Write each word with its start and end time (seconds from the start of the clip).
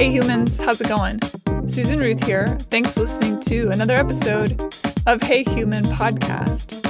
Hey 0.00 0.10
humans, 0.10 0.56
how's 0.56 0.80
it 0.80 0.88
going? 0.88 1.20
Susan 1.68 2.00
Ruth 2.00 2.24
here. 2.24 2.46
Thanks 2.70 2.94
for 2.94 3.00
listening 3.00 3.38
to 3.40 3.68
another 3.68 3.96
episode 3.96 4.58
of 5.06 5.20
Hey 5.20 5.42
Human 5.42 5.84
Podcast. 5.84 6.80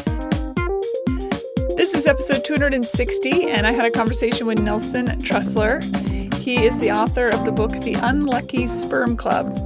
This 1.77 1.93
is 1.93 2.07
episode 2.07 2.45
260, 2.45 3.51
and 3.51 3.67
I 3.67 3.73
had 3.73 3.87
a 3.87 3.91
conversation 3.91 4.47
with 4.47 4.63
Nelson 4.63 5.07
Tressler. 5.23 5.83
He 6.37 6.65
is 6.65 6.79
the 6.79 6.93
author 6.93 7.27
of 7.27 7.45
the 7.45 7.51
book 7.51 7.73
The 7.81 7.95
Unlucky 7.95 8.69
Sperm 8.69 9.17
Club. 9.17 9.59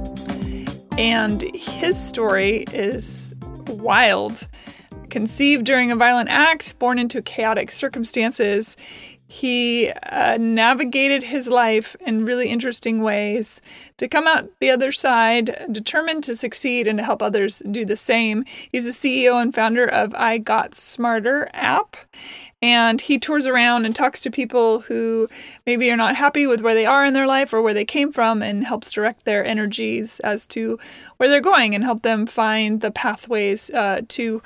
And 0.97 1.43
his 1.53 2.01
story 2.03 2.65
is 2.73 3.35
wild. 3.67 4.47
Conceived 5.11 5.65
during 5.65 5.91
a 5.91 5.95
violent 5.95 6.29
act, 6.29 6.79
born 6.79 6.97
into 6.97 7.21
chaotic 7.21 7.69
circumstances, 7.69 8.75
he 9.27 9.89
uh, 9.89 10.37
navigated 10.39 11.23
his 11.23 11.47
life 11.47 11.95
in 12.05 12.25
really 12.25 12.49
interesting 12.49 13.01
ways 13.01 13.59
to 13.97 14.07
come 14.07 14.27
out 14.27 14.49
the 14.59 14.69
other 14.69 14.91
side, 14.91 15.65
determined 15.71 16.23
to 16.25 16.35
succeed 16.35 16.87
and 16.87 16.99
to 16.99 17.03
help 17.03 17.23
others 17.23 17.63
do 17.71 17.85
the 17.85 17.95
same. 17.95 18.45
He's 18.71 18.85
the 18.85 18.91
CEO 18.91 19.41
and 19.41 19.53
founder 19.53 19.85
of 19.85 20.13
I 20.15 20.37
Got 20.37 20.75
Smarter 20.75 21.49
app. 21.53 21.97
And 22.61 23.01
he 23.01 23.19
tours 23.19 23.45
around 23.45 23.85
and 23.85 23.95
talks 23.95 24.21
to 24.21 24.31
people 24.31 24.81
who 24.81 25.27
maybe 25.65 25.91
are 25.91 25.97
not 25.97 26.15
happy 26.15 26.47
with 26.47 26.61
where 26.61 26.73
they 26.73 26.85
are 26.85 27.05
in 27.05 27.13
their 27.13 27.27
life 27.27 27.53
or 27.53 27.61
where 27.61 27.73
they 27.73 27.85
came 27.85 28.11
from 28.11 28.41
and 28.41 28.65
helps 28.65 28.91
direct 28.91 29.25
their 29.25 29.45
energies 29.45 30.19
as 30.21 30.47
to 30.47 30.79
where 31.17 31.29
they're 31.29 31.41
going 31.41 31.75
and 31.75 31.83
help 31.83 32.01
them 32.01 32.25
find 32.25 32.81
the 32.81 32.91
pathways 32.91 33.69
uh, 33.71 34.01
to 34.07 34.41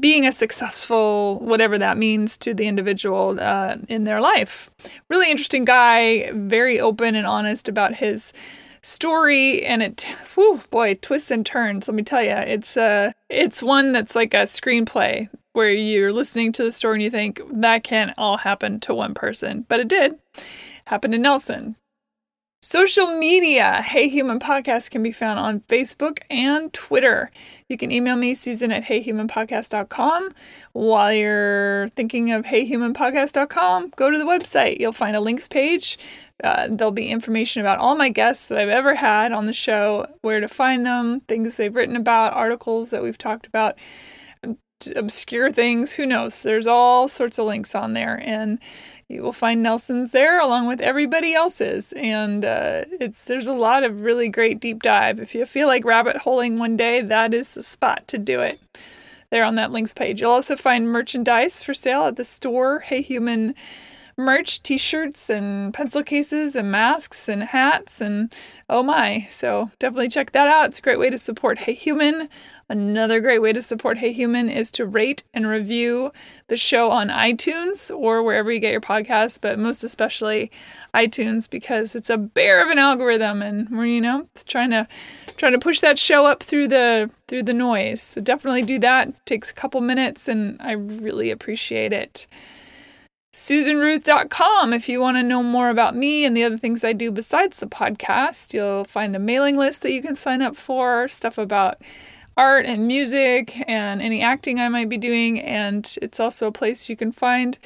being 0.00 0.26
a 0.26 0.32
successful, 0.32 1.38
whatever 1.40 1.78
that 1.78 1.96
means 1.96 2.36
to 2.38 2.54
the 2.54 2.66
individual 2.66 3.38
uh, 3.40 3.76
in 3.88 4.04
their 4.04 4.20
life. 4.20 4.70
Really 5.08 5.30
interesting 5.30 5.64
guy, 5.64 6.30
very 6.32 6.80
open 6.80 7.14
and 7.14 7.26
honest 7.26 7.68
about 7.68 7.94
his 7.94 8.32
story 8.80 9.64
and 9.64 9.82
it 9.82 10.02
whew, 10.34 10.62
boy 10.70 10.94
twists 11.02 11.30
and 11.32 11.44
turns 11.44 11.88
let 11.88 11.94
me 11.94 12.02
tell 12.02 12.22
you 12.22 12.30
it's 12.30 12.76
uh 12.76 13.10
it's 13.28 13.60
one 13.60 13.90
that's 13.90 14.14
like 14.14 14.32
a 14.32 14.44
screenplay 14.44 15.28
where 15.52 15.70
you're 15.70 16.12
listening 16.12 16.52
to 16.52 16.62
the 16.62 16.70
story 16.70 16.94
and 16.94 17.02
you 17.02 17.10
think 17.10 17.42
that 17.50 17.82
can't 17.82 18.14
all 18.16 18.36
happen 18.36 18.78
to 18.78 18.94
one 18.94 19.14
person 19.14 19.66
but 19.68 19.80
it 19.80 19.88
did 19.88 20.16
happen 20.86 21.10
to 21.10 21.18
nelson 21.18 21.74
Social 22.60 23.06
media. 23.06 23.82
Hey 23.82 24.08
Human 24.08 24.40
Podcast 24.40 24.90
can 24.90 25.00
be 25.00 25.12
found 25.12 25.38
on 25.38 25.60
Facebook 25.60 26.18
and 26.28 26.72
Twitter. 26.72 27.30
You 27.68 27.78
can 27.78 27.92
email 27.92 28.16
me, 28.16 28.34
Susan 28.34 28.72
at 28.72 28.82
heyhumanpodcast.com. 28.82 30.30
While 30.72 31.12
you're 31.12 31.86
thinking 31.90 32.32
of 32.32 32.46
heyhumanpodcast.com, 32.46 33.92
go 33.94 34.10
to 34.10 34.18
the 34.18 34.24
website. 34.24 34.80
You'll 34.80 34.90
find 34.90 35.14
a 35.14 35.20
links 35.20 35.46
page. 35.46 36.00
Uh, 36.42 36.66
there'll 36.68 36.90
be 36.90 37.10
information 37.10 37.60
about 37.60 37.78
all 37.78 37.94
my 37.94 38.08
guests 38.08 38.48
that 38.48 38.58
I've 38.58 38.68
ever 38.68 38.96
had 38.96 39.30
on 39.30 39.46
the 39.46 39.52
show, 39.52 40.08
where 40.22 40.40
to 40.40 40.48
find 40.48 40.84
them, 40.84 41.20
things 41.20 41.56
they've 41.58 41.74
written 41.74 41.94
about, 41.94 42.32
articles 42.32 42.90
that 42.90 43.04
we've 43.04 43.18
talked 43.18 43.46
about, 43.46 43.76
obscure 44.96 45.50
things. 45.50 45.92
Who 45.92 46.06
knows? 46.06 46.42
There's 46.42 46.66
all 46.66 47.08
sorts 47.08 47.38
of 47.38 47.46
links 47.46 47.74
on 47.74 47.92
there. 47.92 48.20
And 48.24 48.58
you 49.08 49.22
will 49.22 49.32
find 49.32 49.62
Nelson's 49.62 50.10
there 50.10 50.38
along 50.38 50.66
with 50.66 50.82
everybody 50.82 51.32
else's. 51.32 51.92
And 51.96 52.44
uh, 52.44 52.84
it's 53.00 53.24
there's 53.24 53.46
a 53.46 53.54
lot 53.54 53.82
of 53.82 54.02
really 54.02 54.28
great 54.28 54.60
deep 54.60 54.82
dive. 54.82 55.18
If 55.18 55.34
you 55.34 55.46
feel 55.46 55.66
like 55.66 55.84
rabbit 55.84 56.18
holing 56.18 56.58
one 56.58 56.76
day, 56.76 57.00
that 57.00 57.32
is 57.32 57.54
the 57.54 57.62
spot 57.62 58.06
to 58.08 58.18
do 58.18 58.40
it. 58.40 58.60
There 59.30 59.44
on 59.44 59.56
that 59.56 59.72
links 59.72 59.92
page. 59.92 60.20
You'll 60.20 60.30
also 60.30 60.56
find 60.56 60.88
merchandise 60.88 61.62
for 61.62 61.74
sale 61.74 62.04
at 62.04 62.16
the 62.16 62.24
store. 62.24 62.80
Hey 62.80 63.00
Human 63.00 63.54
merch, 64.18 64.60
t-shirts 64.62 65.30
and 65.30 65.72
pencil 65.72 66.02
cases 66.02 66.56
and 66.56 66.70
masks 66.70 67.28
and 67.28 67.44
hats 67.44 68.00
and 68.00 68.34
oh 68.68 68.82
my. 68.82 69.26
So 69.30 69.70
definitely 69.78 70.08
check 70.08 70.32
that 70.32 70.48
out. 70.48 70.70
It's 70.70 70.80
a 70.80 70.82
great 70.82 70.98
way 70.98 71.08
to 71.08 71.16
support 71.16 71.60
Hey 71.60 71.72
Human. 71.72 72.28
Another 72.68 73.20
great 73.20 73.40
way 73.40 73.52
to 73.52 73.62
support 73.62 73.98
Hey 73.98 74.12
Human 74.12 74.50
is 74.50 74.72
to 74.72 74.84
rate 74.84 75.22
and 75.32 75.46
review 75.46 76.12
the 76.48 76.56
show 76.56 76.90
on 76.90 77.08
iTunes 77.08 77.96
or 77.96 78.22
wherever 78.22 78.50
you 78.50 78.58
get 78.58 78.72
your 78.72 78.80
podcasts, 78.80 79.40
but 79.40 79.56
most 79.56 79.84
especially 79.84 80.50
iTunes 80.92 81.48
because 81.48 81.94
it's 81.94 82.10
a 82.10 82.18
bear 82.18 82.60
of 82.60 82.70
an 82.70 82.78
algorithm 82.78 83.40
and 83.40 83.70
we're, 83.70 83.86
you 83.86 84.00
know, 84.00 84.26
it's 84.34 84.42
trying 84.42 84.70
to 84.70 84.88
trying 85.36 85.52
to 85.52 85.58
push 85.60 85.80
that 85.80 85.98
show 85.98 86.26
up 86.26 86.42
through 86.42 86.66
the 86.66 87.08
through 87.28 87.44
the 87.44 87.54
noise. 87.54 88.02
So 88.02 88.20
definitely 88.20 88.62
do 88.62 88.80
that. 88.80 89.08
It 89.08 89.26
takes 89.26 89.50
a 89.50 89.54
couple 89.54 89.80
minutes 89.80 90.26
and 90.26 90.60
I 90.60 90.72
really 90.72 91.30
appreciate 91.30 91.92
it. 91.92 92.26
SusanRuth.com 93.38 94.72
if 94.72 94.88
you 94.88 95.00
want 95.00 95.16
to 95.16 95.22
know 95.22 95.44
more 95.44 95.70
about 95.70 95.94
me 95.94 96.24
and 96.24 96.36
the 96.36 96.42
other 96.42 96.58
things 96.58 96.82
I 96.82 96.92
do 96.92 97.12
besides 97.12 97.58
the 97.58 97.68
podcast. 97.68 98.52
You'll 98.52 98.82
find 98.82 99.14
a 99.14 99.20
mailing 99.20 99.56
list 99.56 99.82
that 99.82 99.92
you 99.92 100.02
can 100.02 100.16
sign 100.16 100.42
up 100.42 100.56
for, 100.56 101.06
stuff 101.06 101.38
about 101.38 101.80
art 102.36 102.66
and 102.66 102.88
music 102.88 103.62
and 103.68 104.02
any 104.02 104.22
acting 104.22 104.58
I 104.58 104.68
might 104.68 104.88
be 104.88 104.96
doing. 104.96 105.38
And 105.38 105.88
it's 106.02 106.18
also 106.18 106.48
a 106.48 106.52
place 106.52 106.88
you 106.88 106.96
can 106.96 107.12
find 107.12 107.60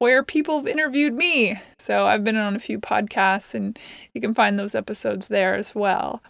where 0.00 0.24
people 0.24 0.58
have 0.58 0.66
interviewed 0.66 1.14
me. 1.14 1.60
So 1.78 2.06
I've 2.06 2.24
been 2.24 2.34
on 2.34 2.56
a 2.56 2.58
few 2.58 2.80
podcasts 2.80 3.54
and 3.54 3.78
you 4.14 4.20
can 4.20 4.34
find 4.34 4.58
those 4.58 4.74
episodes 4.74 5.28
there 5.28 5.54
as 5.54 5.76
well. 5.76 6.24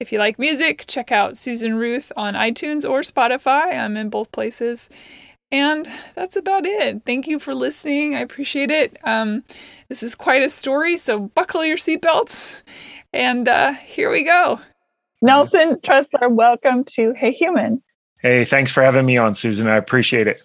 If 0.00 0.10
you 0.10 0.18
like 0.18 0.36
music, 0.36 0.84
check 0.88 1.12
out 1.12 1.36
Susan 1.36 1.76
Ruth 1.76 2.10
on 2.16 2.34
iTunes 2.34 2.84
or 2.88 3.02
Spotify. 3.02 3.78
I'm 3.78 3.96
in 3.96 4.10
both 4.10 4.32
places. 4.32 4.90
And 5.52 5.88
that's 6.14 6.36
about 6.36 6.66
it. 6.66 7.02
Thank 7.06 7.28
you 7.28 7.38
for 7.38 7.54
listening. 7.54 8.16
I 8.16 8.20
appreciate 8.20 8.70
it. 8.70 8.96
Um, 9.04 9.44
this 9.88 10.02
is 10.02 10.14
quite 10.14 10.42
a 10.42 10.48
story, 10.48 10.96
so 10.96 11.28
buckle 11.28 11.64
your 11.64 11.76
seatbelts. 11.76 12.62
And 13.12 13.48
uh, 13.48 13.72
here 13.72 14.10
we 14.10 14.24
go. 14.24 14.60
Nelson 15.22 15.76
Tressler, 15.84 16.30
welcome 16.30 16.84
to 16.84 17.14
Hey 17.16 17.32
Human. 17.32 17.82
Hey, 18.20 18.44
thanks 18.44 18.72
for 18.72 18.82
having 18.82 19.06
me 19.06 19.18
on, 19.18 19.34
Susan. 19.34 19.68
I 19.68 19.76
appreciate 19.76 20.26
it. 20.26 20.38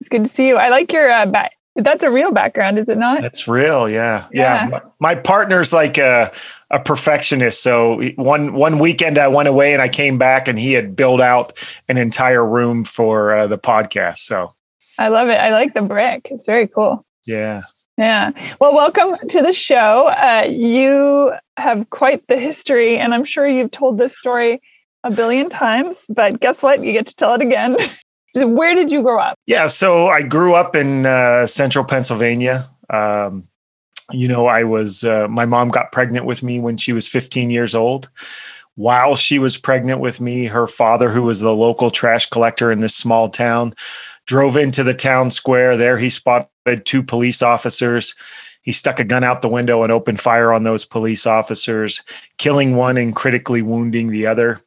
It's 0.00 0.08
good 0.10 0.24
to 0.24 0.28
see 0.28 0.46
you. 0.46 0.56
I 0.56 0.68
like 0.68 0.92
your 0.92 1.10
uh, 1.10 1.26
back. 1.26 1.55
That's 1.76 2.02
a 2.02 2.10
real 2.10 2.32
background, 2.32 2.78
is 2.78 2.88
it 2.88 2.96
not? 2.96 3.20
That's 3.22 3.46
real, 3.46 3.88
yeah, 3.88 4.26
yeah. 4.32 4.68
yeah. 4.70 4.80
My, 4.98 5.14
partner's 5.14 5.72
like 5.72 5.98
a, 5.98 6.32
a 6.70 6.80
perfectionist. 6.80 7.62
So 7.62 8.02
one 8.16 8.54
one 8.54 8.78
weekend 8.78 9.18
I 9.18 9.28
went 9.28 9.48
away 9.48 9.72
and 9.72 9.82
I 9.82 9.88
came 9.88 10.16
back 10.16 10.48
and 10.48 10.58
he 10.58 10.72
had 10.72 10.96
built 10.96 11.20
out 11.20 11.52
an 11.88 11.98
entire 11.98 12.46
room 12.46 12.84
for 12.84 13.34
uh, 13.34 13.46
the 13.46 13.58
podcast. 13.58 14.18
So 14.18 14.54
I 14.98 15.08
love 15.08 15.28
it. 15.28 15.34
I 15.34 15.50
like 15.50 15.74
the 15.74 15.82
brick. 15.82 16.28
It's 16.30 16.46
very 16.46 16.66
cool. 16.66 17.04
Yeah. 17.26 17.62
Yeah. 17.98 18.32
Well, 18.60 18.74
welcome 18.74 19.16
to 19.28 19.42
the 19.42 19.52
show. 19.52 20.08
Uh, 20.08 20.46
you 20.48 21.32
have 21.56 21.88
quite 21.90 22.26
the 22.28 22.36
history, 22.36 22.98
and 22.98 23.14
I'm 23.14 23.24
sure 23.24 23.48
you've 23.48 23.70
told 23.70 23.98
this 23.98 24.16
story 24.16 24.60
a 25.02 25.10
billion 25.10 25.48
times, 25.48 26.04
but 26.08 26.40
guess 26.40 26.62
what? 26.62 26.84
You 26.84 26.92
get 26.92 27.06
to 27.06 27.16
tell 27.16 27.34
it 27.34 27.42
again. 27.42 27.76
Where 28.36 28.74
did 28.74 28.90
you 28.90 29.02
grow 29.02 29.18
up? 29.18 29.38
Yeah, 29.46 29.66
so 29.66 30.08
I 30.08 30.22
grew 30.22 30.54
up 30.54 30.76
in 30.76 31.06
uh, 31.06 31.46
central 31.46 31.84
Pennsylvania. 31.84 32.66
Um, 32.90 33.44
you 34.12 34.28
know, 34.28 34.46
I 34.46 34.64
was, 34.64 35.04
uh, 35.04 35.26
my 35.28 35.46
mom 35.46 35.70
got 35.70 35.90
pregnant 35.90 36.26
with 36.26 36.42
me 36.42 36.60
when 36.60 36.76
she 36.76 36.92
was 36.92 37.08
15 37.08 37.50
years 37.50 37.74
old. 37.74 38.08
While 38.74 39.16
she 39.16 39.38
was 39.38 39.56
pregnant 39.56 40.00
with 40.00 40.20
me, 40.20 40.44
her 40.44 40.66
father, 40.66 41.08
who 41.08 41.22
was 41.22 41.40
the 41.40 41.56
local 41.56 41.90
trash 41.90 42.26
collector 42.28 42.70
in 42.70 42.80
this 42.80 42.94
small 42.94 43.28
town, 43.28 43.74
drove 44.26 44.56
into 44.56 44.84
the 44.84 44.92
town 44.92 45.30
square. 45.30 45.76
There 45.76 45.96
he 45.96 46.10
spotted 46.10 46.84
two 46.84 47.02
police 47.02 47.40
officers. 47.40 48.14
He 48.66 48.72
stuck 48.72 48.98
a 48.98 49.04
gun 49.04 49.22
out 49.22 49.42
the 49.42 49.48
window 49.48 49.84
and 49.84 49.92
opened 49.92 50.20
fire 50.20 50.52
on 50.52 50.64
those 50.64 50.84
police 50.84 51.24
officers, 51.24 52.02
killing 52.36 52.74
one 52.74 52.96
and 52.96 53.14
critically 53.14 53.62
wounding 53.62 54.08
the 54.08 54.26
other. 54.26 54.58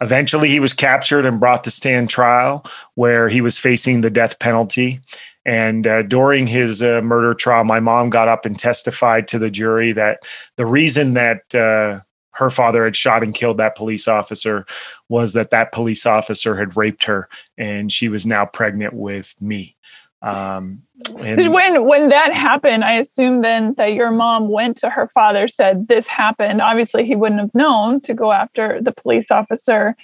Eventually, 0.00 0.48
he 0.48 0.58
was 0.58 0.72
captured 0.72 1.24
and 1.24 1.38
brought 1.38 1.62
to 1.62 1.70
stand 1.70 2.10
trial, 2.10 2.66
where 2.96 3.28
he 3.28 3.40
was 3.40 3.56
facing 3.56 4.00
the 4.00 4.10
death 4.10 4.40
penalty. 4.40 4.98
And 5.46 5.86
uh, 5.86 6.02
during 6.02 6.48
his 6.48 6.82
uh, 6.82 7.00
murder 7.02 7.32
trial, 7.32 7.62
my 7.62 7.78
mom 7.78 8.10
got 8.10 8.26
up 8.26 8.44
and 8.44 8.58
testified 8.58 9.28
to 9.28 9.38
the 9.38 9.50
jury 9.52 9.92
that 9.92 10.18
the 10.56 10.66
reason 10.66 11.14
that 11.14 11.54
uh, 11.54 12.00
her 12.32 12.50
father 12.50 12.84
had 12.84 12.96
shot 12.96 13.22
and 13.22 13.36
killed 13.36 13.58
that 13.58 13.76
police 13.76 14.08
officer 14.08 14.66
was 15.08 15.34
that 15.34 15.50
that 15.50 15.70
police 15.70 16.06
officer 16.06 16.56
had 16.56 16.76
raped 16.76 17.04
her 17.04 17.28
and 17.56 17.92
she 17.92 18.08
was 18.08 18.26
now 18.26 18.44
pregnant 18.44 18.94
with 18.94 19.40
me. 19.40 19.76
Um, 20.24 20.82
and 21.20 21.52
when 21.52 21.84
when 21.84 22.08
that 22.08 22.32
happened, 22.32 22.82
I 22.82 22.94
assume 22.94 23.42
then 23.42 23.74
that 23.74 23.92
your 23.92 24.10
mom 24.10 24.48
went 24.48 24.78
to 24.78 24.88
her 24.88 25.10
father, 25.12 25.48
said 25.48 25.86
this 25.86 26.06
happened. 26.06 26.62
Obviously, 26.62 27.04
he 27.04 27.14
wouldn't 27.14 27.40
have 27.40 27.54
known 27.54 28.00
to 28.02 28.14
go 28.14 28.32
after 28.32 28.80
the 28.80 28.92
police 28.92 29.30
officer. 29.30 29.94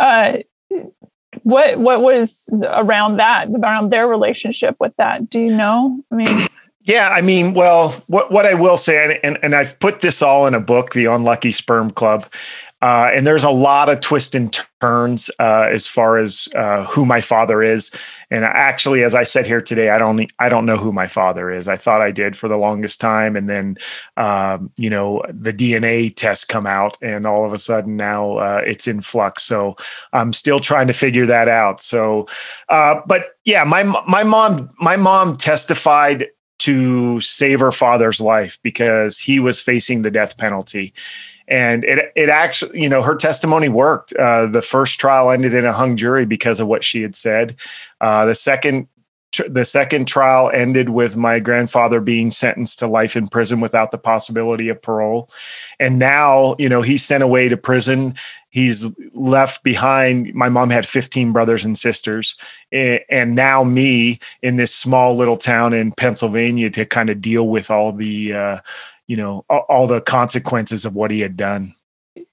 Uh, 0.00 0.38
what 1.42 1.78
what 1.78 2.00
was 2.00 2.48
around 2.62 3.18
that 3.18 3.48
around 3.54 3.92
their 3.92 4.08
relationship 4.08 4.76
with 4.80 4.94
that? 4.96 5.28
Do 5.28 5.40
you 5.40 5.54
know? 5.54 5.96
I 6.10 6.14
mean. 6.14 6.48
Yeah, 6.88 7.08
I 7.08 7.20
mean, 7.20 7.52
well, 7.52 7.90
what 8.06 8.30
what 8.30 8.46
I 8.46 8.54
will 8.54 8.76
say, 8.76 9.18
and, 9.24 9.40
and 9.42 9.56
I've 9.56 9.76
put 9.80 10.02
this 10.02 10.22
all 10.22 10.46
in 10.46 10.54
a 10.54 10.60
book, 10.60 10.92
The 10.92 11.06
Unlucky 11.06 11.50
Sperm 11.50 11.90
Club. 11.90 12.26
Uh, 12.86 13.10
and 13.12 13.26
there's 13.26 13.42
a 13.42 13.50
lot 13.50 13.88
of 13.88 13.98
twists 13.98 14.36
and 14.36 14.56
turns 14.80 15.28
uh, 15.40 15.66
as 15.68 15.88
far 15.88 16.18
as 16.18 16.48
uh, 16.54 16.84
who 16.84 17.04
my 17.04 17.20
father 17.20 17.60
is. 17.60 17.90
And 18.30 18.44
actually, 18.44 19.02
as 19.02 19.12
I 19.12 19.24
said 19.24 19.44
here 19.44 19.60
today, 19.60 19.88
I 19.88 19.98
don't 19.98 20.30
I 20.38 20.48
don't 20.48 20.66
know 20.66 20.76
who 20.76 20.92
my 20.92 21.08
father 21.08 21.50
is. 21.50 21.66
I 21.66 21.74
thought 21.74 22.00
I 22.00 22.12
did 22.12 22.36
for 22.36 22.46
the 22.46 22.56
longest 22.56 23.00
time, 23.00 23.34
and 23.34 23.48
then 23.48 23.76
um, 24.16 24.70
you 24.76 24.88
know 24.88 25.20
the 25.28 25.52
DNA 25.52 26.14
tests 26.14 26.44
come 26.44 26.64
out, 26.64 26.96
and 27.02 27.26
all 27.26 27.44
of 27.44 27.52
a 27.52 27.58
sudden 27.58 27.96
now 27.96 28.36
uh, 28.36 28.62
it's 28.64 28.86
in 28.86 29.00
flux. 29.00 29.42
So 29.42 29.74
I'm 30.12 30.32
still 30.32 30.60
trying 30.60 30.86
to 30.86 30.92
figure 30.92 31.26
that 31.26 31.48
out. 31.48 31.82
So, 31.82 32.28
uh, 32.68 33.00
but 33.04 33.30
yeah, 33.44 33.64
my 33.64 33.82
my 34.06 34.22
mom 34.22 34.68
my 34.78 34.96
mom 34.96 35.36
testified 35.36 36.28
to 36.58 37.20
save 37.20 37.58
her 37.58 37.72
father's 37.72 38.20
life 38.20 38.58
because 38.62 39.18
he 39.18 39.40
was 39.40 39.60
facing 39.60 40.02
the 40.02 40.10
death 40.12 40.38
penalty 40.38 40.94
and 41.48 41.84
it 41.84 42.12
it 42.16 42.28
actually 42.28 42.80
you 42.80 42.88
know 42.88 43.02
her 43.02 43.16
testimony 43.16 43.68
worked. 43.68 44.12
Uh, 44.14 44.46
the 44.46 44.62
first 44.62 44.98
trial 44.98 45.30
ended 45.30 45.54
in 45.54 45.64
a 45.64 45.72
hung 45.72 45.96
jury 45.96 46.26
because 46.26 46.60
of 46.60 46.66
what 46.66 46.84
she 46.84 47.02
had 47.02 47.14
said. 47.14 47.56
Uh, 48.00 48.26
the 48.26 48.34
second 48.34 48.88
the 49.48 49.64
second 49.64 50.08
trial 50.08 50.50
ended 50.52 50.88
with 50.88 51.16
my 51.16 51.38
grandfather 51.38 52.00
being 52.00 52.30
sentenced 52.30 52.78
to 52.78 52.86
life 52.86 53.16
in 53.16 53.28
prison 53.28 53.60
without 53.60 53.90
the 53.90 53.98
possibility 53.98 54.68
of 54.68 54.80
parole. 54.80 55.28
And 55.78 55.98
now 55.98 56.56
you 56.58 56.68
know 56.68 56.82
he's 56.82 57.04
sent 57.04 57.22
away 57.22 57.48
to 57.48 57.56
prison. 57.56 58.14
He's 58.50 58.90
left 59.12 59.62
behind. 59.62 60.32
My 60.34 60.48
mom 60.48 60.70
had 60.70 60.86
15 60.86 61.32
brothers 61.32 61.64
and 61.64 61.76
sisters. 61.76 62.36
And 62.72 63.34
now 63.34 63.62
me 63.64 64.18
in 64.40 64.56
this 64.56 64.74
small 64.74 65.14
little 65.14 65.36
town 65.36 65.74
in 65.74 65.92
pennsylvania 65.92 66.70
to 66.70 66.86
kind 66.86 67.10
of 67.10 67.20
deal 67.20 67.48
with 67.48 67.70
all 67.70 67.92
the 67.92 68.32
uh, 68.32 68.60
you 69.06 69.16
know 69.16 69.44
all, 69.48 69.86
the 69.86 70.00
consequences 70.00 70.84
of 70.84 70.94
what 70.94 71.10
he 71.10 71.20
had 71.20 71.36
done. 71.36 71.74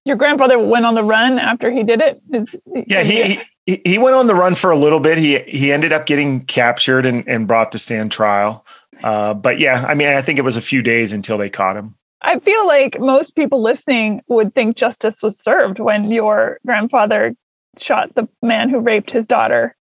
Your 0.06 0.16
grandfather 0.16 0.60
went 0.60 0.86
on 0.86 0.96
the 0.96 1.04
run 1.04 1.40
after 1.40 1.72
he 1.72 1.84
did 1.84 2.02
it? 2.02 2.22
Is, 2.31 2.56
yeah 2.88 3.04
he, 3.04 3.40
he 3.66 3.81
he 3.86 3.98
went 3.98 4.16
on 4.16 4.28
the 4.28 4.36
run 4.36 4.56
for 4.56 4.72
a 4.72 4.75
little 4.75 5.00
bit. 5.00 5.18
He 5.18 5.40
he 5.40 5.72
ended 5.72 5.94
up 5.94 6.06
getting 6.06 6.46
captured 6.46 7.06
and, 7.06 7.28
and 7.28 7.48
brought 7.48 7.72
to 7.72 7.80
stand 7.80 8.12
trial. 8.12 8.66
Uh, 9.02 9.34
but 9.34 9.60
yeah 9.60 9.84
i 9.88 9.94
mean 9.94 10.08
i 10.08 10.22
think 10.22 10.40
it 10.40 10.44
was 10.44 10.56
a 10.56 10.62
few 10.62 10.81
days 10.81 11.12
until 11.12 11.38
they 11.38 11.50
caught 11.50 11.75
him. 11.75 11.96
I 12.22 12.40
feel 12.40 12.66
like 12.66 13.00
most 13.00 13.36
people 13.36 13.62
listening 13.62 14.22
would 14.28 14.54
think 14.54 14.78
justice 14.78 15.22
was 15.22 15.38
served 15.38 15.80
when 15.80 16.10
your 16.10 16.60
grandfather 16.66 17.36
shot 17.78 18.16
the 18.16 18.30
man 18.42 18.70
who 18.70 18.80
raped 18.80 19.12
his 19.12 19.28
daughter 19.28 19.75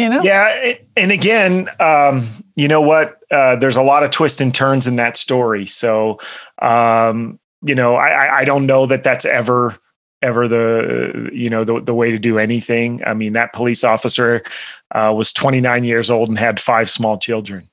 you 0.00 0.08
know? 0.08 0.20
Yeah 0.22 0.74
and 0.96 1.12
again 1.12 1.68
um, 1.78 2.26
you 2.56 2.68
know 2.68 2.80
what? 2.80 3.22
Uh, 3.30 3.56
there's 3.56 3.76
a 3.76 3.82
lot 3.82 4.02
of 4.02 4.10
twists 4.10 4.40
and 4.40 4.54
turns 4.54 4.86
in 4.86 4.96
that 4.96 5.16
story. 5.16 5.66
So 5.66 6.18
um, 6.60 7.38
you 7.62 7.74
know 7.74 7.94
I, 7.94 8.40
I 8.40 8.44
don't 8.44 8.66
know 8.66 8.86
that 8.86 9.04
that's 9.04 9.24
ever 9.24 9.76
ever 10.22 10.48
the 10.48 11.30
you 11.32 11.48
know 11.48 11.64
the, 11.64 11.80
the 11.80 11.94
way 11.94 12.10
to 12.10 12.18
do 12.18 12.38
anything. 12.38 13.02
I 13.06 13.14
mean 13.14 13.32
that 13.34 13.52
police 13.52 13.84
officer 13.84 14.42
uh, 14.90 15.12
was 15.16 15.32
29 15.32 15.84
years 15.84 16.10
old 16.10 16.28
and 16.28 16.38
had 16.38 16.60
five 16.60 16.90
small 16.90 17.18
children. 17.18 17.68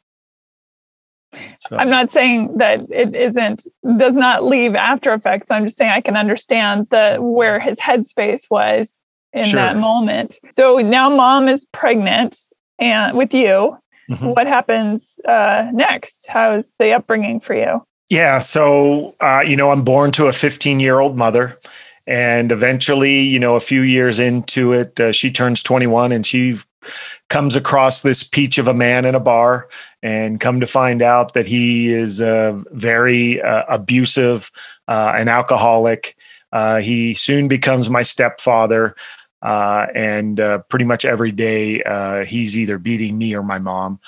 So. 1.59 1.75
i'm 1.77 1.89
not 1.89 2.12
saying 2.12 2.57
that 2.57 2.80
it 2.89 3.13
isn't 3.13 3.68
does 3.97 4.15
not 4.15 4.44
leave 4.44 4.73
after 4.73 5.13
effects. 5.13 5.47
I'm 5.50 5.65
just 5.65 5.77
saying 5.77 5.91
i 5.91 6.01
can 6.01 6.15
understand 6.15 6.88
the 6.89 7.18
where 7.19 7.59
his 7.59 7.77
headspace 7.80 8.50
was 8.50 8.91
in 9.37 9.45
sure. 9.45 9.59
that 9.59 9.77
moment. 9.77 10.37
So 10.49 10.77
now 10.77 11.09
mom 11.09 11.47
is 11.47 11.65
pregnant 11.71 12.37
and 12.79 13.17
with 13.17 13.33
you. 13.33 13.77
Mm-hmm. 14.09 14.27
What 14.29 14.47
happens 14.47 15.03
uh, 15.27 15.69
next? 15.73 16.25
How's 16.29 16.75
the 16.79 16.93
upbringing 16.93 17.39
for 17.39 17.55
you? 17.55 17.85
Yeah. 18.09 18.39
So, 18.39 19.15
uh, 19.19 19.43
you 19.45 19.57
know, 19.57 19.71
I'm 19.71 19.83
born 19.83 20.11
to 20.13 20.27
a 20.27 20.31
15 20.31 20.79
year 20.79 20.99
old 20.99 21.17
mother. 21.17 21.59
And 22.07 22.53
eventually, 22.53 23.19
you 23.19 23.37
know, 23.37 23.55
a 23.55 23.59
few 23.59 23.81
years 23.81 24.17
into 24.17 24.71
it, 24.71 24.97
uh, 24.97 25.11
she 25.11 25.29
turns 25.29 25.61
21 25.61 26.13
and 26.13 26.25
she 26.25 26.55
comes 27.27 27.57
across 27.57 28.01
this 28.01 28.23
peach 28.23 28.57
of 28.57 28.69
a 28.69 28.73
man 28.73 29.03
in 29.03 29.13
a 29.13 29.19
bar 29.19 29.67
and 30.01 30.39
come 30.39 30.61
to 30.61 30.67
find 30.67 31.01
out 31.01 31.33
that 31.33 31.45
he 31.45 31.91
is 31.91 32.21
uh, 32.21 32.57
very 32.71 33.41
uh, 33.41 33.63
abusive, 33.67 34.51
uh, 34.87 35.13
an 35.15 35.27
alcoholic. 35.27 36.15
Uh, 36.53 36.79
he 36.79 37.13
soon 37.13 37.49
becomes 37.49 37.89
my 37.89 38.03
stepfather. 38.03 38.95
Uh, 39.41 39.87
and 39.93 40.39
uh, 40.39 40.59
pretty 40.69 40.85
much 40.85 41.05
every 41.05 41.31
day 41.31 41.81
uh, 41.83 42.25
he's 42.25 42.57
either 42.57 42.77
beating 42.77 43.17
me 43.17 43.35
or 43.35 43.43
my 43.43 43.59
mom. 43.59 43.99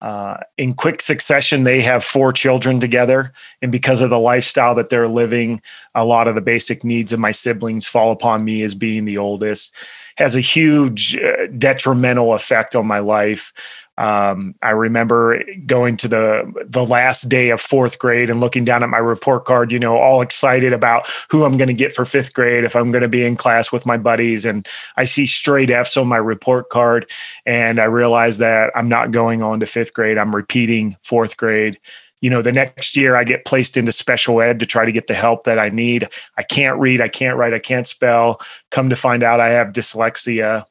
Uh, 0.00 0.36
in 0.58 0.74
quick 0.74 1.00
succession, 1.00 1.64
they 1.64 1.80
have 1.80 2.04
four 2.04 2.32
children 2.32 2.78
together. 2.78 3.32
And 3.62 3.72
because 3.72 4.02
of 4.02 4.10
the 4.10 4.18
lifestyle 4.18 4.74
that 4.74 4.90
they're 4.90 5.08
living, 5.08 5.60
a 5.94 6.04
lot 6.04 6.28
of 6.28 6.34
the 6.34 6.42
basic 6.42 6.84
needs 6.84 7.12
of 7.12 7.20
my 7.20 7.30
siblings 7.30 7.88
fall 7.88 8.12
upon 8.12 8.44
me 8.44 8.62
as 8.62 8.74
being 8.74 9.06
the 9.06 9.18
oldest. 9.18 9.74
Has 10.18 10.36
a 10.36 10.40
huge 10.40 11.16
uh, 11.16 11.46
detrimental 11.58 12.34
effect 12.34 12.76
on 12.76 12.86
my 12.86 12.98
life. 12.98 13.85
Um, 13.98 14.54
I 14.62 14.70
remember 14.70 15.42
going 15.64 15.96
to 15.98 16.08
the 16.08 16.66
the 16.68 16.84
last 16.84 17.28
day 17.28 17.50
of 17.50 17.60
fourth 17.60 17.98
grade 17.98 18.28
and 18.28 18.40
looking 18.40 18.64
down 18.64 18.82
at 18.82 18.90
my 18.90 18.98
report 18.98 19.44
card, 19.46 19.72
you 19.72 19.78
know, 19.78 19.96
all 19.96 20.20
excited 20.20 20.72
about 20.72 21.08
who 21.30 21.44
I'm 21.44 21.56
going 21.56 21.68
to 21.68 21.74
get 21.74 21.92
for 21.92 22.04
fifth 22.04 22.34
grade 22.34 22.64
if 22.64 22.76
I'm 22.76 22.90
going 22.90 23.02
to 23.02 23.08
be 23.08 23.24
in 23.24 23.36
class 23.36 23.72
with 23.72 23.86
my 23.86 23.96
buddies. 23.96 24.44
And 24.44 24.66
I 24.96 25.04
see 25.04 25.26
straight 25.26 25.70
F's 25.70 25.96
on 25.96 26.08
my 26.08 26.18
report 26.18 26.68
card, 26.68 27.10
and 27.46 27.78
I 27.78 27.84
realize 27.84 28.38
that 28.38 28.70
I'm 28.74 28.88
not 28.88 29.12
going 29.12 29.42
on 29.42 29.60
to 29.60 29.66
fifth 29.66 29.94
grade. 29.94 30.18
I'm 30.18 30.34
repeating 30.34 30.96
fourth 31.02 31.36
grade. 31.36 31.78
You 32.20 32.30
know, 32.30 32.42
the 32.42 32.52
next 32.52 32.96
year 32.96 33.14
I 33.14 33.24
get 33.24 33.44
placed 33.44 33.76
into 33.76 33.92
special 33.92 34.40
ed 34.40 34.58
to 34.60 34.66
try 34.66 34.84
to 34.84 34.92
get 34.92 35.06
the 35.06 35.14
help 35.14 35.44
that 35.44 35.58
I 35.58 35.68
need. 35.68 36.08
I 36.36 36.42
can't 36.42 36.78
read, 36.78 37.00
I 37.00 37.08
can't 37.08 37.36
write, 37.36 37.52
I 37.54 37.58
can't 37.58 37.86
spell. 37.86 38.40
Come 38.70 38.88
to 38.88 38.96
find 38.96 39.22
out 39.22 39.38
I 39.40 39.50
have 39.50 39.68
dyslexia. 39.68 40.64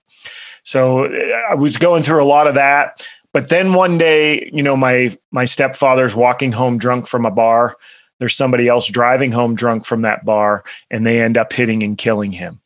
So 0.65 1.03
eh, 1.05 1.31
I 1.49 1.55
was 1.55 1.77
going 1.77 2.03
through 2.03 2.21
a 2.21 2.25
lot 2.25 2.47
of 2.47 2.55
that. 2.55 3.07
But 3.31 3.49
then 3.49 3.73
one 3.73 3.97
day, 3.97 4.49
you 4.53 4.63
know, 4.63 4.75
my 4.75 5.15
my 5.31 5.45
stepfather's 5.45 6.15
walking 6.15 6.51
home 6.51 6.77
drunk 6.77 7.07
from 7.07 7.25
a 7.25 7.31
bar. 7.31 7.75
There's 8.19 8.35
somebody 8.35 8.67
else 8.67 8.87
driving 8.87 9.31
home 9.31 9.55
drunk 9.55 9.85
from 9.85 10.03
that 10.03 10.23
bar, 10.23 10.63
and 10.89 11.05
they 11.05 11.21
end 11.21 11.37
up 11.37 11.51
hitting 11.51 11.83
and 11.83 11.97
killing 11.97 12.31
him. 12.31 12.61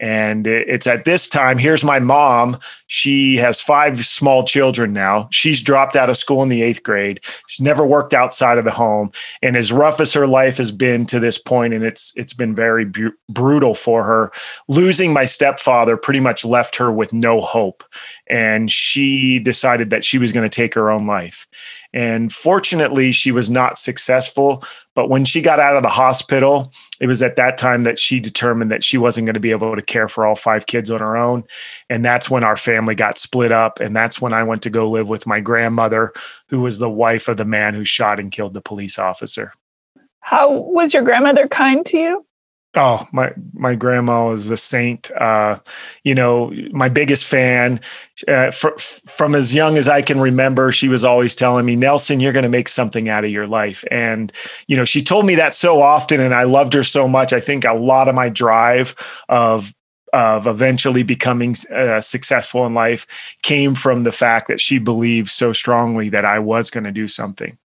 And 0.00 0.46
it's 0.46 0.86
at 0.86 1.04
this 1.04 1.28
time, 1.28 1.58
here's 1.58 1.84
my 1.84 1.98
mom. 1.98 2.56
She 2.86 3.36
has 3.36 3.60
five 3.60 3.98
small 3.98 4.44
children 4.44 4.94
now. 4.94 5.28
She's 5.30 5.62
dropped 5.62 5.94
out 5.94 6.08
of 6.08 6.16
school 6.16 6.42
in 6.42 6.48
the 6.48 6.62
eighth 6.62 6.82
grade. 6.82 7.20
She's 7.46 7.62
never 7.62 7.86
worked 7.86 8.14
outside 8.14 8.56
of 8.56 8.64
the 8.64 8.70
home. 8.70 9.10
And 9.42 9.56
as 9.56 9.70
rough 9.70 10.00
as 10.00 10.14
her 10.14 10.26
life 10.26 10.56
has 10.56 10.72
been 10.72 11.04
to 11.06 11.20
this 11.20 11.38
point, 11.38 11.74
and 11.74 11.84
it's 11.84 12.14
it's 12.16 12.32
been 12.32 12.54
very 12.54 12.86
bu- 12.86 13.12
brutal 13.28 13.74
for 13.74 14.02
her, 14.04 14.32
losing 14.68 15.12
my 15.12 15.26
stepfather 15.26 15.98
pretty 15.98 16.20
much 16.20 16.46
left 16.46 16.76
her 16.76 16.90
with 16.90 17.12
no 17.12 17.42
hope. 17.42 17.84
And 18.26 18.70
she 18.70 19.38
decided 19.38 19.90
that 19.90 20.04
she 20.04 20.16
was 20.16 20.32
going 20.32 20.48
to 20.48 20.54
take 20.54 20.72
her 20.74 20.90
own 20.90 21.06
life. 21.06 21.46
And 21.92 22.32
fortunately, 22.32 23.12
she 23.12 23.32
was 23.32 23.50
not 23.50 23.76
successful. 23.76 24.64
But 24.94 25.10
when 25.10 25.24
she 25.24 25.42
got 25.42 25.60
out 25.60 25.76
of 25.76 25.82
the 25.82 25.88
hospital, 25.88 26.72
it 27.00 27.06
was 27.06 27.22
at 27.22 27.36
that 27.36 27.56
time 27.56 27.82
that 27.84 27.98
she 27.98 28.20
determined 28.20 28.70
that 28.70 28.84
she 28.84 28.98
wasn't 28.98 29.26
going 29.26 29.34
to 29.34 29.40
be 29.40 29.50
able 29.50 29.74
to 29.74 29.82
care 29.82 30.06
for 30.06 30.26
all 30.26 30.34
five 30.34 30.66
kids 30.66 30.90
on 30.90 31.00
her 31.00 31.16
own. 31.16 31.44
And 31.88 32.04
that's 32.04 32.30
when 32.30 32.44
our 32.44 32.56
family 32.56 32.94
got 32.94 33.18
split 33.18 33.50
up. 33.50 33.80
And 33.80 33.96
that's 33.96 34.20
when 34.20 34.34
I 34.34 34.42
went 34.42 34.62
to 34.62 34.70
go 34.70 34.88
live 34.88 35.08
with 35.08 35.26
my 35.26 35.40
grandmother, 35.40 36.12
who 36.48 36.60
was 36.60 36.78
the 36.78 36.90
wife 36.90 37.26
of 37.26 37.38
the 37.38 37.44
man 37.46 37.74
who 37.74 37.84
shot 37.84 38.20
and 38.20 38.30
killed 38.30 38.54
the 38.54 38.60
police 38.60 38.98
officer. 38.98 39.52
How 40.20 40.52
was 40.52 40.92
your 40.92 41.02
grandmother 41.02 41.48
kind 41.48 41.84
to 41.86 41.96
you? 41.96 42.26
Oh, 42.76 43.04
my 43.12 43.32
my 43.52 43.74
grandma 43.74 44.28
was 44.28 44.48
a 44.48 44.56
saint. 44.56 45.10
Uh, 45.12 45.58
you 46.04 46.14
know, 46.14 46.52
my 46.70 46.88
biggest 46.88 47.24
fan. 47.24 47.80
Uh, 48.28 48.52
fr- 48.52 48.78
from 48.78 49.34
as 49.34 49.54
young 49.54 49.76
as 49.76 49.88
I 49.88 50.02
can 50.02 50.20
remember, 50.20 50.70
she 50.70 50.88
was 50.88 51.04
always 51.04 51.34
telling 51.34 51.66
me, 51.66 51.74
"Nelson, 51.74 52.20
you're 52.20 52.32
going 52.32 52.44
to 52.44 52.48
make 52.48 52.68
something 52.68 53.08
out 53.08 53.24
of 53.24 53.30
your 53.30 53.48
life." 53.48 53.84
And 53.90 54.32
you 54.68 54.76
know, 54.76 54.84
she 54.84 55.02
told 55.02 55.26
me 55.26 55.34
that 55.34 55.52
so 55.52 55.82
often, 55.82 56.20
and 56.20 56.32
I 56.32 56.44
loved 56.44 56.72
her 56.74 56.84
so 56.84 57.08
much. 57.08 57.32
I 57.32 57.40
think 57.40 57.64
a 57.64 57.74
lot 57.74 58.08
of 58.08 58.14
my 58.14 58.28
drive 58.28 58.94
of 59.28 59.74
of 60.12 60.46
eventually 60.46 61.02
becoming 61.02 61.56
uh, 61.72 62.00
successful 62.00 62.66
in 62.66 62.74
life 62.74 63.34
came 63.42 63.74
from 63.74 64.04
the 64.04 64.12
fact 64.12 64.48
that 64.48 64.60
she 64.60 64.78
believed 64.78 65.28
so 65.28 65.52
strongly 65.52 66.08
that 66.08 66.24
I 66.24 66.38
was 66.38 66.70
going 66.70 66.84
to 66.84 66.92
do 66.92 67.08
something. 67.08 67.58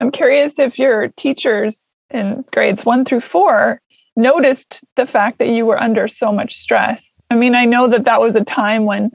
I'm 0.00 0.10
curious 0.10 0.58
if 0.58 0.78
your 0.78 1.08
teachers 1.08 1.90
in 2.10 2.44
grades 2.52 2.84
one 2.84 3.04
through 3.04 3.22
four 3.22 3.80
noticed 4.16 4.80
the 4.96 5.06
fact 5.06 5.38
that 5.38 5.48
you 5.48 5.66
were 5.66 5.80
under 5.80 6.08
so 6.08 6.32
much 6.32 6.56
stress. 6.56 7.20
I 7.30 7.34
mean, 7.34 7.54
I 7.54 7.64
know 7.64 7.88
that 7.88 8.04
that 8.04 8.20
was 8.20 8.36
a 8.36 8.44
time 8.44 8.84
when 8.84 9.10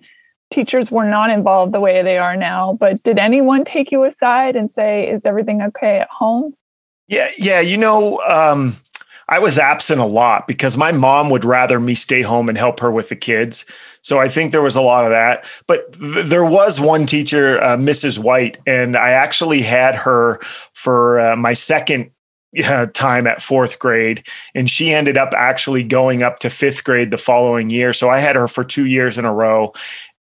teachers 0.51 0.91
were 0.91 1.05
not 1.05 1.29
involved 1.29 1.73
the 1.73 1.79
way 1.79 2.01
they 2.01 2.17
are 2.17 2.35
now, 2.35 2.77
but 2.79 3.01
did 3.03 3.19
anyone 3.19 3.65
take 3.65 3.91
you 3.91 4.03
aside 4.03 4.55
and 4.55 4.71
say, 4.71 5.07
"Is 5.07 5.21
everything 5.25 5.61
okay 5.61 5.99
at 5.99 6.09
home?" 6.09 6.53
Yeah, 7.07 7.29
yeah, 7.37 7.59
you 7.59 7.77
know, 7.77 8.19
um, 8.27 8.75
I 9.29 9.37
was 9.37 9.59
absent 9.59 10.01
a 10.01 10.05
lot 10.05 10.47
because 10.47 10.75
my 10.75 10.91
mom 10.91 11.29
would 11.29 11.45
rather 11.45 11.79
me 11.79 11.93
stay 11.93 12.23
home 12.23 12.49
and 12.49 12.57
help 12.57 12.79
her 12.79 12.91
with 12.91 13.09
the 13.09 13.15
kids. 13.15 13.63
So 14.01 14.19
I 14.19 14.27
think 14.27 14.51
there 14.51 14.61
was 14.61 14.75
a 14.75 14.81
lot 14.81 15.05
of 15.05 15.11
that. 15.11 15.45
But 15.67 15.93
th- 15.93 16.25
there 16.25 16.43
was 16.43 16.79
one 16.79 17.05
teacher, 17.05 17.61
uh, 17.63 17.77
Mrs. 17.77 18.17
White, 18.17 18.57
and 18.65 18.97
I 18.97 19.11
actually 19.11 19.61
had 19.61 19.95
her 19.95 20.39
for 20.73 21.19
uh, 21.19 21.35
my 21.35 21.53
second 21.53 22.09
time 22.93 23.27
at 23.27 23.41
fourth 23.41 23.79
grade, 23.79 24.23
and 24.55 24.69
she 24.69 24.91
ended 24.91 25.17
up 25.17 25.33
actually 25.35 25.83
going 25.83 26.23
up 26.23 26.39
to 26.39 26.49
fifth 26.49 26.83
grade 26.83 27.11
the 27.11 27.17
following 27.17 27.69
year. 27.69 27.93
So 27.93 28.09
I 28.09 28.19
had 28.19 28.35
her 28.35 28.47
for 28.47 28.63
two 28.63 28.85
years 28.85 29.17
in 29.17 29.25
a 29.25 29.33
row, 29.33 29.73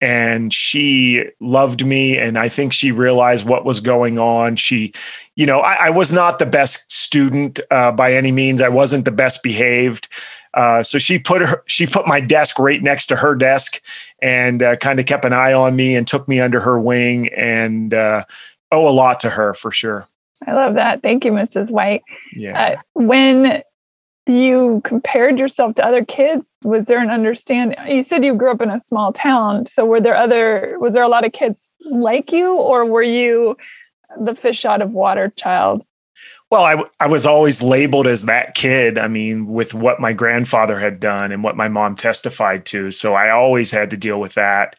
and 0.01 0.53
she 0.53 1.25
loved 1.39 1.85
me 1.85 2.17
and 2.17 2.37
i 2.37 2.47
think 2.47 2.71
she 2.71 2.91
realized 2.91 3.47
what 3.47 3.65
was 3.65 3.79
going 3.81 4.19
on. 4.19 4.55
She 4.55 4.93
you 5.35 5.45
know 5.45 5.59
i, 5.59 5.87
I 5.87 5.89
was 5.89 6.13
not 6.13 6.39
the 6.39 6.45
best 6.45 6.91
student 6.91 7.59
uh, 7.71 7.91
by 7.91 8.13
any 8.13 8.31
means. 8.31 8.61
I 8.61 8.69
wasn't 8.69 9.05
the 9.05 9.11
best 9.11 9.41
behaved. 9.43 10.07
Uh, 10.53 10.81
so 10.81 10.97
she 10.97 11.19
put 11.19 11.41
her 11.41 11.63
she 11.67 11.87
put 11.87 12.07
my 12.07 12.19
desk 12.19 12.59
right 12.59 12.81
next 12.81 13.07
to 13.07 13.15
her 13.15 13.35
desk 13.35 13.81
and 14.21 14.61
uh, 14.61 14.75
kind 14.75 14.99
of 14.99 15.05
kept 15.05 15.25
an 15.25 15.33
eye 15.33 15.53
on 15.53 15.75
me 15.75 15.95
and 15.95 16.07
took 16.07 16.27
me 16.27 16.39
under 16.39 16.59
her 16.59 16.79
wing 16.79 17.29
and 17.29 17.93
uh, 17.93 18.23
owe 18.71 18.87
a 18.87 18.91
lot 18.91 19.19
to 19.19 19.29
her 19.29 19.53
for 19.53 19.71
sure 19.71 20.07
i 20.45 20.53
love 20.53 20.75
that. 20.75 21.01
Thank 21.01 21.25
you 21.25 21.31
mrs 21.31 21.69
white. 21.69 22.03
Yeah. 22.33 22.61
Uh, 22.61 22.81
when 22.93 23.63
you 24.27 24.81
compared 24.83 25.39
yourself 25.39 25.75
to 25.75 25.85
other 25.85 26.03
kids 26.03 26.47
was 26.63 26.85
there 26.85 26.99
an 26.99 27.09
understanding 27.09 27.77
you 27.87 28.03
said 28.03 28.25
you 28.25 28.35
grew 28.35 28.51
up 28.51 28.61
in 28.61 28.69
a 28.69 28.79
small 28.79 29.13
town 29.13 29.65
so 29.65 29.85
were 29.85 30.01
there 30.01 30.17
other 30.17 30.75
was 30.79 30.91
there 30.91 31.03
a 31.03 31.07
lot 31.07 31.25
of 31.25 31.31
kids 31.31 31.61
like 31.89 32.31
you 32.31 32.53
or 32.53 32.85
were 32.85 33.03
you 33.03 33.55
the 34.19 34.35
fish 34.35 34.65
out 34.65 34.81
of 34.81 34.91
water 34.91 35.31
child 35.37 35.81
well, 36.49 36.63
I, 36.63 36.83
I 36.99 37.07
was 37.07 37.25
always 37.25 37.61
labeled 37.61 38.07
as 38.07 38.23
that 38.25 38.55
kid. 38.55 38.97
I 38.97 39.09
mean, 39.09 39.47
with 39.47 39.73
what 39.73 39.99
my 39.99 40.13
grandfather 40.13 40.79
had 40.79 40.99
done 40.99 41.31
and 41.33 41.43
what 41.43 41.57
my 41.57 41.67
mom 41.67 41.95
testified 41.95 42.65
to. 42.67 42.91
So 42.91 43.15
I 43.15 43.31
always 43.31 43.71
had 43.71 43.89
to 43.89 43.97
deal 43.97 44.19
with 44.19 44.35
that. 44.35 44.75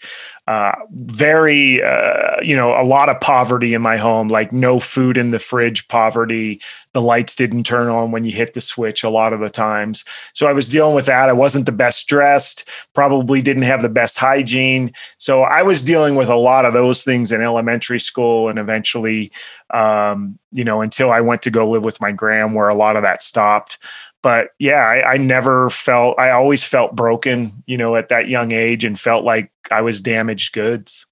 Uh, 0.48 0.74
very, 0.92 1.82
uh, 1.82 2.40
you 2.40 2.56
know, 2.56 2.70
a 2.70 2.82
lot 2.82 3.10
of 3.10 3.20
poverty 3.20 3.74
in 3.74 3.82
my 3.82 3.98
home, 3.98 4.28
like 4.28 4.50
no 4.50 4.80
food 4.80 5.18
in 5.18 5.30
the 5.30 5.38
fridge 5.38 5.86
poverty. 5.88 6.58
The 6.94 7.02
lights 7.02 7.34
didn't 7.34 7.64
turn 7.64 7.88
on 7.88 8.12
when 8.12 8.24
you 8.24 8.32
hit 8.32 8.54
the 8.54 8.62
switch 8.62 9.04
a 9.04 9.10
lot 9.10 9.34
of 9.34 9.40
the 9.40 9.50
times. 9.50 10.06
So 10.32 10.46
I 10.46 10.54
was 10.54 10.70
dealing 10.70 10.94
with 10.94 11.04
that. 11.04 11.28
I 11.28 11.34
wasn't 11.34 11.66
the 11.66 11.72
best 11.72 12.08
dressed, 12.08 12.66
probably 12.94 13.42
didn't 13.42 13.64
have 13.64 13.82
the 13.82 13.90
best 13.90 14.18
hygiene. 14.18 14.90
So 15.18 15.42
I 15.42 15.62
was 15.62 15.82
dealing 15.82 16.14
with 16.14 16.30
a 16.30 16.36
lot 16.36 16.64
of 16.64 16.72
those 16.72 17.04
things 17.04 17.30
in 17.30 17.42
elementary 17.42 18.00
school 18.00 18.48
and 18.48 18.58
eventually, 18.58 19.30
um, 19.74 20.38
you 20.52 20.64
know, 20.64 20.80
until 20.80 21.12
I 21.12 21.20
went 21.20 21.42
to 21.42 21.50
go 21.50 21.57
live 21.66 21.84
with 21.84 22.00
my 22.00 22.12
gram 22.12 22.54
where 22.54 22.68
a 22.68 22.74
lot 22.74 22.96
of 22.96 23.04
that 23.04 23.22
stopped 23.22 23.78
but 24.22 24.50
yeah, 24.58 24.80
I, 24.80 25.14
I, 25.14 25.16
never 25.16 25.70
felt, 25.70 26.18
I 26.18 26.30
always 26.30 26.64
felt 26.64 26.96
broken, 26.96 27.50
you 27.66 27.76
know, 27.76 27.96
at 27.96 28.08
that 28.08 28.28
young 28.28 28.52
age 28.52 28.84
and 28.84 28.98
felt 28.98 29.24
like 29.24 29.50
I 29.70 29.80
was 29.80 30.00
damaged 30.00 30.52
goods. 30.52 31.06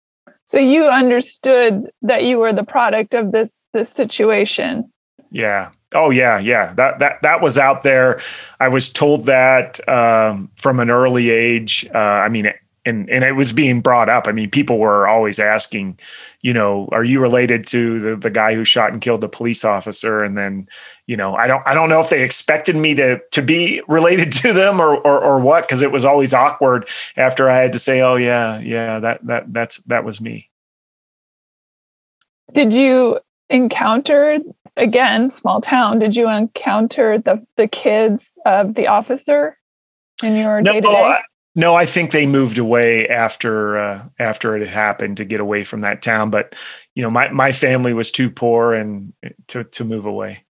So 0.44 0.58
you 0.58 0.86
understood 0.86 1.90
that 2.02 2.24
you 2.24 2.38
were 2.38 2.52
the 2.52 2.64
product 2.64 3.14
of 3.14 3.32
this, 3.32 3.62
this 3.72 3.90
situation. 3.90 4.90
Yeah. 5.30 5.70
Oh 5.94 6.10
yeah. 6.10 6.38
Yeah. 6.38 6.74
That, 6.74 6.98
that, 6.98 7.22
that 7.22 7.40
was 7.40 7.58
out 7.58 7.82
there. 7.82 8.20
I 8.58 8.68
was 8.68 8.92
told 8.92 9.26
that, 9.26 9.86
um, 9.88 10.50
from 10.56 10.80
an 10.80 10.90
early 10.90 11.30
age. 11.30 11.88
Uh, 11.94 11.98
I 11.98 12.28
mean, 12.28 12.52
and 12.86 13.10
and 13.10 13.24
it 13.24 13.32
was 13.32 13.52
being 13.52 13.80
brought 13.80 14.08
up. 14.08 14.28
I 14.28 14.32
mean, 14.32 14.48
people 14.48 14.78
were 14.78 15.08
always 15.08 15.40
asking, 15.40 15.98
you 16.46 16.52
know, 16.52 16.88
are 16.92 17.02
you 17.02 17.20
related 17.20 17.66
to 17.66 17.98
the 17.98 18.14
the 18.14 18.30
guy 18.30 18.54
who 18.54 18.64
shot 18.64 18.92
and 18.92 19.02
killed 19.02 19.20
the 19.20 19.28
police 19.28 19.64
officer? 19.64 20.22
And 20.22 20.38
then, 20.38 20.68
you 21.06 21.16
know, 21.16 21.34
I 21.34 21.48
don't 21.48 21.60
I 21.66 21.74
don't 21.74 21.88
know 21.88 21.98
if 21.98 22.08
they 22.08 22.22
expected 22.22 22.76
me 22.76 22.94
to 22.94 23.20
to 23.32 23.42
be 23.42 23.82
related 23.88 24.30
to 24.44 24.52
them 24.52 24.80
or 24.80 24.96
or, 24.96 25.20
or 25.20 25.40
what, 25.40 25.62
because 25.64 25.82
it 25.82 25.90
was 25.90 26.04
always 26.04 26.32
awkward 26.32 26.88
after 27.16 27.50
I 27.50 27.56
had 27.56 27.72
to 27.72 27.80
say, 27.80 28.00
oh 28.00 28.14
yeah, 28.14 28.60
yeah, 28.60 29.00
that 29.00 29.26
that 29.26 29.52
that's 29.52 29.78
that 29.88 30.04
was 30.04 30.20
me. 30.20 30.48
Did 32.52 32.72
you 32.72 33.18
encounter 33.50 34.38
again 34.76 35.32
small 35.32 35.60
town? 35.60 35.98
Did 35.98 36.14
you 36.14 36.28
encounter 36.28 37.18
the 37.18 37.44
the 37.56 37.66
kids 37.66 38.30
of 38.46 38.76
the 38.76 38.86
officer 38.86 39.58
in 40.22 40.36
your 40.36 40.62
day 40.62 40.80
to 40.80 40.80
day? 40.80 41.16
No, 41.58 41.74
I 41.74 41.86
think 41.86 42.10
they 42.10 42.26
moved 42.26 42.58
away 42.58 43.08
after 43.08 43.78
uh, 43.78 44.06
after 44.18 44.54
it 44.54 44.60
had 44.60 44.68
happened 44.68 45.16
to 45.16 45.24
get 45.24 45.40
away 45.40 45.64
from 45.64 45.80
that 45.80 46.02
town. 46.02 46.30
But 46.30 46.54
you 46.94 47.02
know, 47.02 47.08
my 47.08 47.30
my 47.30 47.50
family 47.50 47.94
was 47.94 48.12
too 48.12 48.30
poor 48.30 48.74
and 48.74 49.14
eh, 49.22 49.30
to 49.48 49.64
to 49.64 49.84
move 49.84 50.04
away. 50.04 50.44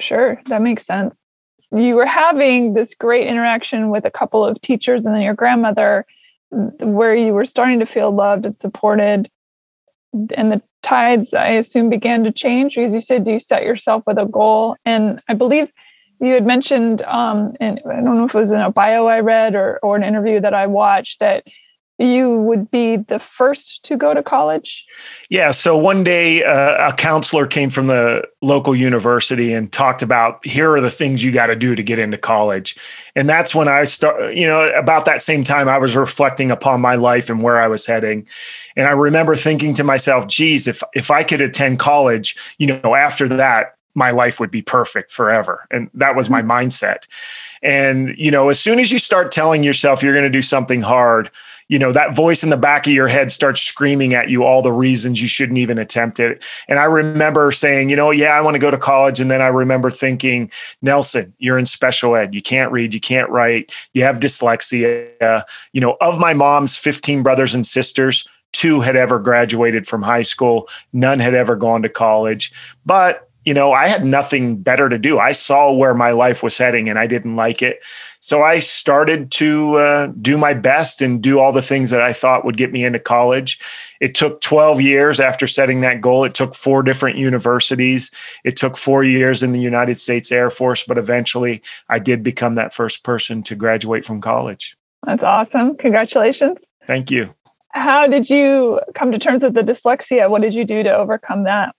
Sure, 0.00 0.40
that 0.46 0.60
makes 0.60 0.84
sense. 0.84 1.24
You 1.70 1.94
were 1.94 2.06
having 2.06 2.74
this 2.74 2.92
great 2.94 3.28
interaction 3.28 3.90
with 3.90 4.04
a 4.04 4.10
couple 4.10 4.44
of 4.44 4.60
teachers 4.60 5.06
and 5.06 5.14
then 5.14 5.22
your 5.22 5.34
grandmother, 5.34 6.04
where 6.50 7.14
you 7.14 7.32
were 7.32 7.46
starting 7.46 7.78
to 7.78 7.86
feel 7.86 8.10
loved 8.10 8.44
and 8.44 8.58
supported. 8.58 9.30
And 10.34 10.50
the 10.50 10.62
tides, 10.82 11.34
I 11.34 11.50
assume, 11.50 11.88
began 11.88 12.24
to 12.24 12.32
change 12.32 12.74
because 12.74 12.94
you 12.94 13.00
said 13.00 13.24
do 13.24 13.32
you 13.32 13.40
set 13.40 13.62
yourself 13.62 14.02
with 14.06 14.18
a 14.18 14.24
goal. 14.24 14.76
And 14.84 15.20
I 15.28 15.34
believe 15.34 15.70
you 16.20 16.32
had 16.34 16.46
mentioned 16.46 17.02
um, 17.02 17.54
and 17.60 17.80
i 17.90 17.96
don't 17.96 18.16
know 18.16 18.24
if 18.24 18.34
it 18.34 18.38
was 18.38 18.52
in 18.52 18.60
a 18.60 18.70
bio 18.70 19.06
i 19.06 19.20
read 19.20 19.54
or, 19.54 19.78
or 19.82 19.96
an 19.96 20.04
interview 20.04 20.40
that 20.40 20.54
i 20.54 20.66
watched 20.66 21.20
that 21.20 21.44
you 21.98 22.38
would 22.42 22.70
be 22.70 22.96
the 22.96 23.18
first 23.18 23.82
to 23.82 23.96
go 23.96 24.14
to 24.14 24.22
college? 24.22 24.84
Yeah 25.30 25.50
so 25.50 25.76
one 25.76 26.04
day 26.04 26.44
uh, 26.44 26.90
a 26.90 26.96
counselor 26.96 27.46
came 27.46 27.70
from 27.70 27.88
the 27.88 28.26
local 28.40 28.74
university 28.74 29.52
and 29.52 29.72
talked 29.72 30.02
about 30.02 30.44
here 30.46 30.72
are 30.72 30.80
the 30.80 30.90
things 30.90 31.24
you 31.24 31.32
got 31.32 31.46
to 31.46 31.56
do 31.56 31.74
to 31.74 31.82
get 31.82 31.98
into 31.98 32.16
college. 32.16 32.76
And 33.16 33.28
that's 33.28 33.54
when 33.54 33.68
i 33.68 33.84
start 33.84 34.34
you 34.34 34.46
know 34.46 34.70
about 34.70 35.06
that 35.06 35.22
same 35.22 35.42
time 35.42 35.68
i 35.68 35.78
was 35.78 35.96
reflecting 35.96 36.50
upon 36.50 36.80
my 36.80 36.94
life 36.94 37.28
and 37.28 37.42
where 37.42 37.60
i 37.60 37.66
was 37.66 37.84
heading. 37.84 38.26
And 38.76 38.86
i 38.86 38.92
remember 38.92 39.34
thinking 39.34 39.74
to 39.74 39.84
myself 39.84 40.28
geez 40.28 40.68
if 40.68 40.82
if 40.94 41.10
i 41.10 41.24
could 41.24 41.40
attend 41.40 41.80
college 41.80 42.36
you 42.58 42.66
know 42.68 42.94
after 42.94 43.26
that 43.28 43.74
my 43.94 44.10
life 44.10 44.38
would 44.40 44.50
be 44.50 44.62
perfect 44.62 45.10
forever. 45.10 45.66
And 45.70 45.90
that 45.94 46.16
was 46.16 46.30
my 46.30 46.40
mm-hmm. 46.40 46.50
mindset. 46.50 47.06
And, 47.62 48.16
you 48.16 48.30
know, 48.30 48.48
as 48.48 48.60
soon 48.60 48.78
as 48.78 48.92
you 48.92 48.98
start 48.98 49.32
telling 49.32 49.64
yourself 49.64 50.02
you're 50.02 50.12
going 50.12 50.24
to 50.24 50.30
do 50.30 50.42
something 50.42 50.82
hard, 50.82 51.30
you 51.68 51.78
know, 51.78 51.92
that 51.92 52.14
voice 52.14 52.42
in 52.42 52.50
the 52.50 52.56
back 52.56 52.86
of 52.86 52.92
your 52.92 53.08
head 53.08 53.30
starts 53.30 53.60
screaming 53.60 54.14
at 54.14 54.30
you 54.30 54.42
all 54.42 54.62
the 54.62 54.72
reasons 54.72 55.20
you 55.20 55.28
shouldn't 55.28 55.58
even 55.58 55.78
attempt 55.78 56.18
it. 56.18 56.42
And 56.66 56.78
I 56.78 56.84
remember 56.84 57.52
saying, 57.52 57.90
you 57.90 57.96
know, 57.96 58.10
yeah, 58.10 58.30
I 58.30 58.40
want 58.40 58.54
to 58.54 58.60
go 58.60 58.70
to 58.70 58.78
college. 58.78 59.20
And 59.20 59.30
then 59.30 59.42
I 59.42 59.48
remember 59.48 59.90
thinking, 59.90 60.50
Nelson, 60.80 61.34
you're 61.38 61.58
in 61.58 61.66
special 61.66 62.16
ed. 62.16 62.34
You 62.34 62.40
can't 62.40 62.72
read, 62.72 62.94
you 62.94 63.00
can't 63.00 63.28
write, 63.28 63.72
you 63.92 64.02
have 64.02 64.18
dyslexia. 64.18 65.42
You 65.72 65.80
know, 65.80 65.96
of 66.00 66.18
my 66.18 66.32
mom's 66.32 66.78
15 66.78 67.22
brothers 67.22 67.54
and 67.54 67.66
sisters, 67.66 68.26
two 68.52 68.80
had 68.80 68.96
ever 68.96 69.18
graduated 69.18 69.86
from 69.86 70.02
high 70.02 70.22
school, 70.22 70.68
none 70.94 71.18
had 71.18 71.34
ever 71.34 71.54
gone 71.54 71.82
to 71.82 71.88
college. 71.90 72.50
But 72.86 73.27
you 73.48 73.54
know, 73.54 73.72
I 73.72 73.88
had 73.88 74.04
nothing 74.04 74.60
better 74.60 74.90
to 74.90 74.98
do. 74.98 75.18
I 75.18 75.32
saw 75.32 75.72
where 75.72 75.94
my 75.94 76.10
life 76.10 76.42
was 76.42 76.58
heading 76.58 76.86
and 76.86 76.98
I 76.98 77.06
didn't 77.06 77.34
like 77.34 77.62
it. 77.62 77.82
So 78.20 78.42
I 78.42 78.58
started 78.58 79.30
to 79.30 79.76
uh, 79.76 80.06
do 80.20 80.36
my 80.36 80.52
best 80.52 81.00
and 81.00 81.22
do 81.22 81.38
all 81.38 81.50
the 81.50 81.62
things 81.62 81.88
that 81.88 82.02
I 82.02 82.12
thought 82.12 82.44
would 82.44 82.58
get 82.58 82.72
me 82.72 82.84
into 82.84 82.98
college. 82.98 83.58
It 84.02 84.14
took 84.14 84.42
12 84.42 84.82
years 84.82 85.18
after 85.18 85.46
setting 85.46 85.80
that 85.80 86.02
goal. 86.02 86.24
It 86.24 86.34
took 86.34 86.54
four 86.54 86.82
different 86.82 87.16
universities. 87.16 88.10
It 88.44 88.58
took 88.58 88.76
four 88.76 89.02
years 89.02 89.42
in 89.42 89.52
the 89.52 89.60
United 89.60 89.98
States 89.98 90.30
Air 90.30 90.50
Force, 90.50 90.84
but 90.84 90.98
eventually 90.98 91.62
I 91.88 92.00
did 92.00 92.22
become 92.22 92.54
that 92.56 92.74
first 92.74 93.02
person 93.02 93.42
to 93.44 93.54
graduate 93.54 94.04
from 94.04 94.20
college. 94.20 94.76
That's 95.06 95.24
awesome. 95.24 95.74
Congratulations. 95.78 96.58
Thank 96.86 97.10
you. 97.10 97.34
How 97.70 98.06
did 98.06 98.28
you 98.28 98.80
come 98.94 99.10
to 99.10 99.18
terms 99.18 99.42
with 99.42 99.54
the 99.54 99.62
dyslexia? 99.62 100.28
What 100.28 100.42
did 100.42 100.52
you 100.52 100.66
do 100.66 100.82
to 100.82 100.94
overcome 100.94 101.44
that? 101.44 101.74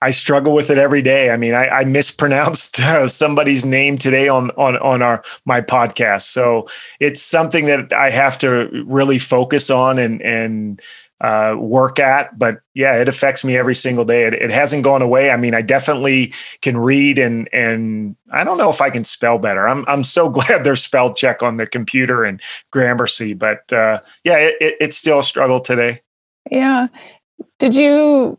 I 0.00 0.10
struggle 0.10 0.54
with 0.54 0.70
it 0.70 0.78
every 0.78 1.02
day. 1.02 1.30
I 1.30 1.36
mean, 1.36 1.54
I, 1.54 1.68
I 1.68 1.84
mispronounced 1.84 2.80
uh, 2.80 3.06
somebody's 3.06 3.64
name 3.64 3.98
today 3.98 4.28
on 4.28 4.50
on 4.52 4.76
on 4.78 5.02
our 5.02 5.22
my 5.44 5.60
podcast, 5.60 6.22
so 6.22 6.68
it's 7.00 7.22
something 7.22 7.66
that 7.66 7.92
I 7.92 8.10
have 8.10 8.38
to 8.38 8.84
really 8.86 9.18
focus 9.18 9.70
on 9.70 9.98
and 9.98 10.22
and 10.22 10.80
uh, 11.20 11.56
work 11.58 11.98
at. 11.98 12.38
But 12.38 12.60
yeah, 12.74 13.00
it 13.00 13.08
affects 13.08 13.44
me 13.44 13.56
every 13.56 13.74
single 13.74 14.04
day. 14.04 14.24
It, 14.24 14.34
it, 14.34 14.50
hasn't 14.50 14.84
gone 14.84 15.02
away. 15.02 15.30
I 15.30 15.36
mean, 15.36 15.54
I 15.54 15.62
definitely 15.62 16.32
can 16.62 16.76
read 16.76 17.18
and 17.18 17.48
and 17.52 18.16
I 18.32 18.44
don't 18.44 18.58
know 18.58 18.70
if 18.70 18.80
I 18.80 18.90
can 18.90 19.04
spell 19.04 19.38
better. 19.38 19.68
I'm 19.68 19.84
I'm 19.88 20.04
so 20.04 20.28
glad 20.30 20.64
there's 20.64 20.84
spell 20.84 21.12
check 21.12 21.42
on 21.42 21.56
the 21.56 21.66
computer 21.66 22.24
and 22.24 22.40
Grammarly, 22.72 23.36
but 23.36 23.72
uh, 23.72 24.00
yeah, 24.24 24.38
it, 24.38 24.54
it, 24.60 24.76
it's 24.80 24.96
still 24.96 25.18
a 25.18 25.24
struggle 25.24 25.60
today. 25.60 26.00
Yeah. 26.50 26.88
Did 27.58 27.74
you 27.74 28.38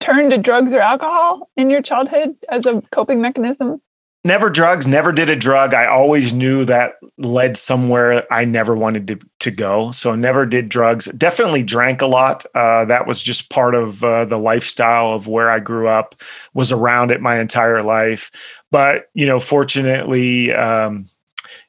turn 0.00 0.30
to 0.30 0.38
drugs 0.38 0.72
or 0.72 0.80
alcohol 0.80 1.50
in 1.56 1.70
your 1.70 1.82
childhood 1.82 2.36
as 2.50 2.66
a 2.66 2.82
coping 2.92 3.20
mechanism? 3.20 3.80
Never 4.24 4.50
drugs, 4.50 4.86
never 4.86 5.12
did 5.12 5.30
a 5.30 5.36
drug. 5.36 5.74
I 5.74 5.86
always 5.86 6.32
knew 6.32 6.64
that 6.64 6.94
led 7.18 7.56
somewhere 7.56 8.26
I 8.32 8.44
never 8.44 8.76
wanted 8.76 9.06
to, 9.08 9.18
to 9.38 9.50
go. 9.50 9.92
So 9.92 10.14
never 10.16 10.44
did 10.44 10.68
drugs. 10.68 11.06
Definitely 11.16 11.62
drank 11.62 12.02
a 12.02 12.06
lot. 12.06 12.44
Uh, 12.54 12.84
that 12.86 13.06
was 13.06 13.22
just 13.22 13.48
part 13.48 13.76
of 13.76 14.02
uh, 14.02 14.24
the 14.24 14.36
lifestyle 14.36 15.14
of 15.14 15.28
where 15.28 15.50
I 15.50 15.60
grew 15.60 15.86
up, 15.86 16.16
was 16.52 16.72
around 16.72 17.12
it 17.12 17.20
my 17.20 17.38
entire 17.38 17.82
life. 17.82 18.30
But, 18.72 19.08
you 19.14 19.24
know, 19.24 19.38
fortunately, 19.38 20.52
um, 20.52 21.04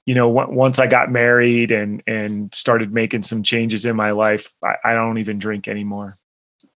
you 0.05 0.15
know, 0.15 0.27
once 0.27 0.79
I 0.79 0.87
got 0.87 1.11
married 1.11 1.69
and 1.69 2.01
and 2.07 2.53
started 2.53 2.91
making 2.91 3.21
some 3.21 3.43
changes 3.43 3.85
in 3.85 3.95
my 3.95 4.09
life, 4.09 4.49
I, 4.65 4.75
I 4.83 4.93
don't 4.95 5.19
even 5.19 5.37
drink 5.37 5.67
anymore. 5.67 6.15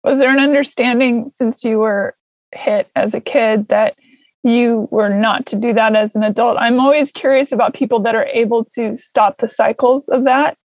Was 0.03 0.19
there 0.19 0.31
an 0.31 0.39
understanding 0.39 1.31
since 1.37 1.63
you 1.63 1.79
were 1.79 2.15
hit 2.53 2.89
as 2.95 3.13
a 3.13 3.19
kid 3.19 3.67
that 3.67 3.95
you 4.43 4.87
were 4.91 5.09
not 5.09 5.45
to 5.47 5.55
do 5.55 5.73
that 5.73 5.95
as 5.95 6.15
an 6.15 6.23
adult. 6.23 6.57
I'm 6.57 6.79
always 6.79 7.11
curious 7.11 7.51
about 7.51 7.73
people 7.73 7.99
that 8.01 8.15
are 8.15 8.25
able 8.25 8.63
to 8.75 8.97
stop 8.97 9.39
the 9.39 9.47
cycles 9.47 10.07
of 10.07 10.23
that. 10.25 10.57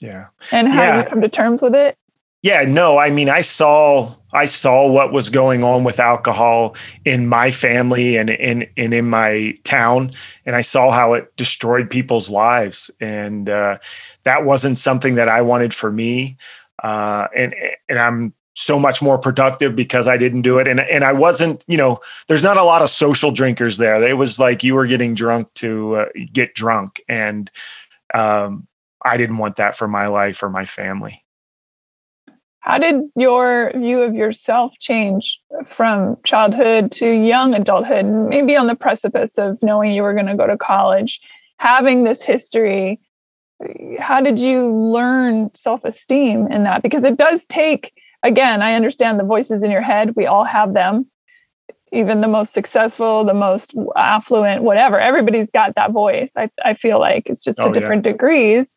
Yeah. 0.00 0.26
And 0.52 0.72
how 0.72 0.82
yeah. 0.82 0.98
you 0.98 1.04
come 1.08 1.20
to 1.20 1.28
terms 1.28 1.60
with 1.60 1.74
it. 1.74 1.96
Yeah, 2.42 2.64
no, 2.66 2.96
I 2.96 3.10
mean, 3.10 3.28
I 3.28 3.42
saw 3.42 4.14
I 4.32 4.46
saw 4.46 4.90
what 4.90 5.12
was 5.12 5.28
going 5.28 5.62
on 5.62 5.84
with 5.84 6.00
alcohol 6.00 6.74
in 7.04 7.26
my 7.26 7.50
family 7.50 8.16
and 8.16 8.30
in 8.30 8.66
and 8.78 8.94
in 8.94 9.10
my 9.10 9.58
town, 9.64 10.12
and 10.46 10.56
I 10.56 10.62
saw 10.62 10.90
how 10.90 11.12
it 11.12 11.36
destroyed 11.36 11.90
people's 11.90 12.30
lives, 12.30 12.90
and 12.98 13.50
uh, 13.50 13.76
that 14.22 14.46
wasn't 14.46 14.78
something 14.78 15.16
that 15.16 15.28
I 15.28 15.42
wanted 15.42 15.74
for 15.74 15.92
me. 15.92 16.38
Uh, 16.82 17.28
and 17.36 17.54
and 17.90 17.98
I'm 17.98 18.32
so 18.54 18.78
much 18.78 19.00
more 19.00 19.18
productive 19.18 19.76
because 19.76 20.08
I 20.08 20.16
didn't 20.16 20.42
do 20.42 20.58
it. 20.58 20.66
And 20.66 20.80
and 20.80 21.04
I 21.04 21.12
wasn't, 21.12 21.64
you 21.68 21.76
know, 21.76 21.98
there's 22.28 22.42
not 22.42 22.56
a 22.56 22.64
lot 22.64 22.82
of 22.82 22.90
social 22.90 23.30
drinkers 23.30 23.76
there. 23.76 24.02
It 24.02 24.18
was 24.18 24.38
like 24.38 24.62
you 24.62 24.74
were 24.74 24.86
getting 24.86 25.14
drunk 25.14 25.52
to 25.54 25.96
uh, 25.96 26.06
get 26.32 26.54
drunk, 26.54 27.00
and 27.08 27.50
um, 28.14 28.66
I 29.04 29.16
didn't 29.16 29.38
want 29.38 29.56
that 29.56 29.76
for 29.76 29.88
my 29.88 30.06
life 30.06 30.42
or 30.42 30.50
my 30.50 30.64
family. 30.64 31.24
How 32.60 32.76
did 32.76 33.02
your 33.16 33.72
view 33.74 34.02
of 34.02 34.14
yourself 34.14 34.72
change 34.80 35.40
from 35.74 36.18
childhood 36.24 36.92
to 36.92 37.10
young 37.10 37.54
adulthood, 37.54 38.04
maybe 38.04 38.54
on 38.54 38.66
the 38.66 38.74
precipice 38.74 39.38
of 39.38 39.58
knowing 39.62 39.92
you 39.92 40.02
were 40.02 40.12
going 40.12 40.26
to 40.26 40.36
go 40.36 40.46
to 40.46 40.58
college, 40.58 41.20
having 41.56 42.04
this 42.04 42.22
history? 42.22 43.00
How 43.98 44.20
did 44.20 44.38
you 44.38 44.74
learn 44.74 45.50
self 45.54 45.84
esteem 45.84 46.48
in 46.48 46.64
that? 46.64 46.82
Because 46.82 47.04
it 47.04 47.16
does 47.16 47.46
take, 47.46 47.94
again, 48.22 48.62
I 48.62 48.74
understand 48.74 49.18
the 49.18 49.24
voices 49.24 49.62
in 49.62 49.70
your 49.70 49.82
head, 49.82 50.16
we 50.16 50.26
all 50.26 50.44
have 50.44 50.74
them. 50.74 51.06
Even 51.92 52.20
the 52.20 52.28
most 52.28 52.52
successful, 52.52 53.24
the 53.24 53.34
most 53.34 53.74
affluent, 53.96 54.62
whatever, 54.62 55.00
everybody's 55.00 55.50
got 55.50 55.74
that 55.74 55.90
voice. 55.90 56.30
I, 56.36 56.48
I 56.64 56.74
feel 56.74 57.00
like 57.00 57.26
it's 57.26 57.42
just 57.42 57.58
oh, 57.58 57.72
to 57.72 57.80
different 57.80 58.06
yeah. 58.06 58.12
degrees 58.12 58.76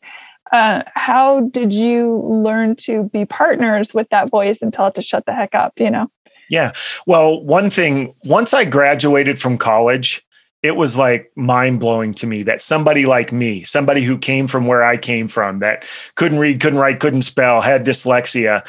uh, 0.53 0.83
how 0.93 1.41
did 1.51 1.73
you 1.73 2.21
learn 2.27 2.75
to 2.75 3.09
be 3.12 3.25
partners 3.25 3.93
with 3.93 4.07
that 4.09 4.29
voice 4.29 4.62
and 4.62 4.71
tell 4.71 4.88
it 4.88 4.95
to 4.95 5.01
shut 5.01 5.25
the 5.25 5.33
heck 5.33 5.55
up 5.55 5.73
you 5.77 5.89
know 5.89 6.09
yeah 6.50 6.71
well 7.07 7.41
one 7.43 7.69
thing 7.69 8.13
once 8.25 8.53
i 8.53 8.63
graduated 8.63 9.39
from 9.39 9.57
college 9.57 10.23
it 10.62 10.77
was 10.77 10.97
like 10.97 11.29
mind 11.35 11.81
blowing 11.81 12.13
to 12.13 12.25
me 12.25 12.41
that 12.43 12.62
somebody 12.62 13.05
like 13.05 13.33
me, 13.33 13.63
somebody 13.63 14.01
who 14.01 14.17
came 14.17 14.47
from 14.47 14.65
where 14.65 14.81
I 14.81 14.95
came 14.95 15.27
from, 15.27 15.59
that 15.59 15.85
couldn't 16.15 16.39
read, 16.39 16.62
couldn't 16.62 16.79
write, 16.79 17.01
couldn't 17.01 17.23
spell, 17.23 17.59
had 17.59 17.85
dyslexia, 17.85 18.65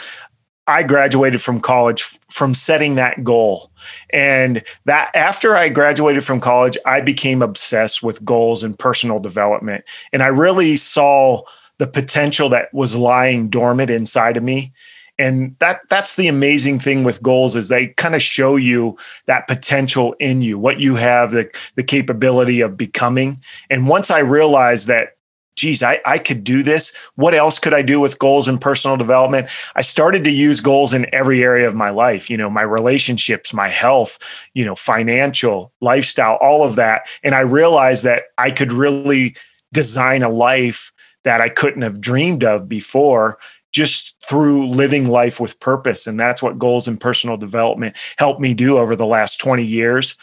I 0.67 0.83
graduated 0.83 1.43
from 1.43 1.61
college 1.61 2.03
from 2.31 2.55
setting 2.55 2.95
that 2.95 3.23
goal. 3.23 3.71
And 4.13 4.63
that 4.87 5.11
after 5.15 5.55
I 5.57 5.69
graduated 5.69 6.25
from 6.25 6.41
college, 6.41 6.79
I 6.87 7.01
became 7.01 7.43
obsessed 7.43 8.03
with 8.03 8.25
goals 8.25 8.63
and 8.63 8.79
personal 8.79 9.19
development. 9.19 9.85
And 10.13 10.23
I 10.23 10.29
really 10.29 10.77
saw 10.77 11.43
the 11.79 11.87
potential 11.87 12.49
that 12.51 12.73
was 12.73 12.97
lying 12.97 13.49
dormant 13.49 13.91
inside 13.91 14.37
of 14.37 14.43
me 14.43 14.73
and 15.19 15.55
that 15.61 15.81
that's 15.89 16.17
the 16.17 16.29
amazing 16.29 16.79
thing 16.79 17.05
with 17.05 17.23
goals 17.23 17.55
is 17.55 17.69
they 17.69 17.89
kind 17.89 18.15
of 18.15 18.23
show 18.23 18.57
you 18.57 18.97
that 19.27 19.47
potential 19.47 20.15
in 20.19 20.43
you 20.43 20.59
what 20.59 20.81
you 20.81 20.97
have 20.97 21.31
the 21.31 21.49
the 21.77 21.83
capability 21.83 22.61
of 22.61 22.77
becoming 22.77 23.39
and 23.71 23.89
once 23.89 24.11
i 24.11 24.19
realized 24.19 24.89
that 24.89 25.14
geez 25.57 25.83
I, 25.83 26.01
I 26.05 26.19
could 26.19 26.45
do 26.45 26.63
this 26.63 26.95
what 27.15 27.35
else 27.35 27.59
could 27.59 27.75
i 27.75 27.83
do 27.83 28.01
with 28.01 28.19
goals 28.19 28.49
and 28.49 28.61
personal 28.61 28.97
development 28.97 29.49
i 29.77 29.83
started 29.83 30.25
to 30.25 30.31
use 30.31 30.61
goals 30.61 30.95
in 30.95 31.13
every 31.15 31.43
area 31.43 31.69
of 31.69 31.75
my 31.75 31.91
life 31.91 32.31
you 32.31 32.37
know 32.37 32.51
my 32.51 32.63
relationships 32.63 33.55
my 33.55 33.69
health 33.69 34.19
you 34.55 34.65
know 34.65 34.75
financial 34.75 35.73
lifestyle 35.81 36.37
all 36.41 36.65
of 36.65 36.77
that 36.77 37.09
and 37.23 37.35
i 37.35 37.41
realized 37.41 38.05
that 38.05 38.25
i 38.39 38.51
could 38.51 38.73
really 38.73 39.35
design 39.73 40.23
a 40.23 40.29
life 40.29 40.93
that 41.25 41.41
I 41.41 41.49
couldn't 41.49 41.83
have 41.83 42.01
dreamed 42.01 42.45
of 42.45 42.69
before 42.69 43.39
just 43.73 44.15
through 44.25 44.69
living 44.69 45.09
life 45.09 45.41
with 45.41 45.59
purpose. 45.59 46.07
And 46.07 46.19
that's 46.19 46.43
what 46.43 46.59
goals 46.59 46.87
and 46.87 47.01
personal 47.01 47.37
development 47.37 47.97
helped 48.17 48.41
me 48.41 48.55
do 48.55 48.79
over 48.79 48.95
the 48.95 49.07
last 49.07 49.41
20 49.41 49.65
years. 49.65 50.17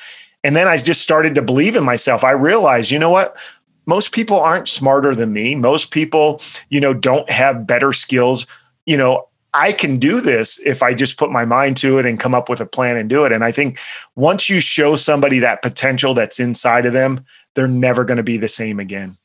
And 0.44 0.56
then 0.56 0.68
I 0.68 0.78
just 0.78 1.02
started 1.02 1.36
to 1.36 1.42
believe 1.42 1.76
in 1.76 1.84
myself. 1.84 2.24
I 2.24 2.32
realized, 2.32 2.92
you 2.92 2.98
know 2.98 3.10
what? 3.10 3.38
Most 3.86 4.14
people 4.14 4.40
aren't 4.40 4.68
smarter 4.68 5.16
than 5.16 5.34
me. 5.34 5.56
Most 5.56 5.92
people, 5.92 6.42
you 6.70 6.80
know, 6.80 6.94
don't 6.94 7.30
have 7.30 7.66
better 7.66 7.94
skills. 7.94 8.46
You 8.86 8.98
know, 8.98 9.28
I 9.54 9.72
can 9.72 9.98
do 9.98 10.22
this 10.22 10.60
if 10.66 10.82
I 10.82 10.94
just 10.94 11.18
put 11.18 11.32
my 11.32 11.46
mind 11.46 11.78
to 11.78 11.98
it 11.98 12.06
and 12.06 12.20
come 12.20 12.34
up 12.34 12.48
with 12.48 12.62
a 12.62 12.66
plan 12.66 12.96
and 12.98 13.10
do 13.10 13.26
it. 13.26 13.32
And 13.32 13.44
I 13.44 13.52
think 13.52 13.80
once 14.16 14.50
you 14.50 14.62
show 14.62 14.96
somebody 14.96 15.40
that 15.40 15.62
potential 15.62 16.14
that's 16.14 16.40
inside 16.40 16.86
of 16.86 16.94
them, 16.94 17.26
they're 17.56 17.68
never 17.68 18.06
going 18.06 18.18
to 18.18 18.24
be 18.24 18.38
the 18.38 18.48
same 18.48 18.80
again. 18.80 19.16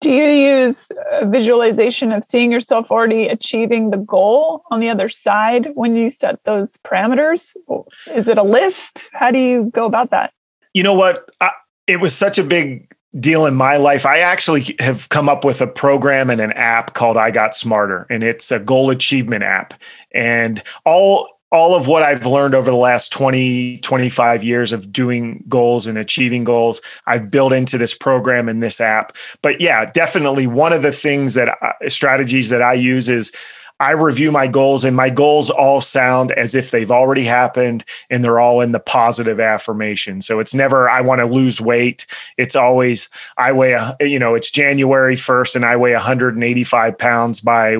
Do 0.00 0.10
you 0.10 0.24
use 0.24 0.90
a 1.12 1.26
visualization 1.26 2.10
of 2.10 2.24
seeing 2.24 2.50
yourself 2.50 2.90
already 2.90 3.28
achieving 3.28 3.90
the 3.90 3.98
goal 3.98 4.62
on 4.70 4.80
the 4.80 4.88
other 4.88 5.10
side 5.10 5.68
when 5.74 5.94
you 5.94 6.10
set 6.10 6.42
those 6.44 6.78
parameters? 6.78 7.54
Is 8.14 8.26
it 8.26 8.38
a 8.38 8.42
list? 8.42 9.10
How 9.12 9.30
do 9.30 9.38
you 9.38 9.70
go 9.74 9.84
about 9.84 10.10
that? 10.10 10.32
You 10.72 10.82
know 10.82 10.94
what? 10.94 11.30
I, 11.40 11.50
it 11.86 12.00
was 12.00 12.16
such 12.16 12.38
a 12.38 12.42
big 12.44 12.90
deal 13.18 13.46
in 13.46 13.54
my 13.54 13.76
life. 13.76 14.06
I 14.06 14.18
actually 14.18 14.76
have 14.78 15.08
come 15.08 15.28
up 15.28 15.44
with 15.44 15.60
a 15.60 15.66
program 15.66 16.30
and 16.30 16.40
an 16.40 16.52
app 16.52 16.94
called 16.94 17.16
I 17.16 17.30
Got 17.30 17.54
Smarter, 17.54 18.06
and 18.08 18.22
it's 18.22 18.52
a 18.52 18.60
goal 18.60 18.90
achievement 18.90 19.42
app. 19.42 19.74
And 20.12 20.62
all 20.84 21.28
all 21.52 21.74
of 21.74 21.88
what 21.88 22.04
I've 22.04 22.26
learned 22.26 22.54
over 22.54 22.70
the 22.70 22.76
last 22.76 23.12
20, 23.12 23.78
25 23.78 24.44
years 24.44 24.72
of 24.72 24.92
doing 24.92 25.42
goals 25.48 25.86
and 25.88 25.98
achieving 25.98 26.44
goals, 26.44 26.80
I've 27.06 27.28
built 27.28 27.52
into 27.52 27.76
this 27.76 27.92
program 27.92 28.48
and 28.48 28.62
this 28.62 28.80
app. 28.80 29.16
But 29.42 29.60
yeah, 29.60 29.90
definitely 29.90 30.46
one 30.46 30.72
of 30.72 30.82
the 30.82 30.92
things 30.92 31.34
that 31.34 31.48
uh, 31.60 31.88
strategies 31.88 32.50
that 32.50 32.62
I 32.62 32.74
use 32.74 33.08
is 33.08 33.32
I 33.80 33.92
review 33.92 34.30
my 34.30 34.46
goals 34.46 34.84
and 34.84 34.94
my 34.94 35.08
goals 35.08 35.48
all 35.48 35.80
sound 35.80 36.32
as 36.32 36.54
if 36.54 36.70
they've 36.70 36.90
already 36.90 37.24
happened 37.24 37.84
and 38.10 38.22
they're 38.22 38.38
all 38.38 38.60
in 38.60 38.72
the 38.72 38.78
positive 38.78 39.40
affirmation. 39.40 40.20
So 40.20 40.38
it's 40.38 40.54
never, 40.54 40.88
I 40.88 41.00
want 41.00 41.20
to 41.20 41.26
lose 41.26 41.62
weight. 41.62 42.06
It's 42.36 42.54
always, 42.54 43.08
I 43.38 43.52
weigh, 43.52 43.72
a, 43.72 43.96
you 44.00 44.18
know, 44.18 44.34
it's 44.34 44.50
January 44.50 45.16
1st 45.16 45.56
and 45.56 45.64
I 45.64 45.76
weigh 45.76 45.94
185 45.94 46.98
pounds 46.98 47.40
by 47.40 47.78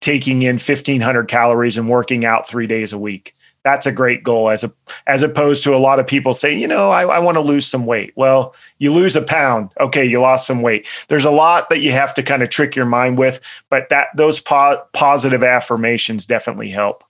taking 0.00 0.42
in 0.42 0.56
1500 0.56 1.28
calories 1.28 1.78
and 1.78 1.88
working 1.88 2.24
out 2.24 2.48
three 2.48 2.66
days 2.66 2.92
a 2.92 2.98
week 2.98 3.34
that's 3.68 3.86
a 3.86 3.92
great 3.92 4.22
goal 4.22 4.50
as 4.50 4.64
a 4.64 4.72
as 5.06 5.22
opposed 5.22 5.62
to 5.64 5.74
a 5.74 5.78
lot 5.78 5.98
of 5.98 6.06
people 6.06 6.34
say 6.34 6.56
you 6.56 6.66
know 6.66 6.90
i, 6.90 7.02
I 7.02 7.18
want 7.18 7.36
to 7.36 7.42
lose 7.42 7.66
some 7.66 7.86
weight. 7.86 8.12
Well 8.16 8.54
you 8.78 8.92
lose 8.92 9.16
a 9.16 9.22
pound. 9.22 9.70
Okay 9.80 10.04
you 10.04 10.20
lost 10.20 10.46
some 10.46 10.62
weight. 10.62 10.88
There's 11.08 11.24
a 11.24 11.30
lot 11.30 11.70
that 11.70 11.80
you 11.80 11.92
have 11.92 12.14
to 12.14 12.22
kind 12.22 12.42
of 12.42 12.48
trick 12.48 12.74
your 12.74 12.86
mind 12.86 13.18
with 13.18 13.40
but 13.70 13.88
that 13.90 14.08
those 14.16 14.40
po- 14.40 14.82
positive 14.92 15.42
affirmations 15.42 16.26
definitely 16.26 16.70
help. 16.70 17.04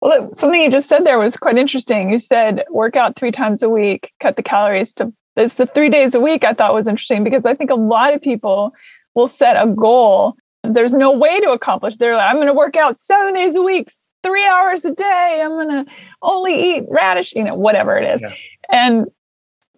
Well 0.00 0.34
something 0.36 0.60
you 0.60 0.70
just 0.70 0.88
said 0.88 1.04
there 1.04 1.18
was 1.18 1.36
quite 1.36 1.58
interesting. 1.58 2.10
You 2.10 2.18
said 2.18 2.64
work 2.70 2.96
out 2.96 3.16
three 3.16 3.32
times 3.32 3.62
a 3.62 3.68
week 3.68 4.12
cut 4.20 4.36
the 4.36 4.42
calories 4.42 4.92
to 4.94 5.12
it's 5.36 5.54
the 5.54 5.66
three 5.66 5.88
days 5.88 6.12
a 6.12 6.20
week 6.20 6.44
i 6.44 6.52
thought 6.52 6.74
was 6.74 6.86
interesting 6.86 7.24
because 7.24 7.46
i 7.46 7.54
think 7.54 7.70
a 7.70 7.74
lot 7.74 8.12
of 8.12 8.20
people 8.20 8.74
will 9.14 9.28
set 9.28 9.56
a 9.56 9.66
goal. 9.66 10.36
There's 10.64 10.94
no 10.94 11.12
way 11.12 11.40
to 11.40 11.50
accomplish. 11.50 11.96
They're 11.96 12.16
like, 12.16 12.28
I'm 12.28 12.36
going 12.36 12.46
to 12.46 12.54
work 12.54 12.76
out 12.76 13.00
seven 13.00 13.34
days 13.34 13.54
a 13.54 13.62
week, 13.62 13.90
three 14.22 14.46
hours 14.46 14.84
a 14.84 14.92
day. 14.92 15.40
I'm 15.42 15.50
going 15.50 15.84
to 15.84 15.92
only 16.22 16.76
eat 16.76 16.84
radish, 16.88 17.34
you 17.34 17.44
know, 17.44 17.54
whatever 17.54 17.96
it 17.96 18.14
is. 18.14 18.22
Yeah. 18.22 18.34
And 18.70 19.06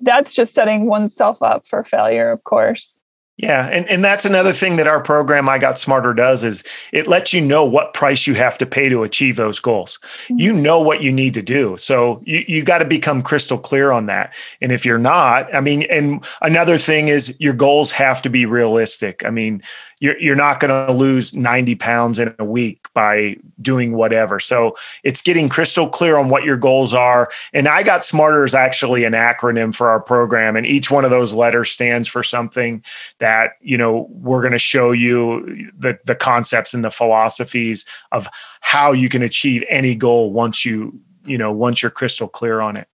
that's 0.01 0.35
just 0.35 0.55
setting 0.55 0.87
oneself 0.87 1.43
up 1.43 1.67
for 1.67 1.85
failure, 1.85 2.31
of 2.31 2.45
course. 2.45 3.01
Yeah, 3.37 3.69
and, 3.73 3.89
and 3.91 4.05
that's 4.05 4.25
another 4.25 4.53
thing 4.53 4.77
that 4.77 4.87
our 4.87 5.03
program 5.03 5.49
I 5.49 5.59
Got 5.59 5.77
Smarter 5.77 6.15
does 6.15 6.45
is 6.45 6.63
it 6.93 7.09
lets 7.09 7.33
you 7.33 7.41
know 7.41 7.65
what 7.65 7.93
price 7.93 8.29
you 8.29 8.35
have 8.35 8.57
to 8.59 8.67
pay 8.67 8.89
to 8.89 9.03
achieve 9.03 9.35
those 9.35 9.59
goals. 9.59 9.99
Mm-hmm. 10.05 10.39
You 10.39 10.53
know 10.53 10.81
what 10.81 11.03
you 11.03 11.11
need 11.11 11.35
to 11.35 11.43
do. 11.43 11.77
So 11.77 12.23
you, 12.25 12.45
you 12.47 12.63
got 12.63 12.79
to 12.79 12.85
become 12.85 13.23
crystal 13.23 13.59
clear 13.59 13.91
on 13.91 14.07
that. 14.07 14.37
And 14.61 14.71
if 14.71 14.87
you're 14.87 14.99
not, 14.99 15.53
I 15.53 15.61
mean, 15.61 15.83
and 15.91 16.25
another 16.43 16.79
thing 16.79 17.09
is 17.09 17.35
your 17.41 17.55
goals 17.55 17.91
have 17.91 18.23
to 18.23 18.29
be 18.29 18.47
realistic. 18.47 19.27
I 19.27 19.31
mean, 19.31 19.63
you're, 20.01 20.19
you're 20.19 20.37
not 20.37 20.61
going 20.61 20.87
to 20.87 20.93
lose 20.93 21.35
90 21.35 21.75
pounds 21.77 22.19
in 22.19 22.35
a 22.39 22.45
week 22.45 22.89
by 22.95 23.37
doing 23.61 23.95
whatever. 23.95 24.41
So 24.41 24.77
it's 25.03 25.23
getting 25.23 25.49
crystal 25.49 25.89
clear 25.89 26.17
on 26.17 26.29
what 26.29 26.45
your 26.45 26.57
goals 26.57 26.93
are. 26.95 27.29
And 27.53 27.69
I 27.69 27.83
Got 27.83 28.05
Smarter 28.05 28.45
is 28.45 28.55
actually 28.55 29.05
an 29.05 29.13
acronym 29.13 29.75
for 29.75 29.89
our 29.89 30.01
program. 30.01 30.57
And 30.57 30.67
each 30.67 30.91
one 30.91 31.05
of 31.05 31.11
those 31.11 31.33
letters 31.33 31.71
stands 31.71 32.09
for 32.09 32.23
something 32.23 32.83
that, 33.19 33.53
you 33.61 33.79
know, 33.79 34.09
we're 34.11 34.41
going 34.41 34.53
to 34.53 34.59
show 34.59 34.93
you 34.93 35.71
the, 35.77 35.99
the 36.05 36.15
concepts 36.15 36.75
and 36.75 36.85
the 36.85 36.91
philosophies 36.91 37.87
of 38.13 38.29
how 38.61 38.93
you 38.93 39.09
can 39.09 39.23
achieve 39.23 39.65
any 39.69 39.95
goal 39.95 40.33
once 40.33 40.65
you, 40.65 40.99
you 41.25 41.39
know, 41.39 41.53
once 41.53 41.83
you're 41.83 41.91
crystal 41.91 42.29
clear 42.29 42.61
on 42.61 42.77
it. 42.77 42.89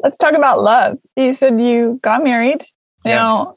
Let's 0.00 0.18
talk 0.18 0.34
about 0.34 0.62
love. 0.62 0.98
You 1.16 1.34
said 1.34 1.60
you 1.60 1.98
got 2.02 2.22
married. 2.22 2.66
Now, 3.04 3.56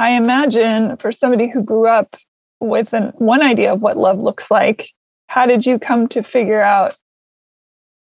I 0.00 0.12
imagine 0.12 0.96
for 0.96 1.12
somebody 1.12 1.50
who 1.50 1.62
grew 1.62 1.86
up 1.86 2.16
with 2.58 2.92
an, 2.94 3.12
one 3.18 3.42
idea 3.42 3.72
of 3.72 3.82
what 3.82 3.98
love 3.98 4.18
looks 4.18 4.50
like, 4.50 4.88
how 5.26 5.44
did 5.44 5.66
you 5.66 5.78
come 5.78 6.08
to 6.08 6.22
figure 6.22 6.62
out 6.62 6.96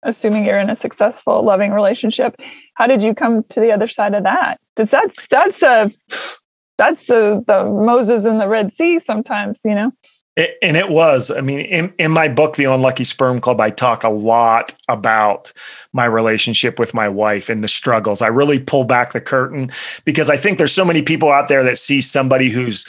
assuming 0.02 0.44
you're 0.44 0.60
in 0.60 0.70
a 0.70 0.76
successful, 0.76 1.42
loving 1.42 1.72
relationship. 1.72 2.36
How 2.74 2.86
did 2.86 3.02
you 3.02 3.14
come 3.14 3.42
to 3.50 3.60
the 3.60 3.72
other 3.72 3.88
side 3.88 4.14
of 4.14 4.22
that? 4.24 4.60
Because 4.76 4.90
that's 4.90 5.26
that's 5.28 5.62
a 5.62 5.90
that's 6.76 7.10
a, 7.10 7.42
the 7.46 7.64
Moses 7.64 8.24
in 8.24 8.38
the 8.38 8.48
Red 8.48 8.74
Sea. 8.74 9.00
Sometimes, 9.04 9.60
you 9.64 9.74
know. 9.74 9.92
It, 10.38 10.56
and 10.62 10.76
it 10.76 10.88
was. 10.88 11.32
I 11.32 11.40
mean, 11.40 11.58
in, 11.58 11.92
in 11.98 12.12
my 12.12 12.28
book, 12.28 12.54
The 12.54 12.66
Unlucky 12.66 13.02
Sperm 13.02 13.40
Club, 13.40 13.60
I 13.60 13.70
talk 13.70 14.04
a 14.04 14.08
lot 14.08 14.72
about 14.88 15.52
my 15.92 16.04
relationship 16.04 16.78
with 16.78 16.94
my 16.94 17.08
wife 17.08 17.48
and 17.48 17.64
the 17.64 17.66
struggles. 17.66 18.22
I 18.22 18.28
really 18.28 18.60
pull 18.60 18.84
back 18.84 19.10
the 19.10 19.20
curtain 19.20 19.68
because 20.04 20.30
I 20.30 20.36
think 20.36 20.56
there's 20.56 20.72
so 20.72 20.84
many 20.84 21.02
people 21.02 21.32
out 21.32 21.48
there 21.48 21.64
that 21.64 21.76
see 21.76 22.00
somebody 22.00 22.50
who's 22.50 22.86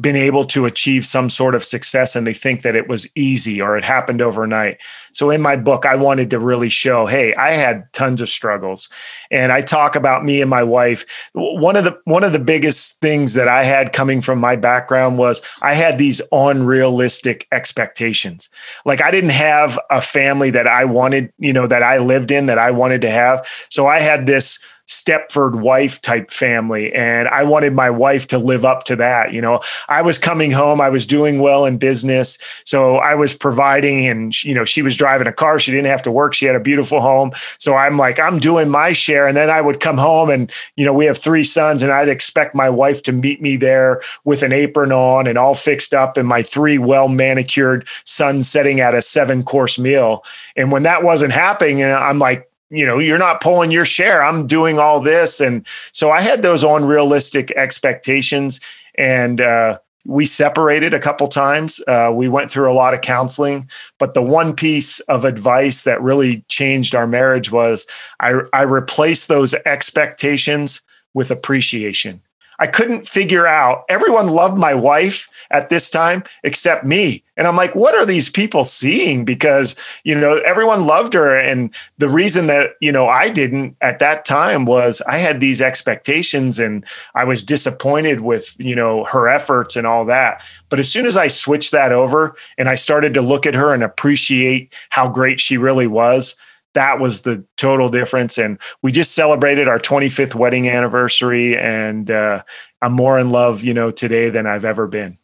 been 0.00 0.16
able 0.16 0.44
to 0.44 0.64
achieve 0.64 1.06
some 1.06 1.30
sort 1.30 1.54
of 1.54 1.62
success 1.62 2.16
and 2.16 2.26
they 2.26 2.32
think 2.32 2.62
that 2.62 2.74
it 2.74 2.88
was 2.88 3.08
easy 3.14 3.60
or 3.60 3.76
it 3.76 3.84
happened 3.84 4.20
overnight. 4.20 4.80
So 5.12 5.30
in 5.30 5.40
my 5.40 5.56
book 5.56 5.86
I 5.86 5.94
wanted 5.94 6.30
to 6.30 6.40
really 6.40 6.68
show, 6.68 7.06
hey, 7.06 7.32
I 7.34 7.52
had 7.52 7.92
tons 7.92 8.20
of 8.20 8.28
struggles. 8.28 8.88
And 9.30 9.52
I 9.52 9.60
talk 9.60 9.94
about 9.94 10.24
me 10.24 10.40
and 10.40 10.50
my 10.50 10.64
wife. 10.64 11.30
One 11.34 11.76
of 11.76 11.84
the 11.84 11.98
one 12.04 12.24
of 12.24 12.32
the 12.32 12.40
biggest 12.40 13.00
things 13.00 13.34
that 13.34 13.46
I 13.46 13.62
had 13.62 13.92
coming 13.92 14.20
from 14.20 14.40
my 14.40 14.56
background 14.56 15.16
was 15.16 15.42
I 15.62 15.74
had 15.74 15.96
these 15.96 16.20
unrealistic 16.32 17.46
expectations. 17.52 18.48
Like 18.84 19.00
I 19.00 19.12
didn't 19.12 19.30
have 19.30 19.78
a 19.90 20.00
family 20.00 20.50
that 20.50 20.66
I 20.66 20.84
wanted, 20.84 21.32
you 21.38 21.52
know, 21.52 21.68
that 21.68 21.84
I 21.84 21.98
lived 21.98 22.32
in 22.32 22.46
that 22.46 22.58
I 22.58 22.72
wanted 22.72 23.00
to 23.02 23.10
have. 23.10 23.46
So 23.70 23.86
I 23.86 24.00
had 24.00 24.26
this 24.26 24.58
Stepford 24.86 25.60
wife 25.60 26.00
type 26.00 26.30
family. 26.30 26.92
And 26.92 27.28
I 27.28 27.44
wanted 27.44 27.72
my 27.72 27.90
wife 27.90 28.26
to 28.28 28.38
live 28.38 28.64
up 28.64 28.84
to 28.84 28.96
that. 28.96 29.32
You 29.32 29.40
know, 29.40 29.60
I 29.88 30.02
was 30.02 30.18
coming 30.18 30.50
home, 30.50 30.80
I 30.80 30.90
was 30.90 31.06
doing 31.06 31.40
well 31.40 31.64
in 31.66 31.78
business. 31.78 32.38
So 32.64 32.96
I 32.96 33.14
was 33.14 33.34
providing, 33.34 34.06
and, 34.06 34.44
you 34.44 34.54
know, 34.54 34.64
she 34.64 34.82
was 34.82 34.96
driving 34.96 35.26
a 35.26 35.32
car. 35.32 35.58
She 35.58 35.70
didn't 35.70 35.86
have 35.86 36.02
to 36.02 36.12
work. 36.12 36.34
She 36.34 36.46
had 36.46 36.56
a 36.56 36.60
beautiful 36.60 37.00
home. 37.00 37.30
So 37.58 37.74
I'm 37.76 37.96
like, 37.96 38.20
I'm 38.20 38.38
doing 38.38 38.68
my 38.68 38.92
share. 38.92 39.26
And 39.26 39.36
then 39.36 39.50
I 39.50 39.60
would 39.60 39.80
come 39.80 39.98
home 39.98 40.30
and, 40.30 40.52
you 40.76 40.84
know, 40.84 40.92
we 40.92 41.06
have 41.06 41.18
three 41.18 41.44
sons, 41.44 41.82
and 41.82 41.92
I'd 41.92 42.08
expect 42.08 42.54
my 42.54 42.68
wife 42.68 43.02
to 43.04 43.12
meet 43.12 43.40
me 43.40 43.56
there 43.56 44.00
with 44.24 44.42
an 44.42 44.52
apron 44.52 44.92
on 44.92 45.26
and 45.26 45.38
all 45.38 45.54
fixed 45.54 45.94
up, 45.94 46.16
and 46.16 46.28
my 46.28 46.42
three 46.42 46.78
well 46.78 47.08
manicured 47.08 47.86
sons 48.04 48.48
sitting 48.48 48.80
at 48.80 48.94
a 48.94 49.02
seven 49.02 49.42
course 49.42 49.78
meal. 49.78 50.24
And 50.56 50.70
when 50.70 50.82
that 50.82 51.02
wasn't 51.02 51.32
happening, 51.32 51.82
and 51.82 51.92
I'm 51.92 52.18
like, 52.18 52.50
you 52.74 52.86
know 52.86 52.98
you're 52.98 53.18
not 53.18 53.40
pulling 53.40 53.70
your 53.70 53.84
share. 53.84 54.22
I'm 54.22 54.46
doing 54.46 54.78
all 54.78 55.00
this. 55.00 55.40
And 55.40 55.66
so 55.66 56.10
i 56.10 56.20
had 56.20 56.42
those 56.42 56.64
unrealistic 56.64 57.50
expectations. 57.52 58.60
And 58.96 59.40
uh, 59.40 59.78
we 60.06 60.26
separated 60.26 60.92
a 60.92 61.00
couple 61.00 61.28
times. 61.28 61.82
Uh, 61.88 62.12
we 62.14 62.28
went 62.28 62.50
through 62.50 62.70
a 62.70 62.74
lot 62.74 62.94
of 62.94 63.00
counseling 63.00 63.68
but 63.98 64.14
the 64.14 64.22
one 64.22 64.54
piece 64.54 65.00
of 65.00 65.24
advice 65.24 65.84
that 65.84 66.02
really 66.02 66.44
changed 66.48 66.94
our 66.94 67.06
marriage 67.06 67.50
was 67.50 67.86
i, 68.20 68.32
I 68.52 68.62
replaced 68.62 69.28
those 69.28 69.54
expectations 69.66 70.82
with 71.14 71.30
appreciation 71.30 72.20
I 72.58 72.66
couldn't 72.66 73.06
figure 73.06 73.46
out. 73.46 73.84
Everyone 73.88 74.28
loved 74.28 74.58
my 74.58 74.74
wife 74.74 75.46
at 75.50 75.68
this 75.68 75.90
time 75.90 76.22
except 76.42 76.84
me. 76.84 77.22
And 77.36 77.48
I'm 77.48 77.56
like, 77.56 77.74
what 77.74 77.94
are 77.94 78.06
these 78.06 78.28
people 78.28 78.62
seeing? 78.62 79.24
Because, 79.24 79.74
you 80.04 80.14
know, 80.14 80.36
everyone 80.46 80.86
loved 80.86 81.14
her. 81.14 81.36
And 81.36 81.74
the 81.98 82.08
reason 82.08 82.46
that, 82.46 82.70
you 82.80 82.92
know, 82.92 83.08
I 83.08 83.28
didn't 83.28 83.76
at 83.80 83.98
that 83.98 84.24
time 84.24 84.66
was 84.66 85.02
I 85.08 85.18
had 85.18 85.40
these 85.40 85.60
expectations 85.60 86.60
and 86.60 86.84
I 87.14 87.24
was 87.24 87.42
disappointed 87.42 88.20
with, 88.20 88.54
you 88.58 88.76
know, 88.76 89.04
her 89.04 89.28
efforts 89.28 89.74
and 89.74 89.86
all 89.86 90.04
that. 90.04 90.44
But 90.68 90.78
as 90.78 90.90
soon 90.90 91.06
as 91.06 91.16
I 91.16 91.26
switched 91.26 91.72
that 91.72 91.90
over 91.90 92.36
and 92.56 92.68
I 92.68 92.76
started 92.76 93.14
to 93.14 93.22
look 93.22 93.46
at 93.46 93.54
her 93.54 93.74
and 93.74 93.82
appreciate 93.82 94.72
how 94.90 95.08
great 95.08 95.40
she 95.40 95.56
really 95.56 95.88
was, 95.88 96.36
that 96.74 97.00
was 97.00 97.22
the 97.22 97.44
total 97.56 97.88
difference. 97.88 98.38
And 98.38 98.60
we 98.82 98.92
just 98.92 99.14
celebrated 99.14 99.68
our 99.68 99.78
25th 99.78 100.34
wedding 100.34 100.68
anniversary, 100.68 101.56
and 101.56 102.10
uh, 102.10 102.42
I'm 102.82 102.92
more 102.92 103.18
in 103.18 103.30
love, 103.30 103.62
you 103.62 103.74
know, 103.74 103.90
today 103.90 104.28
than 104.28 104.46
I've 104.46 104.64
ever 104.64 104.86
been. 104.86 105.18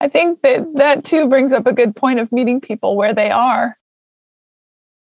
I 0.00 0.08
think 0.08 0.42
that 0.42 0.66
that 0.74 1.04
too 1.04 1.28
brings 1.28 1.52
up 1.52 1.66
a 1.66 1.72
good 1.72 1.96
point 1.96 2.18
of 2.18 2.32
meeting 2.32 2.60
people 2.60 2.96
where 2.96 3.14
they 3.14 3.30
are. 3.30 3.78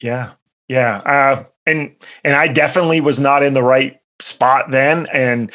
Yeah, 0.00 0.32
yeah, 0.68 0.96
uh, 0.98 1.44
and 1.66 1.94
and 2.24 2.34
I 2.34 2.48
definitely 2.48 3.00
was 3.00 3.20
not 3.20 3.42
in 3.42 3.54
the 3.54 3.62
right 3.62 4.00
spot 4.18 4.70
then, 4.70 5.06
and 5.12 5.52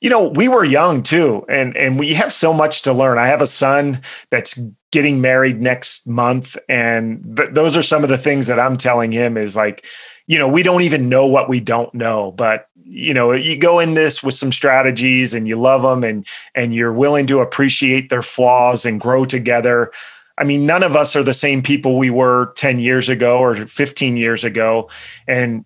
you 0.00 0.10
know 0.10 0.28
we 0.28 0.48
were 0.48 0.64
young 0.64 1.02
too 1.02 1.44
and 1.48 1.76
and 1.76 1.98
we 1.98 2.14
have 2.14 2.32
so 2.32 2.52
much 2.52 2.82
to 2.82 2.92
learn 2.92 3.18
i 3.18 3.26
have 3.26 3.40
a 3.40 3.46
son 3.46 3.98
that's 4.30 4.60
getting 4.90 5.20
married 5.20 5.62
next 5.62 6.06
month 6.06 6.56
and 6.68 7.22
th- 7.36 7.50
those 7.52 7.76
are 7.76 7.82
some 7.82 8.02
of 8.02 8.08
the 8.08 8.18
things 8.18 8.46
that 8.46 8.58
i'm 8.58 8.76
telling 8.76 9.12
him 9.12 9.36
is 9.36 9.56
like 9.56 9.84
you 10.26 10.38
know 10.38 10.48
we 10.48 10.62
don't 10.62 10.82
even 10.82 11.08
know 11.08 11.26
what 11.26 11.48
we 11.48 11.60
don't 11.60 11.92
know 11.94 12.32
but 12.32 12.68
you 12.84 13.12
know 13.12 13.32
you 13.32 13.56
go 13.56 13.78
in 13.78 13.94
this 13.94 14.22
with 14.22 14.34
some 14.34 14.52
strategies 14.52 15.34
and 15.34 15.46
you 15.46 15.56
love 15.56 15.82
them 15.82 16.02
and 16.02 16.26
and 16.54 16.74
you're 16.74 16.92
willing 16.92 17.26
to 17.26 17.40
appreciate 17.40 18.08
their 18.08 18.22
flaws 18.22 18.86
and 18.86 19.00
grow 19.00 19.24
together 19.24 19.90
I 20.38 20.44
mean, 20.44 20.66
none 20.66 20.84
of 20.84 20.94
us 20.94 21.16
are 21.16 21.22
the 21.24 21.34
same 21.34 21.62
people 21.62 21.98
we 21.98 22.10
were 22.10 22.52
10 22.54 22.78
years 22.78 23.08
ago 23.08 23.38
or 23.38 23.54
15 23.56 24.16
years 24.16 24.44
ago. 24.44 24.88
And 25.26 25.64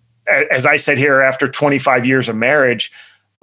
as 0.51 0.65
I 0.65 0.77
said 0.77 0.97
here, 0.97 1.21
after 1.21 1.47
25 1.47 2.05
years 2.05 2.27
of 2.27 2.35
marriage, 2.35 2.91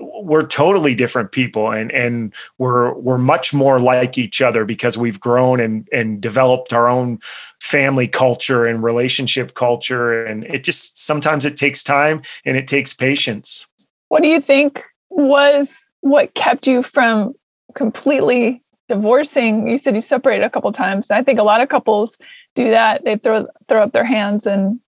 we're 0.01 0.47
totally 0.47 0.95
different 0.95 1.33
people 1.33 1.71
and 1.71 1.93
and 1.93 2.35
we're 2.59 2.95
we're 2.95 3.19
much 3.19 3.53
more 3.53 3.79
like 3.79 4.17
each 4.17 4.41
other 4.41 4.65
because 4.65 4.97
we've 4.97 5.21
grown 5.21 5.61
and 5.61 5.89
and 5.93 6.21
developed 6.21 6.73
our 6.73 6.89
own 6.89 7.19
family 7.61 8.09
culture 8.09 8.65
and 8.65 8.83
relationship 8.83 9.55
culture. 9.55 10.25
And 10.25 10.45
it 10.45 10.65
just 10.65 10.99
sometimes 10.99 11.45
it 11.45 11.57
takes 11.57 11.83
time 11.83 12.23
and 12.45 12.57
it 12.57 12.67
takes 12.67 12.93
patience. 12.95 13.67
What 14.09 14.23
do 14.23 14.29
you 14.29 14.41
think 14.41 14.83
was 15.11 15.73
what 16.01 16.35
kept 16.35 16.67
you 16.67 16.83
from 16.83 17.35
completely 17.75 18.63
divorcing? 18.89 19.69
You 19.69 19.79
said 19.79 19.95
you 19.95 20.01
separated 20.01 20.45
a 20.45 20.51
couple 20.51 20.73
times. 20.73 21.11
And 21.11 21.19
i 21.19 21.23
think 21.23 21.39
a 21.39 21.45
lot 21.45 21.61
of 21.61 21.69
couples 21.69 22.17
do 22.55 22.71
that. 22.71 23.05
They 23.05 23.17
throw 23.17 23.47
throw 23.69 23.83
up 23.83 23.93
their 23.93 24.05
hands 24.05 24.47
and 24.47 24.81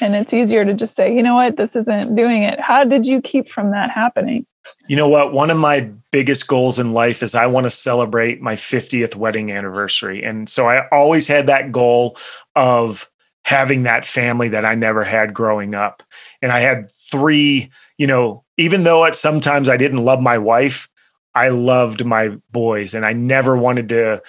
and 0.00 0.14
it's 0.14 0.32
easier 0.32 0.64
to 0.64 0.74
just 0.74 0.94
say 0.94 1.14
you 1.14 1.22
know 1.22 1.34
what? 1.34 1.56
This 1.56 1.74
isn't 1.76 2.14
doing 2.14 2.42
it. 2.42 2.60
How 2.60 2.84
did 2.84 3.06
you 3.06 3.20
keep 3.20 3.48
from 3.48 3.70
that 3.70 3.90
happening? 3.90 4.46
You 4.88 4.96
know 4.96 5.08
what? 5.08 5.32
One 5.32 5.50
of 5.50 5.56
my 5.56 5.90
biggest 6.10 6.48
goals 6.48 6.78
in 6.78 6.92
life 6.92 7.22
is 7.22 7.34
i 7.34 7.46
want 7.46 7.64
to 7.64 7.70
celebrate 7.70 8.40
my 8.40 8.54
50th 8.54 9.16
wedding 9.16 9.50
anniversary. 9.50 10.22
And 10.22 10.48
so 10.48 10.68
i 10.68 10.88
always 10.88 11.28
had 11.28 11.46
that 11.46 11.72
goal 11.72 12.16
of 12.56 13.08
having 13.44 13.84
that 13.84 14.04
family 14.04 14.48
that 14.50 14.64
i 14.64 14.74
never 14.74 15.04
had 15.04 15.34
growing 15.34 15.74
up. 15.74 16.02
And 16.42 16.52
i 16.52 16.60
had 16.60 16.90
three 16.90 17.70
you 17.98 18.06
know 18.06 18.44
even 18.56 18.84
though 18.84 19.04
at 19.04 19.16
sometimes 19.16 19.68
i 19.68 19.76
didn't 19.76 20.04
love 20.04 20.20
my 20.20 20.38
wife 20.38 20.88
i 21.34 21.48
loved 21.48 22.04
my 22.04 22.36
boys 22.50 22.94
and 22.94 23.04
i 23.04 23.12
never 23.12 23.56
wanted 23.56 23.88
to 23.88 24.22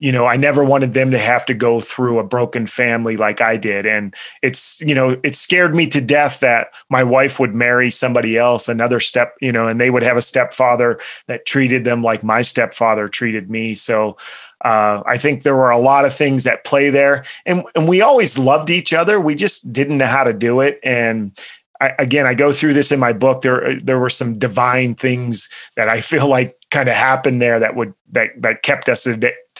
you 0.00 0.10
know, 0.10 0.26
I 0.26 0.36
never 0.36 0.64
wanted 0.64 0.94
them 0.94 1.10
to 1.10 1.18
have 1.18 1.44
to 1.46 1.54
go 1.54 1.80
through 1.80 2.18
a 2.18 2.24
broken 2.24 2.66
family 2.66 3.18
like 3.18 3.42
I 3.42 3.58
did. 3.58 3.84
And 3.86 4.14
it's, 4.42 4.80
you 4.80 4.94
know, 4.94 5.20
it 5.22 5.34
scared 5.34 5.74
me 5.74 5.86
to 5.88 6.00
death 6.00 6.40
that 6.40 6.68
my 6.88 7.04
wife 7.04 7.38
would 7.38 7.54
marry 7.54 7.90
somebody 7.90 8.38
else, 8.38 8.66
another 8.66 8.98
step, 8.98 9.34
you 9.42 9.52
know, 9.52 9.68
and 9.68 9.78
they 9.78 9.90
would 9.90 10.02
have 10.02 10.16
a 10.16 10.22
stepfather 10.22 10.98
that 11.26 11.44
treated 11.44 11.84
them 11.84 12.02
like 12.02 12.24
my 12.24 12.40
stepfather 12.40 13.08
treated 13.08 13.50
me. 13.50 13.74
So 13.74 14.16
uh, 14.64 15.02
I 15.06 15.18
think 15.18 15.42
there 15.42 15.56
were 15.56 15.70
a 15.70 15.78
lot 15.78 16.06
of 16.06 16.14
things 16.14 16.44
that 16.44 16.64
play 16.64 16.88
there. 16.88 17.22
And, 17.44 17.62
and 17.74 17.86
we 17.86 18.00
always 18.00 18.38
loved 18.38 18.70
each 18.70 18.94
other. 18.94 19.20
We 19.20 19.34
just 19.34 19.70
didn't 19.70 19.98
know 19.98 20.06
how 20.06 20.24
to 20.24 20.32
do 20.32 20.60
it. 20.60 20.80
And 20.82 21.38
I, 21.78 21.92
again, 21.98 22.26
I 22.26 22.32
go 22.32 22.52
through 22.52 22.72
this 22.72 22.90
in 22.90 23.00
my 23.00 23.12
book. 23.12 23.42
There, 23.42 23.78
there 23.80 23.98
were 23.98 24.10
some 24.10 24.38
divine 24.38 24.94
things 24.94 25.50
that 25.76 25.90
I 25.90 26.00
feel 26.00 26.26
like 26.26 26.56
kind 26.70 26.88
of 26.88 26.94
happened 26.94 27.42
there 27.42 27.58
that 27.58 27.74
would 27.74 27.92
that 28.12 28.30
that 28.40 28.62
kept 28.62 28.88
us 28.88 29.06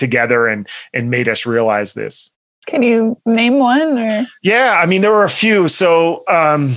together 0.00 0.48
and 0.48 0.68
and 0.92 1.10
made 1.10 1.28
us 1.28 1.46
realize 1.46 1.94
this. 1.94 2.32
Can 2.66 2.82
you 2.82 3.16
name 3.24 3.58
one? 3.58 3.98
Or? 3.98 4.26
Yeah, 4.42 4.80
I 4.82 4.86
mean 4.86 5.02
there 5.02 5.12
were 5.12 5.24
a 5.24 5.30
few. 5.30 5.68
So 5.68 6.24
um, 6.26 6.74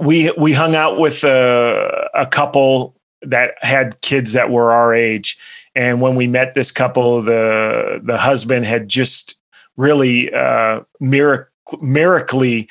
we 0.00 0.30
we 0.36 0.52
hung 0.52 0.74
out 0.74 0.98
with 0.98 1.24
a, 1.24 2.10
a 2.14 2.26
couple 2.26 2.94
that 3.22 3.54
had 3.62 4.00
kids 4.02 4.34
that 4.34 4.50
were 4.50 4.72
our 4.72 4.94
age, 4.94 5.38
and 5.74 6.00
when 6.00 6.16
we 6.16 6.26
met 6.26 6.52
this 6.52 6.70
couple, 6.70 7.22
the 7.22 8.00
the 8.04 8.18
husband 8.18 8.66
had 8.66 8.88
just 8.88 9.36
really 9.76 10.32
uh, 10.32 10.82
mirac- 11.00 11.48
miraculously 11.80 12.68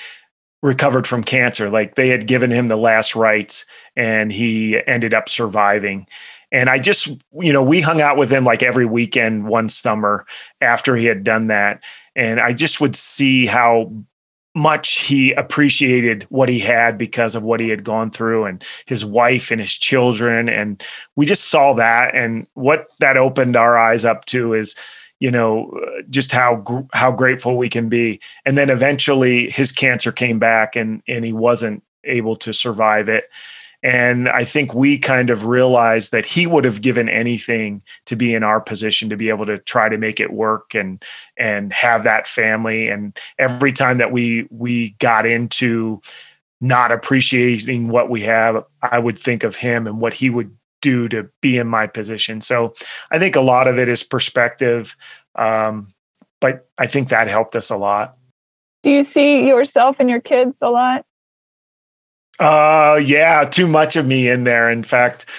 recovered 0.63 1.07
from 1.07 1.23
cancer. 1.23 1.69
Like 1.69 1.95
they 1.95 2.09
had 2.09 2.27
given 2.27 2.51
him 2.51 2.67
the 2.67 2.75
last 2.75 3.15
rites 3.15 3.65
and 3.95 4.31
he 4.31 4.81
ended 4.87 5.13
up 5.13 5.27
surviving. 5.27 6.07
And 6.51 6.69
I 6.69 6.79
just, 6.79 7.07
you 7.33 7.53
know, 7.53 7.63
we 7.63 7.81
hung 7.81 8.01
out 8.01 8.17
with 8.17 8.31
him 8.31 8.43
like 8.43 8.61
every 8.61 8.85
weekend 8.85 9.47
one 9.47 9.69
summer 9.69 10.25
after 10.59 10.95
he 10.95 11.05
had 11.05 11.23
done 11.23 11.47
that. 11.47 11.83
And 12.15 12.39
I 12.39 12.53
just 12.53 12.81
would 12.81 12.95
see 12.95 13.45
how 13.45 13.91
much 14.53 14.99
he 14.99 15.31
appreciated 15.31 16.23
what 16.23 16.49
he 16.49 16.59
had 16.59 16.97
because 16.97 17.35
of 17.35 17.43
what 17.43 17.61
he 17.61 17.69
had 17.69 17.85
gone 17.85 18.11
through 18.11 18.43
and 18.43 18.65
his 18.85 19.05
wife 19.05 19.49
and 19.49 19.61
his 19.61 19.77
children. 19.77 20.49
And 20.49 20.83
we 21.15 21.25
just 21.25 21.49
saw 21.49 21.73
that. 21.73 22.13
And 22.13 22.47
what 22.53 22.87
that 22.99 23.15
opened 23.15 23.55
our 23.55 23.77
eyes 23.77 24.03
up 24.03 24.25
to 24.25 24.53
is, 24.53 24.75
you 25.21 25.31
know 25.31 25.71
just 26.09 26.33
how 26.33 26.87
how 26.93 27.11
grateful 27.11 27.55
we 27.55 27.69
can 27.69 27.87
be 27.87 28.19
and 28.43 28.57
then 28.57 28.69
eventually 28.69 29.49
his 29.51 29.71
cancer 29.71 30.11
came 30.11 30.39
back 30.39 30.75
and 30.75 31.01
and 31.07 31.23
he 31.23 31.31
wasn't 31.31 31.81
able 32.03 32.35
to 32.35 32.51
survive 32.51 33.07
it 33.07 33.25
and 33.83 34.29
I 34.29 34.43
think 34.43 34.73
we 34.73 34.97
kind 34.97 35.29
of 35.29 35.45
realized 35.45 36.11
that 36.11 36.25
he 36.25 36.45
would 36.45 36.65
have 36.65 36.81
given 36.81 37.09
anything 37.09 37.81
to 38.05 38.15
be 38.15 38.35
in 38.35 38.43
our 38.43 38.61
position 38.61 39.09
to 39.09 39.17
be 39.17 39.29
able 39.29 39.45
to 39.47 39.57
try 39.57 39.89
to 39.89 39.97
make 39.97 40.19
it 40.19 40.31
work 40.31 40.75
and 40.75 41.03
and 41.37 41.73
have 41.73 42.03
that 42.03 42.27
family. 42.27 42.87
And 42.87 43.17
every 43.39 43.71
time 43.71 43.97
that 43.97 44.11
we 44.11 44.47
we 44.51 44.91
got 44.99 45.25
into 45.25 45.99
not 46.59 46.91
appreciating 46.91 47.87
what 47.87 48.09
we 48.09 48.21
have, 48.21 48.63
I 48.83 48.99
would 48.99 49.17
think 49.17 49.43
of 49.43 49.55
him 49.55 49.87
and 49.87 49.99
what 49.99 50.13
he 50.13 50.29
would 50.29 50.55
do 50.81 51.07
to 51.09 51.29
be 51.41 51.57
in 51.57 51.67
my 51.67 51.87
position. 51.87 52.41
So 52.41 52.73
I 53.11 53.17
think 53.17 53.35
a 53.35 53.41
lot 53.41 53.67
of 53.67 53.79
it 53.79 53.89
is 53.89 54.03
perspective. 54.03 54.95
Um, 55.35 55.93
but 56.39 56.67
I 56.77 56.87
think 56.87 57.09
that 57.09 57.27
helped 57.27 57.55
us 57.55 57.69
a 57.69 57.77
lot. 57.77 58.17
Do 58.83 58.89
you 58.89 59.03
see 59.03 59.47
yourself 59.47 59.97
and 59.99 60.09
your 60.09 60.21
kids 60.21 60.57
a 60.61 60.69
lot? 60.69 61.05
Uh, 62.41 62.99
yeah, 63.05 63.43
too 63.45 63.67
much 63.67 63.95
of 63.95 64.07
me 64.07 64.27
in 64.27 64.45
there. 64.45 64.71
In 64.71 64.81
fact, 64.81 65.29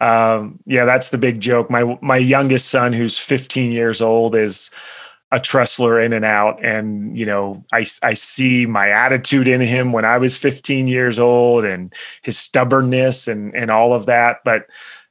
um, 0.00 0.58
yeah, 0.64 0.86
that's 0.86 1.10
the 1.10 1.18
big 1.18 1.38
joke. 1.38 1.70
My 1.70 1.98
my 2.00 2.16
youngest 2.16 2.70
son, 2.70 2.94
who's 2.94 3.18
15 3.18 3.72
years 3.72 4.00
old, 4.00 4.34
is 4.34 4.70
a 5.30 5.38
Tressler 5.38 6.02
in 6.02 6.14
and 6.14 6.24
out, 6.24 6.64
and 6.64 7.18
you 7.18 7.26
know, 7.26 7.62
I 7.74 7.84
I 8.02 8.14
see 8.14 8.64
my 8.64 8.88
attitude 8.88 9.48
in 9.48 9.60
him 9.60 9.92
when 9.92 10.06
I 10.06 10.16
was 10.16 10.38
15 10.38 10.86
years 10.86 11.18
old, 11.18 11.66
and 11.66 11.92
his 12.22 12.38
stubbornness 12.38 13.28
and 13.28 13.54
and 13.54 13.70
all 13.70 13.92
of 13.92 14.06
that. 14.06 14.38
But 14.42 14.64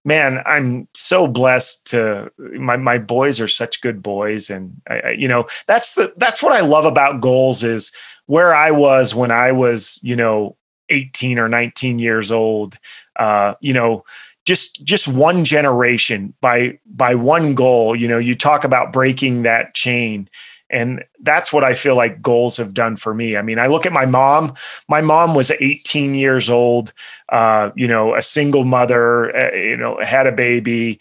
man, 0.03 0.41
I'm 0.47 0.87
so 0.95 1.27
blessed 1.27 1.85
to 1.87 2.31
my 2.39 2.75
my 2.77 2.97
boys 2.97 3.39
are 3.39 3.47
such 3.47 3.81
good 3.81 4.01
boys, 4.01 4.49
and 4.49 4.81
I, 4.89 4.99
I, 4.99 5.11
you 5.11 5.27
know, 5.27 5.45
that's 5.67 5.93
the 5.93 6.11
that's 6.17 6.41
what 6.41 6.53
I 6.53 6.61
love 6.61 6.85
about 6.85 7.21
goals 7.21 7.63
is 7.63 7.91
where 8.25 8.55
I 8.55 8.71
was 8.71 9.13
when 9.13 9.29
I 9.29 9.51
was, 9.51 9.99
you 10.01 10.15
know, 10.15 10.57
18 10.89 11.39
or 11.39 11.49
19 11.49 11.99
years 11.99 12.31
old 12.31 12.77
uh, 13.17 13.55
you 13.61 13.73
know 13.73 14.03
just 14.45 14.83
just 14.85 15.07
one 15.07 15.43
generation 15.43 16.33
by 16.41 16.77
by 16.85 17.15
one 17.15 17.55
goal 17.55 17.95
you 17.95 18.07
know 18.07 18.17
you 18.19 18.35
talk 18.35 18.63
about 18.63 18.93
breaking 18.93 19.43
that 19.43 19.73
chain. 19.73 20.29
And 20.71 21.03
that's 21.19 21.53
what 21.53 21.63
i 21.63 21.75
feel 21.75 21.95
like 21.95 22.21
goals 22.23 22.57
have 22.57 22.73
done 22.73 22.95
for 22.95 23.13
me. 23.13 23.37
I 23.37 23.41
mean 23.43 23.59
i 23.59 23.67
look 23.67 23.85
at 23.85 23.93
my 23.93 24.05
mom. 24.05 24.53
My 24.89 25.01
mom 25.01 25.35
was 25.35 25.51
18 25.59 26.15
years 26.15 26.49
old 26.49 26.91
uh, 27.29 27.71
you 27.75 27.87
know 27.87 28.15
a 28.15 28.21
single 28.21 28.65
mother 28.65 29.35
uh, 29.35 29.55
you 29.55 29.77
know 29.77 29.99
had 30.01 30.25
a 30.27 30.31
baby 30.31 30.99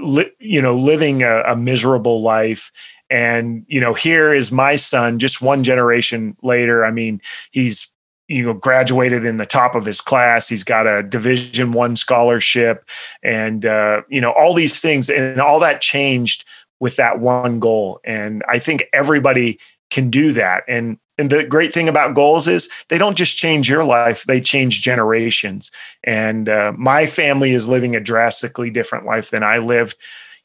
li- 0.00 0.32
you 0.40 0.60
know 0.60 0.76
living 0.76 1.22
a, 1.22 1.42
a 1.46 1.56
miserable 1.56 2.22
life. 2.22 2.72
And 3.10 3.64
you 3.68 3.80
know 3.80 3.94
here 3.94 4.32
is 4.34 4.50
my 4.50 4.76
son 4.76 5.18
just 5.18 5.40
one 5.42 5.62
generation 5.62 6.36
later. 6.42 6.84
I 6.84 6.90
mean 6.90 7.20
he's 7.52 7.92
you 8.28 8.46
know 8.46 8.54
graduated 8.54 9.24
in 9.24 9.36
the 9.36 9.46
top 9.46 9.74
of 9.74 9.84
his 9.84 10.00
class. 10.00 10.48
He's 10.48 10.64
got 10.64 10.86
a 10.86 11.02
division 11.02 11.72
one 11.72 11.96
scholarship 11.96 12.88
and 13.22 13.64
uh, 13.64 14.02
you 14.08 14.20
know 14.20 14.32
all 14.32 14.54
these 14.54 14.80
things 14.80 15.10
and 15.10 15.40
all 15.40 15.60
that 15.60 15.80
changed 15.80 16.44
with 16.80 16.96
that 16.96 17.20
one 17.20 17.60
goal. 17.60 18.00
And 18.04 18.42
i 18.48 18.58
think 18.58 18.84
everybody 18.92 19.58
can 19.90 20.10
do 20.10 20.32
that. 20.32 20.64
And 20.68 20.98
and 21.16 21.30
the 21.30 21.46
great 21.46 21.72
thing 21.72 21.88
about 21.88 22.16
goals 22.16 22.48
is 22.48 22.84
they 22.88 22.98
don't 22.98 23.16
just 23.16 23.38
change 23.38 23.70
your 23.70 23.84
life 23.84 24.24
they 24.24 24.40
change 24.40 24.82
generations. 24.82 25.70
And 26.02 26.48
uh, 26.48 26.72
my 26.76 27.06
family 27.06 27.52
is 27.52 27.68
living 27.68 27.94
a 27.94 28.00
drastically 28.00 28.70
different 28.70 29.06
life 29.06 29.30
than 29.30 29.42
i 29.42 29.58
lived 29.58 29.96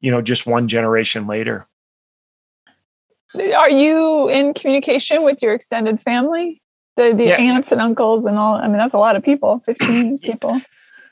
you 0.02 0.12
know 0.12 0.22
just 0.22 0.46
one 0.46 0.68
generation 0.68 1.28
later. 1.28 1.66
Are 3.36 3.70
you 3.70 4.28
in 4.28 4.56
communication 4.56 5.24
with 5.24 5.42
your 5.42 5.54
extended 5.54 6.00
family 6.00 6.62
the 7.00 7.14
the 7.16 7.26
yeah. 7.26 7.38
aunts 7.38 7.72
and 7.72 7.82
uncles 7.82 8.26
and 8.26 8.38
all. 8.38 8.56
I 8.56 8.68
mean, 8.68 8.78
that's 8.78 8.94
a 8.94 8.98
lot 8.98 9.16
of 9.16 9.24
people. 9.24 9.62
Fifteen 9.66 10.18
people. 10.22 10.60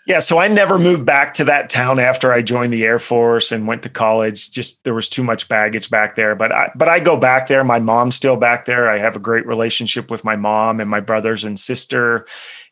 Yeah, 0.06 0.20
so 0.20 0.38
I 0.38 0.48
never 0.48 0.80
moved 0.80 1.06
back 1.06 1.34
to 1.34 1.44
that 1.46 1.70
town 1.70 2.00
after 2.00 2.32
I 2.32 2.42
joined 2.42 2.72
the 2.72 2.86
Air 2.86 2.98
Force 2.98 3.52
and 3.52 3.68
went 3.68 3.84
to 3.84 3.90
college. 3.90 4.52
Just 4.52 4.82
there 4.86 4.94
was 4.94 5.10
too 5.10 5.24
much 5.24 5.50
baggage 5.50 5.90
back 5.90 6.16
there. 6.16 6.34
But 6.34 6.54
I 6.54 6.72
but 6.76 6.88
I 6.88 7.00
go 7.00 7.18
back 7.18 7.48
there. 7.48 7.64
My 7.64 7.80
mom's 7.80 8.16
still 8.16 8.38
back 8.38 8.66
there. 8.66 8.90
I 8.90 8.98
have 8.98 9.16
a 9.16 9.20
great 9.20 9.46
relationship 9.46 10.10
with 10.10 10.24
my 10.24 10.36
mom 10.36 10.80
and 10.80 10.90
my 10.90 11.02
brothers 11.02 11.44
and 11.44 11.60
sister 11.60 12.26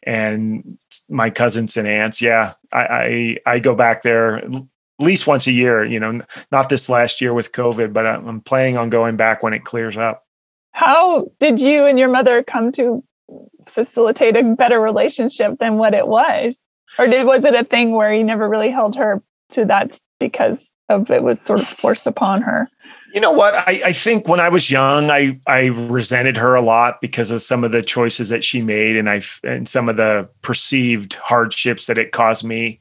and 0.04 0.78
my 1.10 1.30
cousins 1.30 1.76
and 1.76 1.88
aunts. 1.88 2.22
Yeah, 2.22 2.54
I 2.72 3.38
I, 3.46 3.56
I 3.56 3.60
go 3.60 3.76
back 3.76 4.04
there 4.04 4.38
at 4.38 4.52
least 5.00 5.28
once 5.28 5.46
a 5.48 5.52
year. 5.52 5.84
You 5.84 6.00
know, 6.00 6.22
not 6.54 6.70
this 6.70 6.90
last 6.90 7.20
year 7.20 7.34
with 7.34 7.52
COVID, 7.52 7.92
but 7.92 8.06
I'm 8.08 8.42
planning 8.42 8.78
on 8.78 8.90
going 8.90 9.18
back 9.18 9.44
when 9.44 9.54
it 9.54 9.66
clears 9.66 9.98
up. 9.98 10.25
How 10.76 11.32
did 11.40 11.62
you 11.62 11.86
and 11.86 11.98
your 11.98 12.10
mother 12.10 12.44
come 12.44 12.70
to 12.74 13.02
facilitate 13.70 14.36
a 14.36 14.44
better 14.44 14.82
relationship 14.82 15.58
than 15.58 15.78
what 15.78 15.94
it 15.94 16.06
was? 16.06 16.62
Or 17.00 17.08
did 17.08 17.26
was 17.26 17.46
it 17.46 17.56
a 17.56 17.64
thing 17.64 17.92
where 17.96 18.14
you 18.14 18.26
never 18.26 18.50
really 18.50 18.72
held 18.72 18.98
her 18.98 19.24
to 19.54 19.64
that 19.66 19.98
because 20.20 20.70
of 20.90 21.10
it 21.10 21.24
was 21.24 21.40
sort 21.40 21.62
of 21.62 21.68
forced 21.70 22.08
upon 22.08 22.42
her? 22.42 22.70
You 23.14 23.22
know 23.22 23.32
what? 23.32 23.56
I, 23.56 23.80
I 23.86 23.94
think 23.94 24.28
when 24.28 24.42
I 24.42 24.50
was 24.50 24.70
young, 24.70 25.10
I 25.10 25.40
I 25.48 25.68
resented 25.68 26.36
her 26.36 26.56
a 26.56 26.62
lot 26.62 27.00
because 27.00 27.32
of 27.32 27.42
some 27.42 27.64
of 27.64 27.72
the 27.72 27.82
choices 27.82 28.28
that 28.28 28.44
she 28.44 28.62
made 28.62 28.98
and 28.98 29.10
I 29.10 29.22
and 29.46 29.70
some 29.70 29.88
of 29.88 29.96
the 29.96 30.28
perceived 30.42 31.14
hardships 31.14 31.88
that 31.88 31.98
it 31.98 32.12
caused 32.12 32.44
me. 32.44 32.80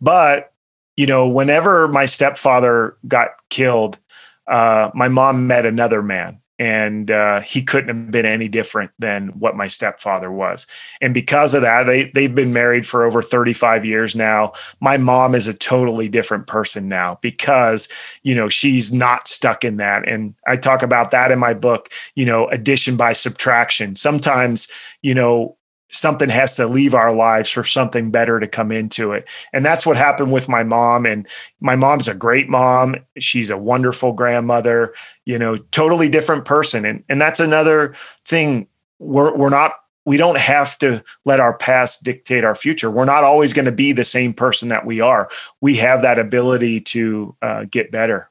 But 0.00 0.52
you 0.96 1.06
know, 1.06 1.26
whenever 1.26 1.88
my 1.88 2.04
stepfather 2.04 2.96
got 3.08 3.30
killed, 3.50 3.98
uh, 4.46 4.92
my 4.94 5.08
mom 5.08 5.48
met 5.48 5.66
another 5.66 6.04
man 6.04 6.38
and 6.62 7.10
uh, 7.10 7.40
he 7.40 7.60
couldn't 7.60 7.88
have 7.88 8.12
been 8.12 8.24
any 8.24 8.46
different 8.46 8.92
than 8.96 9.30
what 9.30 9.56
my 9.56 9.66
stepfather 9.66 10.30
was. 10.30 10.64
And 11.00 11.12
because 11.12 11.54
of 11.54 11.62
that, 11.62 11.86
they 11.86 12.04
they've 12.14 12.32
been 12.32 12.52
married 12.52 12.86
for 12.86 13.02
over 13.02 13.20
35 13.20 13.84
years 13.84 14.14
now. 14.14 14.52
My 14.78 14.96
mom 14.96 15.34
is 15.34 15.48
a 15.48 15.54
totally 15.54 16.08
different 16.08 16.46
person 16.46 16.88
now 16.88 17.18
because 17.20 17.88
you 18.22 18.36
know 18.36 18.48
she's 18.48 18.92
not 18.92 19.26
stuck 19.26 19.64
in 19.64 19.78
that. 19.78 20.08
And 20.08 20.36
I 20.46 20.54
talk 20.54 20.84
about 20.84 21.10
that 21.10 21.32
in 21.32 21.40
my 21.40 21.52
book. 21.52 21.88
You 22.14 22.26
know, 22.26 22.46
addition 22.50 22.96
by 22.96 23.12
subtraction. 23.12 23.96
Sometimes 23.96 24.70
you 25.02 25.14
know 25.16 25.56
something 25.92 26.30
has 26.30 26.56
to 26.56 26.66
leave 26.66 26.94
our 26.94 27.12
lives 27.12 27.50
for 27.50 27.62
something 27.62 28.10
better 28.10 28.40
to 28.40 28.48
come 28.48 28.72
into 28.72 29.12
it. 29.12 29.28
And 29.52 29.64
that's 29.64 29.86
what 29.86 29.96
happened 29.96 30.32
with 30.32 30.48
my 30.48 30.64
mom. 30.64 31.06
And 31.06 31.28
my 31.60 31.76
mom's 31.76 32.08
a 32.08 32.14
great 32.14 32.48
mom. 32.48 32.96
She's 33.18 33.50
a 33.50 33.58
wonderful 33.58 34.12
grandmother, 34.12 34.94
you 35.26 35.38
know, 35.38 35.56
totally 35.56 36.08
different 36.08 36.44
person. 36.44 36.84
And, 36.84 37.04
and 37.08 37.20
that's 37.20 37.40
another 37.40 37.94
thing. 38.24 38.66
We're, 38.98 39.36
we're 39.36 39.50
not, 39.50 39.74
we 40.04 40.16
don't 40.16 40.38
have 40.38 40.78
to 40.78 41.04
let 41.24 41.40
our 41.40 41.56
past 41.56 42.02
dictate 42.02 42.42
our 42.42 42.54
future. 42.54 42.90
We're 42.90 43.04
not 43.04 43.22
always 43.22 43.52
going 43.52 43.66
to 43.66 43.72
be 43.72 43.92
the 43.92 44.04
same 44.04 44.32
person 44.32 44.68
that 44.68 44.86
we 44.86 45.00
are. 45.00 45.28
We 45.60 45.76
have 45.76 46.02
that 46.02 46.18
ability 46.18 46.80
to 46.80 47.36
uh, 47.42 47.66
get 47.70 47.92
better. 47.92 48.30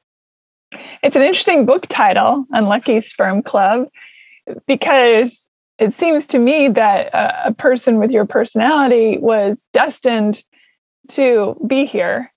It's 1.02 1.16
an 1.16 1.22
interesting 1.22 1.64
book 1.64 1.86
title, 1.88 2.44
Unlucky 2.50 3.00
Sperm 3.00 3.42
Club, 3.42 3.88
because 4.66 5.41
it 5.82 5.98
seems 5.98 6.26
to 6.28 6.38
me 6.38 6.68
that 6.68 7.10
a, 7.12 7.52
person 7.52 7.98
with 7.98 8.12
your 8.12 8.24
personality 8.24 9.18
was 9.18 9.60
destined 9.72 10.44
to 11.08 11.56
be 11.66 11.86
here. 11.86 12.32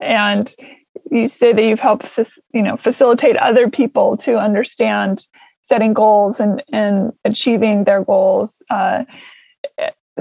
And 0.00 0.50
you 1.10 1.28
say 1.28 1.52
that 1.52 1.62
you've 1.62 1.78
helped 1.78 2.18
you 2.54 2.62
know 2.62 2.78
facilitate 2.78 3.36
other 3.36 3.68
people 3.68 4.16
to 4.18 4.38
understand 4.38 5.26
setting 5.62 5.92
goals 5.92 6.40
and 6.40 6.62
and 6.72 7.12
achieving 7.24 7.84
their 7.84 8.02
goals. 8.02 8.62
Uh, 8.70 9.04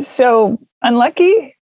so 0.04 0.60
unlucky? 0.82 1.56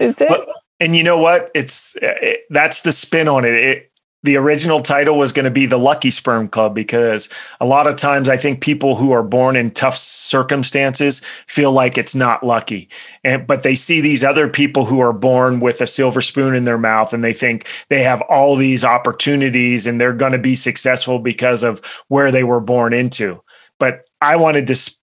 Is 0.00 0.16
it? 0.18 0.48
And 0.80 0.96
you 0.96 1.04
know 1.04 1.20
what? 1.20 1.52
It's 1.54 1.96
it, 2.02 2.40
that's 2.50 2.82
the 2.82 2.90
spin 2.90 3.28
on 3.28 3.44
it. 3.44 3.54
it 3.54 3.92
the 4.24 4.36
original 4.36 4.80
title 4.80 5.18
was 5.18 5.32
going 5.32 5.44
to 5.44 5.50
be 5.50 5.66
the 5.66 5.78
Lucky 5.78 6.10
Sperm 6.10 6.48
Club 6.48 6.74
because 6.74 7.28
a 7.60 7.66
lot 7.66 7.86
of 7.86 7.96
times 7.96 8.28
I 8.28 8.38
think 8.38 8.62
people 8.62 8.96
who 8.96 9.12
are 9.12 9.22
born 9.22 9.54
in 9.54 9.70
tough 9.70 9.94
circumstances 9.94 11.20
feel 11.20 11.72
like 11.72 11.98
it's 11.98 12.14
not 12.14 12.42
lucky. 12.42 12.88
And 13.22 13.46
but 13.46 13.62
they 13.62 13.74
see 13.74 14.00
these 14.00 14.24
other 14.24 14.48
people 14.48 14.86
who 14.86 15.00
are 15.00 15.12
born 15.12 15.60
with 15.60 15.82
a 15.82 15.86
silver 15.86 16.22
spoon 16.22 16.54
in 16.54 16.64
their 16.64 16.78
mouth 16.78 17.12
and 17.12 17.22
they 17.22 17.34
think 17.34 17.68
they 17.90 18.02
have 18.02 18.22
all 18.22 18.56
these 18.56 18.82
opportunities 18.82 19.86
and 19.86 20.00
they're 20.00 20.14
going 20.14 20.32
to 20.32 20.38
be 20.38 20.54
successful 20.54 21.18
because 21.18 21.62
of 21.62 21.82
where 22.08 22.32
they 22.32 22.44
were 22.44 22.60
born 22.60 22.94
into. 22.94 23.42
But 23.78 24.06
I 24.22 24.36
wanted 24.36 24.66
to 24.68 24.96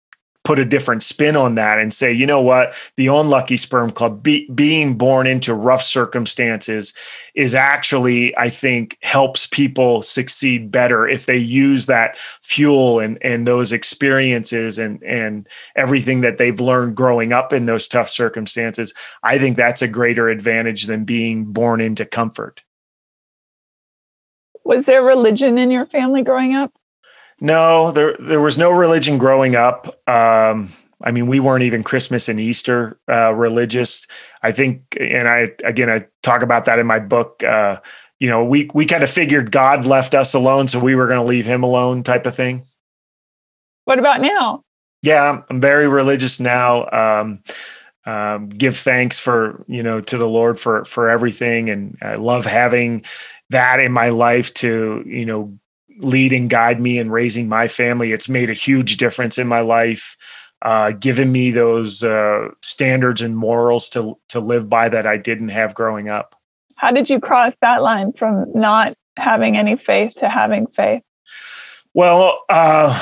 put 0.44 0.60
a 0.60 0.66
different 0.66 1.04
spin 1.04 1.36
on 1.36 1.56
that 1.56 1.80
and 1.80 1.94
say, 1.94 2.12
you 2.12 2.26
know 2.26 2.42
what, 2.42 2.74
the 2.98 3.08
unlucky 3.08 3.58
sperm 3.58 3.92
club 3.92 4.24
be, 4.24 4.50
being 4.52 4.98
born 4.98 5.28
into 5.28 5.54
rough 5.54 5.82
circumstances 5.82 6.94
is 7.36 7.54
actually, 7.54 8.36
I 8.38 8.50
think, 8.50 8.98
helps 9.04 9.46
people 9.46 10.02
succeed 10.02 10.72
better 10.72 11.08
if 11.08 11.26
they 11.26 11.38
use 11.38 11.86
that 11.86 12.18
fuel 12.18 13.00
and 13.00 13.18
and 13.24 13.48
those 13.48 13.72
experiences 13.72 14.80
and 14.80 15.02
and 15.04 15.48
everything 15.76 16.22
that 16.22 16.38
they've 16.38 16.60
learned 16.60 16.96
growing 16.96 17.34
up 17.34 17.54
in 17.54 17.66
those 17.66 17.88
tough 17.88 18.10
circumstances. 18.10 18.94
I 19.24 19.38
think 19.38 19.58
that's 19.58 19.82
a 19.82 19.88
greater 19.88 20.30
advantage 20.30 20.88
than 20.88 21.06
being 21.06 21.46
born 21.46 21.82
into 21.82 22.06
comfort. 22.06 22.64
Was 24.64 24.86
there 24.86 25.04
religion 25.04 25.58
in 25.58 25.72
your 25.72 25.86
family 25.86 26.24
growing 26.24 26.56
up? 26.56 26.72
No, 27.42 27.92
there 27.92 28.16
there 28.20 28.40
was 28.40 28.58
no 28.60 28.72
religion 28.72 29.18
growing 29.18 29.56
up. 29.56 29.88
Um, 30.08 30.70
I 31.04 31.12
mean, 31.12 31.26
we 31.26 31.40
weren't 31.40 31.64
even 31.64 31.82
Christmas 31.82 32.30
and 32.30 32.40
Easter 32.40 33.00
uh, 33.12 33.34
religious. 33.34 34.06
I 34.44 34.52
think, 34.52 34.96
and 35.00 35.28
I 35.28 35.50
again, 35.64 35.90
I 35.90 36.06
talk 36.22 36.44
about 36.44 36.66
that 36.66 36.78
in 36.78 36.86
my 36.86 37.00
book. 37.00 37.44
Uh, 37.44 37.80
you 38.20 38.30
know, 38.30 38.46
we 38.46 38.70
we 38.76 38.86
kind 38.86 39.02
of 39.02 39.10
figured 39.10 39.52
God 39.52 39.86
left 39.86 40.14
us 40.14 40.36
alone, 40.36 40.68
so 40.68 40.80
we 40.80 40.94
were 40.94 41.08
going 41.08 41.20
to 41.20 41.26
leave 41.26 41.46
Him 41.46 41.64
alone, 41.64 42.04
type 42.04 42.28
of 42.28 42.36
thing. 42.36 42.64
What 43.86 43.98
about 43.98 44.22
now? 44.22 44.62
Yeah, 45.02 45.42
I'm 45.50 45.60
very 45.60 45.88
religious 45.88 46.40
now. 46.40 46.88
Um, 46.92 47.40
um, 48.06 48.50
give 48.50 48.78
thanks 48.78 49.20
for 49.20 49.66
you 49.68 49.82
know 49.82 50.00
to 50.02 50.18
the 50.20 50.28
Lord 50.28 50.60
for 50.60 50.86
for 50.86 51.10
everything, 51.10 51.72
and 51.72 51.98
I 52.04 52.16
love 52.16 52.46
having 52.46 53.02
that 53.50 53.80
in 53.80 53.92
my 53.92 54.10
life 54.10 54.54
to 54.56 55.04
you 55.08 55.26
know 55.26 55.58
lead 56.02 56.34
and 56.34 56.50
guide 56.50 56.82
me 56.82 56.98
in 56.98 57.12
raising 57.12 57.48
my 57.48 57.68
family. 57.68 58.12
It's 58.12 58.30
made 58.30 58.50
a 58.50 58.54
huge 58.54 58.98
difference 58.98 59.38
in 59.38 59.48
my 59.48 59.62
life 59.62 60.18
uh, 60.62 60.92
given 60.92 61.32
me 61.32 61.52
those 61.52 62.04
uh, 62.04 62.50
standards 62.62 63.22
and 63.22 63.36
morals 63.36 63.90
to 63.90 64.16
to 64.30 64.40
live 64.40 64.70
by 64.70 64.90
that 64.90 65.06
I 65.06 65.18
didn't 65.18 65.50
have 65.50 65.74
growing 65.74 66.10
up. 66.10 66.36
How 66.76 66.92
did 66.92 67.10
you 67.10 67.20
cross 67.20 67.54
that 67.62 67.82
line 67.82 68.14
from 68.14 68.46
not 68.54 68.96
having 69.18 69.58
any 69.58 69.78
faith 69.78 70.14
to 70.20 70.30
having 70.30 70.68
faith? 70.68 71.04
Well, 71.94 72.44
uh, 72.50 72.98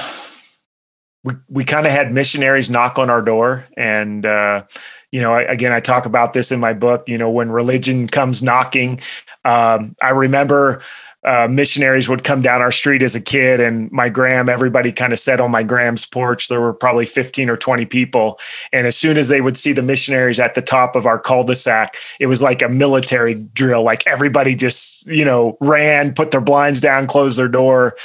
we 1.23 1.33
we 1.49 1.65
kind 1.65 1.85
of 1.85 1.91
had 1.91 2.13
missionaries 2.13 2.69
knock 2.69 2.97
on 2.97 3.09
our 3.09 3.21
door, 3.21 3.63
and 3.75 4.25
uh, 4.25 4.63
you 5.11 5.19
know, 5.21 5.33
I, 5.33 5.41
again, 5.41 5.73
I 5.73 5.81
talk 5.81 6.05
about 6.05 6.33
this 6.33 6.51
in 6.51 6.59
my 6.59 6.73
book. 6.73 7.09
You 7.09 7.17
know, 7.17 7.29
when 7.29 7.51
religion 7.51 8.07
comes 8.07 8.41
knocking, 8.41 8.99
um, 9.43 9.95
I 10.01 10.11
remember 10.11 10.81
uh, 11.25 11.47
missionaries 11.49 12.07
would 12.07 12.23
come 12.23 12.41
down 12.41 12.61
our 12.61 12.71
street 12.71 13.03
as 13.03 13.13
a 13.13 13.21
kid 13.21 13.59
and 13.59 13.91
my 13.91 14.07
gram 14.07 14.47
everybody 14.47 14.91
kind 14.91 15.11
of 15.11 15.19
sat 15.19 15.41
on 15.41 15.51
my 15.51 15.63
gram's 15.63 16.05
porch. 16.05 16.47
There 16.47 16.61
were 16.61 16.73
probably 16.73 17.05
15 17.05 17.49
or 17.49 17.57
20 17.57 17.85
people. 17.85 18.39
And 18.71 18.87
as 18.87 18.97
soon 18.97 19.17
as 19.17 19.27
they 19.27 19.41
would 19.41 19.57
see 19.57 19.73
the 19.73 19.81
missionaries 19.81 20.39
at 20.39 20.55
the 20.55 20.61
top 20.61 20.95
of 20.95 21.05
our 21.05 21.19
cul-de-sac 21.19 21.95
it 22.19 22.27
was 22.27 22.41
like 22.41 22.61
a 22.61 22.69
military 22.69 23.35
drill. 23.35 23.83
Like 23.83 24.07
everybody 24.07 24.55
just 24.55 25.05
you 25.07 25.25
know 25.25 25.57
ran 25.59 26.13
put 26.13 26.31
their 26.31 26.41
blinds 26.41 26.79
down 26.79 27.07
closed 27.07 27.37
their 27.37 27.49
door 27.49 27.95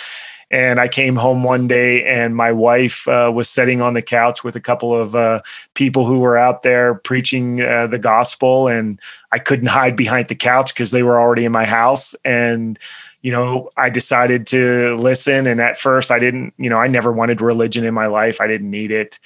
and 0.50 0.78
I 0.78 0.88
came 0.88 1.16
home 1.16 1.42
one 1.42 1.66
day, 1.66 2.04
and 2.04 2.36
my 2.36 2.52
wife 2.52 3.08
uh, 3.08 3.32
was 3.34 3.48
sitting 3.48 3.80
on 3.80 3.94
the 3.94 4.02
couch 4.02 4.44
with 4.44 4.56
a 4.56 4.60
couple 4.60 4.94
of 4.94 5.14
uh, 5.14 5.40
people 5.74 6.04
who 6.04 6.20
were 6.20 6.36
out 6.36 6.62
there 6.62 6.94
preaching 6.94 7.60
uh, 7.60 7.86
the 7.86 7.98
gospel, 7.98 8.68
and 8.68 9.00
I 9.32 9.38
couldn't 9.38 9.68
hide 9.68 9.96
behind 9.96 10.28
the 10.28 10.34
couch 10.34 10.74
because 10.74 10.90
they 10.90 11.02
were 11.02 11.18
already 11.18 11.44
in 11.44 11.52
my 11.52 11.64
house. 11.64 12.14
And 12.24 12.78
you 13.22 13.32
know, 13.32 13.70
I 13.78 13.88
decided 13.88 14.46
to 14.48 14.96
listen. 14.96 15.46
And 15.46 15.58
at 15.58 15.78
first, 15.78 16.10
I 16.10 16.18
didn't. 16.18 16.52
You 16.58 16.68
know, 16.68 16.78
I 16.78 16.88
never 16.88 17.10
wanted 17.10 17.40
religion 17.40 17.84
in 17.84 17.94
my 17.94 18.06
life. 18.06 18.40
I 18.40 18.46
didn't 18.46 18.70
need 18.70 18.90
it. 18.90 19.18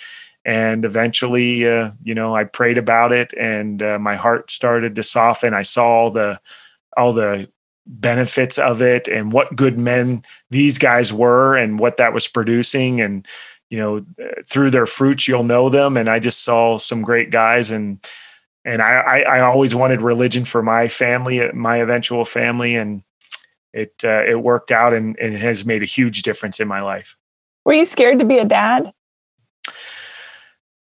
And 0.44 0.85
eventually, 0.85 1.68
uh, 1.68 1.90
you 2.04 2.14
know, 2.14 2.35
I 2.35 2.44
prayed 2.44 2.78
about 2.78 3.12
it, 3.12 3.35
and 3.37 3.83
uh, 3.83 3.98
my 3.98 4.14
heart 4.14 4.50
started 4.50 4.94
to 4.94 5.02
soften. 5.02 5.52
I 5.52 5.62
saw 5.62 5.85
all 5.85 6.11
the 6.11 6.40
all 6.96 7.12
the 7.12 7.50
benefits 7.88 8.59
of 8.59 8.83
it 8.83 9.09
and 9.09 9.33
what 9.33 9.57
good 9.57 9.79
men 9.79 10.22
these 10.51 10.79
guys 10.79 11.12
were 11.12 11.57
and 11.57 11.79
what 11.79 11.96
that 11.96 12.12
was 12.12 12.29
producing. 12.29 13.01
And 13.01 13.27
you 13.70 13.79
know 13.79 14.05
through 14.46 14.70
their 14.70 14.87
fruits 14.87 15.27
you'll 15.27 15.44
know 15.44 15.68
them. 15.68 15.96
And 15.96 16.09
i 16.09 16.18
just 16.18 16.44
saw 16.44 16.79
some 16.79 17.03
great 17.03 17.31
guys. 17.31 17.70
And 17.70 17.98
and 18.64 18.83
i 18.83 19.22
i, 19.22 19.40
always 19.40 19.74
wanted 19.74 20.03
religion 20.03 20.44
for 20.44 20.62
my 20.62 20.88
family 20.88 21.51
my 21.53 21.79
eventual 21.79 22.24
family. 22.24 22.74
And 22.77 23.03
it 23.72 23.94
uh, 24.05 24.24
it 24.27 24.42
worked 24.42 24.70
out 24.70 24.94
and, 24.94 25.18
and 25.18 25.35
has 25.37 25.64
made 25.64 25.83
a 25.83 25.87
huge 25.87 26.22
difference 26.22 26.61
in 26.61 26.68
my 26.68 26.81
life. 26.81 27.16
Were 27.64 27.74
you 27.74 27.87
scared 27.87 28.18
to 28.18 28.24
be 28.24 28.38
a 28.38 28.44
dad 28.44 28.92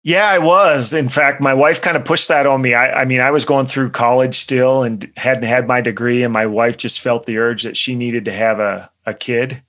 yeah, 0.05 0.27
I 0.27 0.37
was. 0.37 0.93
In 0.93 1.09
fact, 1.09 1.41
my 1.41 1.55
wife 1.55 1.81
kind 1.81 1.97
of 1.97 2.05
pushed 2.05 2.27
that 2.27 2.45
on 2.45 2.61
me. 2.61 2.75
I, 2.75 3.01
I, 3.01 3.05
mean, 3.05 3.19
I 3.19 3.31
was 3.31 3.43
going 3.43 3.65
through 3.65 3.89
college 3.89 4.35
still 4.35 4.83
and 4.83 5.11
hadn't 5.17 5.45
had 5.45 5.67
my 5.67 5.81
degree, 5.81 6.21
and 6.21 6.31
my 6.31 6.45
wife 6.45 6.77
just 6.77 7.01
felt 7.01 7.25
the 7.25 7.39
urge 7.39 7.63
that 7.63 7.75
she 7.75 7.95
needed 7.95 8.23
to 8.25 8.31
have 8.31 8.59
a, 8.59 8.91
a 9.07 9.15
kid. 9.15 9.63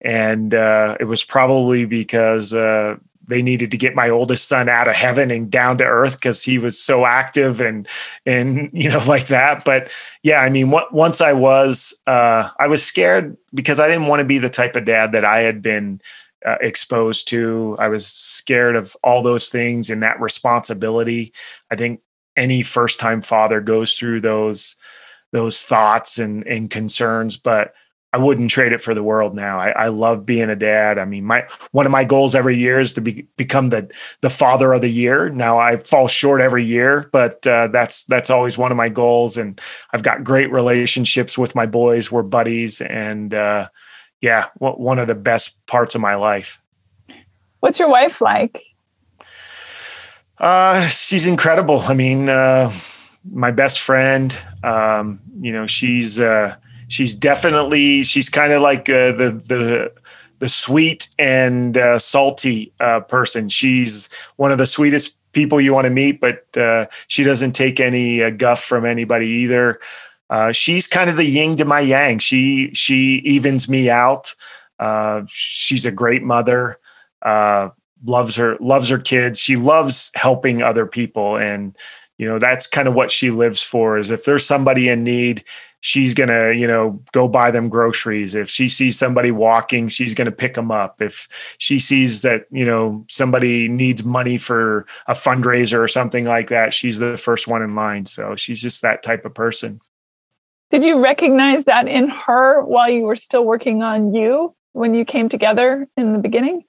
And 0.00 0.52
uh, 0.52 0.96
it 0.98 1.04
was 1.04 1.22
probably 1.22 1.84
because 1.84 2.52
uh, 2.52 2.96
they 3.28 3.40
needed 3.40 3.70
to 3.70 3.76
get 3.78 3.94
my 3.94 4.10
oldest 4.10 4.48
son 4.48 4.68
out 4.68 4.88
of 4.88 4.96
heaven 4.96 5.30
and 5.30 5.48
down 5.48 5.78
to 5.78 5.84
earth 5.84 6.16
because 6.16 6.42
he 6.42 6.58
was 6.58 6.76
so 6.76 7.06
active 7.06 7.60
and 7.60 7.86
and 8.26 8.70
you 8.72 8.90
know 8.90 9.00
like 9.06 9.28
that. 9.28 9.64
But 9.64 9.92
yeah, 10.24 10.40
I 10.40 10.50
mean, 10.50 10.72
what, 10.72 10.92
once 10.92 11.20
I 11.20 11.34
was, 11.34 11.96
uh, 12.08 12.50
I 12.58 12.66
was 12.66 12.82
scared 12.82 13.36
because 13.54 13.78
I 13.78 13.86
didn't 13.86 14.08
want 14.08 14.18
to 14.22 14.26
be 14.26 14.38
the 14.38 14.50
type 14.50 14.74
of 14.74 14.86
dad 14.86 15.12
that 15.12 15.24
I 15.24 15.42
had 15.42 15.62
been 15.62 16.00
uh, 16.44 16.56
exposed 16.60 17.28
to. 17.28 17.76
I 17.78 17.88
was 17.88 18.06
scared 18.06 18.76
of 18.76 18.96
all 19.02 19.22
those 19.22 19.48
things 19.48 19.90
and 19.90 20.02
that 20.02 20.20
responsibility. 20.20 21.32
I 21.70 21.76
think 21.76 22.00
any 22.36 22.62
first 22.62 23.00
time 23.00 23.22
father 23.22 23.60
goes 23.60 23.96
through 23.96 24.20
those 24.20 24.76
those 25.32 25.62
thoughts 25.62 26.18
and 26.18 26.46
and 26.46 26.70
concerns, 26.70 27.36
but 27.36 27.74
I 28.12 28.18
wouldn't 28.18 28.50
trade 28.50 28.72
it 28.72 28.80
for 28.80 28.94
the 28.94 29.02
world 29.02 29.36
now. 29.36 29.58
I, 29.58 29.68
I, 29.70 29.88
love 29.88 30.24
being 30.24 30.48
a 30.48 30.56
dad. 30.56 30.98
I 30.98 31.04
mean, 31.04 31.24
my 31.26 31.46
one 31.72 31.84
of 31.84 31.92
my 31.92 32.04
goals 32.04 32.34
every 32.34 32.56
year 32.56 32.80
is 32.80 32.94
to 32.94 33.02
be, 33.02 33.28
become 33.36 33.68
the 33.68 33.92
the 34.22 34.30
father 34.30 34.72
of 34.72 34.80
the 34.80 34.88
year. 34.88 35.28
Now 35.28 35.58
I 35.58 35.76
fall 35.76 36.08
short 36.08 36.40
every 36.40 36.64
year, 36.64 37.10
but 37.12 37.46
uh, 37.46 37.68
that's 37.68 38.04
that's 38.04 38.30
always 38.30 38.56
one 38.56 38.70
of 38.70 38.78
my 38.78 38.88
goals. 38.88 39.36
And 39.36 39.60
I've 39.92 40.02
got 40.02 40.24
great 40.24 40.50
relationships 40.50 41.36
with 41.36 41.54
my 41.54 41.66
boys. 41.66 42.10
We're 42.10 42.22
buddies, 42.22 42.80
and 42.80 43.34
uh, 43.34 43.68
yeah, 44.20 44.46
one 44.58 44.98
of 44.98 45.08
the 45.08 45.14
best 45.14 45.64
parts 45.66 45.94
of 45.94 46.00
my 46.00 46.14
life. 46.14 46.60
What's 47.60 47.78
your 47.78 47.90
wife 47.90 48.20
like? 48.20 48.62
Uh, 50.38 50.86
she's 50.86 51.26
incredible. 51.26 51.80
I 51.80 51.94
mean, 51.94 52.28
uh, 52.28 52.70
my 53.30 53.50
best 53.50 53.80
friend. 53.80 54.36
Um, 54.62 55.20
you 55.40 55.52
know, 55.52 55.66
she's 55.66 56.20
uh, 56.20 56.56
she's 56.88 57.14
definitely 57.14 58.02
she's 58.04 58.28
kind 58.28 58.52
of 58.52 58.62
like 58.62 58.88
uh, 58.88 59.12
the 59.12 59.42
the 59.46 59.92
the 60.38 60.48
sweet 60.48 61.08
and 61.18 61.76
uh, 61.76 61.98
salty 61.98 62.72
uh, 62.80 63.00
person. 63.00 63.48
She's 63.48 64.08
one 64.36 64.52
of 64.52 64.58
the 64.58 64.66
sweetest 64.66 65.16
people 65.32 65.60
you 65.60 65.74
want 65.74 65.84
to 65.84 65.90
meet, 65.90 66.20
but 66.20 66.44
uh, 66.56 66.86
she 67.08 67.24
doesn't 67.24 67.52
take 67.52 67.80
any 67.80 68.22
uh, 68.22 68.30
guff 68.30 68.62
from 68.62 68.84
anybody 68.84 69.26
either. 69.26 69.78
Uh, 70.30 70.52
she's 70.52 70.86
kind 70.86 71.08
of 71.08 71.16
the 71.16 71.24
yin 71.24 71.56
to 71.56 71.64
my 71.64 71.80
yang. 71.80 72.18
She 72.18 72.72
she 72.74 73.16
evens 73.24 73.68
me 73.68 73.90
out. 73.90 74.34
Uh, 74.78 75.22
she's 75.28 75.86
a 75.86 75.92
great 75.92 76.22
mother. 76.22 76.78
Uh, 77.22 77.70
loves 78.04 78.36
her 78.36 78.56
loves 78.60 78.88
her 78.88 78.98
kids. 78.98 79.40
She 79.40 79.56
loves 79.56 80.10
helping 80.14 80.62
other 80.62 80.86
people, 80.86 81.36
and 81.36 81.76
you 82.18 82.26
know 82.28 82.38
that's 82.38 82.66
kind 82.66 82.88
of 82.88 82.94
what 82.94 83.10
she 83.10 83.30
lives 83.30 83.62
for. 83.62 83.98
Is 83.98 84.10
if 84.10 84.24
there's 84.24 84.46
somebody 84.46 84.88
in 84.88 85.02
need, 85.02 85.44
she's 85.80 86.14
gonna 86.14 86.52
you 86.52 86.66
know 86.66 87.02
go 87.12 87.26
buy 87.26 87.50
them 87.50 87.68
groceries. 87.68 88.34
If 88.34 88.48
she 88.48 88.68
sees 88.68 88.98
somebody 88.98 89.30
walking, 89.30 89.88
she's 89.88 90.14
gonna 90.14 90.30
pick 90.30 90.54
them 90.54 90.70
up. 90.70 91.00
If 91.00 91.56
she 91.58 91.78
sees 91.78 92.22
that 92.22 92.46
you 92.50 92.66
know 92.66 93.04
somebody 93.08 93.68
needs 93.68 94.04
money 94.04 94.38
for 94.38 94.86
a 95.06 95.14
fundraiser 95.14 95.78
or 95.78 95.88
something 95.88 96.24
like 96.24 96.48
that, 96.48 96.72
she's 96.72 96.98
the 96.98 97.16
first 97.16 97.48
one 97.48 97.62
in 97.62 97.74
line. 97.74 98.04
So 98.04 98.36
she's 98.36 98.62
just 98.62 98.82
that 98.82 99.02
type 99.02 99.24
of 99.24 99.34
person. 99.34 99.80
Did 100.70 100.84
you 100.84 101.02
recognize 101.02 101.64
that 101.64 101.88
in 101.88 102.08
her 102.10 102.62
while 102.62 102.90
you 102.90 103.02
were 103.02 103.16
still 103.16 103.44
working 103.44 103.82
on 103.82 104.14
you 104.14 104.54
when 104.72 104.94
you 104.94 105.04
came 105.04 105.28
together 105.28 105.88
in 105.96 106.12
the 106.12 106.18
beginning? 106.18 106.64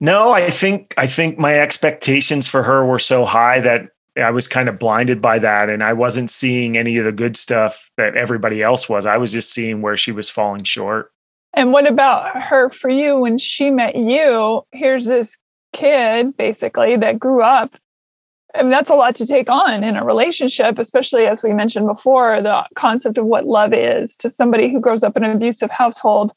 No, 0.00 0.32
I 0.32 0.50
think 0.50 0.94
I 0.96 1.06
think 1.06 1.38
my 1.38 1.58
expectations 1.58 2.46
for 2.46 2.62
her 2.62 2.84
were 2.84 2.98
so 2.98 3.24
high 3.24 3.60
that 3.60 3.88
I 4.16 4.30
was 4.30 4.46
kind 4.46 4.68
of 4.68 4.78
blinded 4.78 5.20
by 5.20 5.38
that 5.40 5.68
and 5.68 5.82
I 5.82 5.92
wasn't 5.92 6.30
seeing 6.30 6.76
any 6.76 6.96
of 6.98 7.04
the 7.04 7.12
good 7.12 7.36
stuff 7.36 7.90
that 7.96 8.16
everybody 8.16 8.62
else 8.62 8.88
was. 8.88 9.06
I 9.06 9.16
was 9.16 9.32
just 9.32 9.52
seeing 9.52 9.82
where 9.82 9.96
she 9.96 10.12
was 10.12 10.30
falling 10.30 10.62
short. 10.62 11.10
And 11.52 11.72
what 11.72 11.86
about 11.86 12.36
her 12.36 12.70
for 12.70 12.90
you 12.90 13.18
when 13.18 13.38
she 13.38 13.70
met 13.70 13.96
you? 13.96 14.62
Here's 14.72 15.04
this 15.04 15.36
kid 15.72 16.36
basically 16.36 16.96
that 16.96 17.18
grew 17.18 17.42
up 17.42 17.74
I 18.54 18.62
mean, 18.62 18.70
that's 18.70 18.90
a 18.90 18.94
lot 18.94 19.16
to 19.16 19.26
take 19.26 19.48
on 19.50 19.82
in 19.82 19.96
a 19.96 20.04
relationship, 20.04 20.78
especially 20.78 21.26
as 21.26 21.42
we 21.42 21.52
mentioned 21.52 21.86
before, 21.86 22.40
the 22.40 22.64
concept 22.76 23.18
of 23.18 23.26
what 23.26 23.46
love 23.46 23.72
is 23.72 24.16
to 24.18 24.30
somebody 24.30 24.70
who 24.70 24.80
grows 24.80 25.02
up 25.02 25.16
in 25.16 25.24
an 25.24 25.32
abusive 25.32 25.70
household 25.70 26.32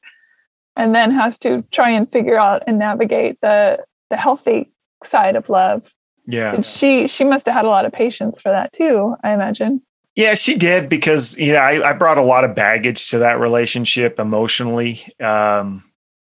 and 0.75 0.95
then 0.95 1.11
has 1.11 1.37
to 1.39 1.63
try 1.71 1.89
and 1.89 2.11
figure 2.11 2.39
out 2.39 2.63
and 2.67 2.79
navigate 2.79 3.39
the 3.41 3.79
the 4.09 4.17
healthy 4.17 4.65
side 5.03 5.35
of 5.35 5.49
love. 5.49 5.83
Yeah. 6.25 6.53
And 6.53 6.65
she 6.65 7.07
she 7.07 7.23
must 7.23 7.45
have 7.45 7.55
had 7.55 7.65
a 7.65 7.69
lot 7.69 7.85
of 7.85 7.91
patience 7.91 8.35
for 8.41 8.51
that 8.51 8.73
too, 8.73 9.15
I 9.23 9.33
imagine. 9.33 9.81
Yeah, 10.15 10.33
she 10.33 10.55
did 10.55 10.89
because 10.89 11.37
you 11.37 11.53
know 11.53 11.59
I, 11.59 11.91
I 11.91 11.93
brought 11.93 12.17
a 12.17 12.23
lot 12.23 12.43
of 12.43 12.55
baggage 12.55 13.09
to 13.09 13.19
that 13.19 13.39
relationship 13.39 14.19
emotionally. 14.19 14.99
Um, 15.19 15.83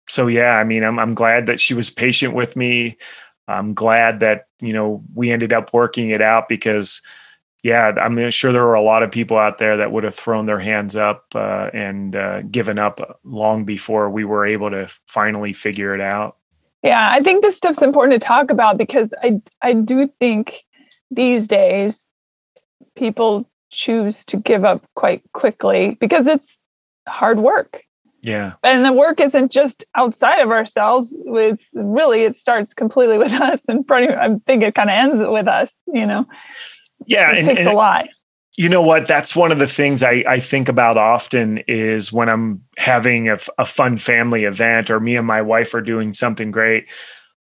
so 0.08 0.28
yeah, 0.28 0.58
I 0.58 0.64
mean, 0.64 0.84
I'm 0.84 1.00
I'm 1.00 1.16
glad 1.16 1.46
that 1.48 1.60
she 1.60 1.74
was 1.74 1.90
patient 1.90 2.34
with 2.34 2.56
me. 2.56 2.98
I'm 3.48 3.74
glad 3.74 4.20
that 4.20 4.48
you 4.62 4.74
know 4.74 5.04
we 5.14 5.32
ended 5.32 5.54
up 5.54 5.74
working 5.74 6.10
it 6.10 6.22
out 6.22 6.48
because 6.48 7.02
yeah, 7.64 7.94
I'm 8.02 8.30
sure 8.32 8.52
there 8.52 8.64
were 8.64 8.74
a 8.74 8.82
lot 8.82 9.04
of 9.04 9.12
people 9.12 9.38
out 9.38 9.60
there 9.60 9.78
that 9.78 9.92
would 9.92 10.04
have 10.04 10.16
thrown 10.16 10.48
their 10.48 10.60
hands 10.60 10.96
up 10.96 11.26
uh, 11.36 11.70
and 11.74 12.16
uh, 12.16 12.42
given 12.44 12.80
up 12.80 13.20
long 13.24 13.66
before 13.66 14.10
we 14.10 14.26
were 14.26 14.46
able 14.46 14.72
to 14.72 14.88
finally 15.06 15.54
figure 15.54 15.94
it 15.94 16.02
out. 16.02 16.38
Yeah, 16.84 17.12
I 17.12 17.20
think 17.20 17.44
this 17.44 17.58
stuff's 17.58 17.84
important 17.84 18.20
to 18.20 18.26
talk 18.26 18.50
about 18.50 18.78
because 18.78 19.14
I 19.22 19.42
I 19.62 19.74
do 19.74 20.12
think 20.20 20.64
these 21.12 21.48
days 21.48 22.08
people 22.96 23.48
choose 23.72 24.26
to 24.26 24.38
give 24.38 24.66
up 24.66 24.84
quite 24.96 25.22
quickly 25.34 25.98
because 26.00 26.28
it's 26.28 26.50
hard 27.08 27.40
work. 27.40 27.84
Yeah. 28.24 28.54
And 28.64 28.86
the 28.86 28.94
work 28.94 29.20
isn't 29.20 29.52
just 29.52 29.84
outside 29.96 30.40
of 30.40 30.52
ourselves. 30.52 31.16
It's 31.26 31.64
really, 31.74 32.24
it 32.24 32.38
starts 32.38 32.74
completely 32.74 33.18
with 33.18 33.32
us. 33.34 33.60
And 33.68 33.86
pretty, 33.86 34.14
I 34.14 34.36
think 34.46 34.64
it 34.64 34.76
kind 34.76 34.90
of 34.90 34.94
ends 34.94 35.24
with 35.28 35.48
us, 35.48 35.72
you 35.88 36.06
know? 36.06 36.26
Yeah. 37.08 37.32
It 37.32 37.40
and, 37.40 37.48
takes 37.48 37.60
and, 37.62 37.70
a 37.70 37.74
lot. 37.74 38.06
You 38.58 38.70
know 38.70 38.82
what? 38.82 39.08
That's 39.08 39.36
one 39.36 39.52
of 39.52 39.60
the 39.60 39.68
things 39.68 40.04
I, 40.04 40.24
I 40.28 40.40
think 40.40 40.70
about 40.70 40.98
often 40.98 41.60
is 41.68 42.12
when 42.12 42.30
I'm 42.30 42.62
having 42.78 43.30
a, 43.30 43.38
a 43.58 43.66
fun 43.66 43.98
family 43.98 44.44
event 44.44 44.90
or 44.90 45.00
me 45.00 45.16
and 45.16 45.26
my 45.26 45.42
wife 45.42 45.74
are 45.74 45.82
doing 45.82 46.14
something 46.14 46.52
great. 46.52 46.92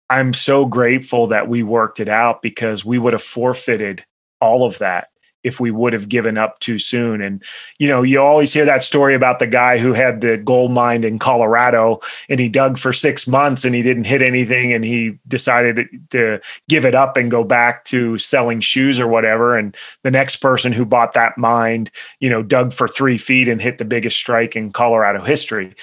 I'm 0.09 0.33
so 0.33 0.65
grateful 0.65 1.27
that 1.27 1.47
we 1.47 1.61
worked 1.61 1.99
it 1.99 2.09
out 2.09 2.41
because 2.41 2.85
we 2.85 2.99
would 2.99 3.13
have 3.13 3.21
forfeited 3.21 4.05
all 4.39 4.65
of 4.65 4.77
that 4.77 5.09
if 5.43 5.59
we 5.59 5.71
would 5.71 5.93
have 5.93 6.09
given 6.09 6.37
up 6.37 6.59
too 6.59 6.77
soon. 6.77 7.21
And, 7.21 7.43
you 7.77 7.87
know, 7.87 8.01
you 8.01 8.19
always 8.19 8.53
hear 8.53 8.65
that 8.65 8.83
story 8.83 9.15
about 9.15 9.39
the 9.39 9.47
guy 9.47 9.77
who 9.77 9.93
had 9.93 10.21
the 10.21 10.37
gold 10.37 10.71
mine 10.71 11.03
in 11.03 11.19
Colorado 11.19 11.99
and 12.29 12.39
he 12.39 12.49
dug 12.49 12.77
for 12.77 12.91
six 12.91 13.27
months 13.27 13.63
and 13.63 13.73
he 13.73 13.81
didn't 13.81 14.07
hit 14.07 14.21
anything 14.21 14.73
and 14.73 14.83
he 14.83 15.17
decided 15.27 15.87
to 16.09 16.41
give 16.67 16.85
it 16.85 16.95
up 16.95 17.15
and 17.15 17.31
go 17.31 17.43
back 17.43 17.85
to 17.85 18.17
selling 18.17 18.59
shoes 18.59 18.99
or 18.99 19.07
whatever. 19.07 19.57
And 19.57 19.75
the 20.03 20.11
next 20.11 20.37
person 20.37 20.73
who 20.73 20.85
bought 20.85 21.13
that 21.13 21.37
mine, 21.37 21.87
you 22.19 22.29
know, 22.29 22.43
dug 22.43 22.73
for 22.73 22.87
three 22.87 23.17
feet 23.17 23.47
and 23.47 23.61
hit 23.61 23.77
the 23.77 23.85
biggest 23.85 24.17
strike 24.17 24.55
in 24.55 24.71
Colorado 24.71 25.21
history. 25.21 25.73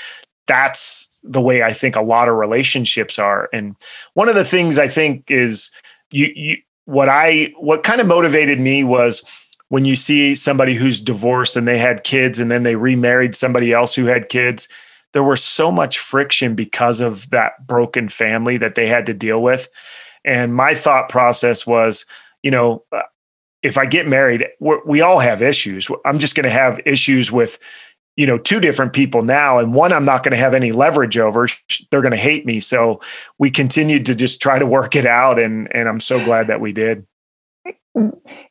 That's 0.47 1.21
the 1.25 1.41
way 1.41 1.63
I 1.63 1.73
think 1.73 1.97
a 1.97 2.03
lot 2.03 2.29
of 2.29 2.37
relationships 2.37 3.19
are. 3.19 3.49
And 3.53 3.75
one 4.15 4.29
of 4.29 4.35
the 4.35 4.45
things 4.45 4.79
I 4.79 4.87
think 4.87 5.31
is 5.31 5.71
you, 6.13 6.31
you 6.35 6.57
what 6.87 7.09
I 7.09 7.53
what 7.59 7.83
kind 7.83 8.01
of 8.01 8.07
motivated 8.07 8.61
me 8.61 8.85
was 8.85 9.25
when 9.69 9.85
you 9.85 9.97
see 9.97 10.35
somebody 10.35 10.75
who's 10.75 11.01
divorced 11.01 11.57
and 11.57 11.67
they 11.67 11.79
had 11.79 12.05
kids 12.05 12.39
and 12.39 12.51
then 12.51 12.63
they 12.63 12.77
remarried 12.77 13.35
somebody 13.35 13.73
else 13.73 13.95
who 13.95 14.05
had 14.05 14.29
kids, 14.29 14.69
there 15.13 15.25
was 15.25 15.43
so 15.43 15.73
much 15.73 15.99
friction 15.99 16.55
because 16.55 17.01
of 17.01 17.29
that 17.31 17.67
broken 17.67 18.09
family 18.09 18.57
that 18.59 18.75
they 18.75 18.87
had 18.87 19.07
to 19.07 19.15
deal 19.15 19.43
with. 19.43 19.69
And 20.25 20.55
my 20.55 20.75
thought 20.75 21.09
process 21.09 21.67
was, 21.67 22.05
you 22.43 22.51
know, 22.51 22.85
uh, 22.93 23.03
if 23.63 23.79
I 23.79 23.87
get 23.87 24.07
married, 24.07 24.47
we 24.61 25.01
all 25.01 25.19
have 25.19 25.43
issues. 25.43 25.89
I'm 26.05 26.19
just 26.19 26.37
going 26.37 26.45
to 26.45 26.51
have 26.51 26.81
issues 26.85 27.33
with, 27.33 27.59
you 28.17 28.27
know, 28.27 28.39
two 28.39 28.61
different 28.61 28.93
people 28.93 29.23
now. 29.23 29.59
And 29.59 29.75
one 29.75 29.93
I'm 29.93 30.05
not 30.05 30.23
going 30.23 30.33
to 30.33 30.39
have 30.39 30.55
any 30.55 30.71
leverage 30.71 31.19
over. 31.19 31.49
They're 31.91 32.03
going 32.03 32.13
to 32.13 32.17
hate 32.19 32.47
me. 32.47 32.61
So 32.61 33.01
we 33.39 33.51
continued 33.51 34.07
to 34.07 34.15
just 34.15 34.41
try 34.41 34.59
to 34.59 34.67
work 34.67 34.95
it 34.95 35.07
out. 35.07 35.39
And, 35.41 35.75
and 35.75 35.89
I'm 35.89 36.01
so 36.01 36.23
glad 36.25 36.47
that 36.47 36.61
we 36.61 36.73
did 36.73 37.07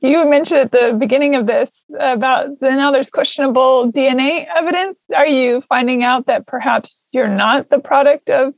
you 0.01 0.29
mentioned 0.29 0.59
at 0.59 0.71
the 0.71 0.95
beginning 0.97 1.35
of 1.35 1.45
this 1.45 1.69
about 1.99 2.59
the, 2.59 2.71
now 2.71 2.91
there's 2.91 3.09
questionable 3.09 3.91
DNA 3.91 4.47
evidence. 4.55 4.97
Are 5.15 5.27
you 5.27 5.61
finding 5.69 6.03
out 6.03 6.25
that 6.25 6.47
perhaps 6.47 7.09
you're 7.13 7.27
not 7.27 7.69
the 7.69 7.79
product 7.79 8.29
of 8.29 8.53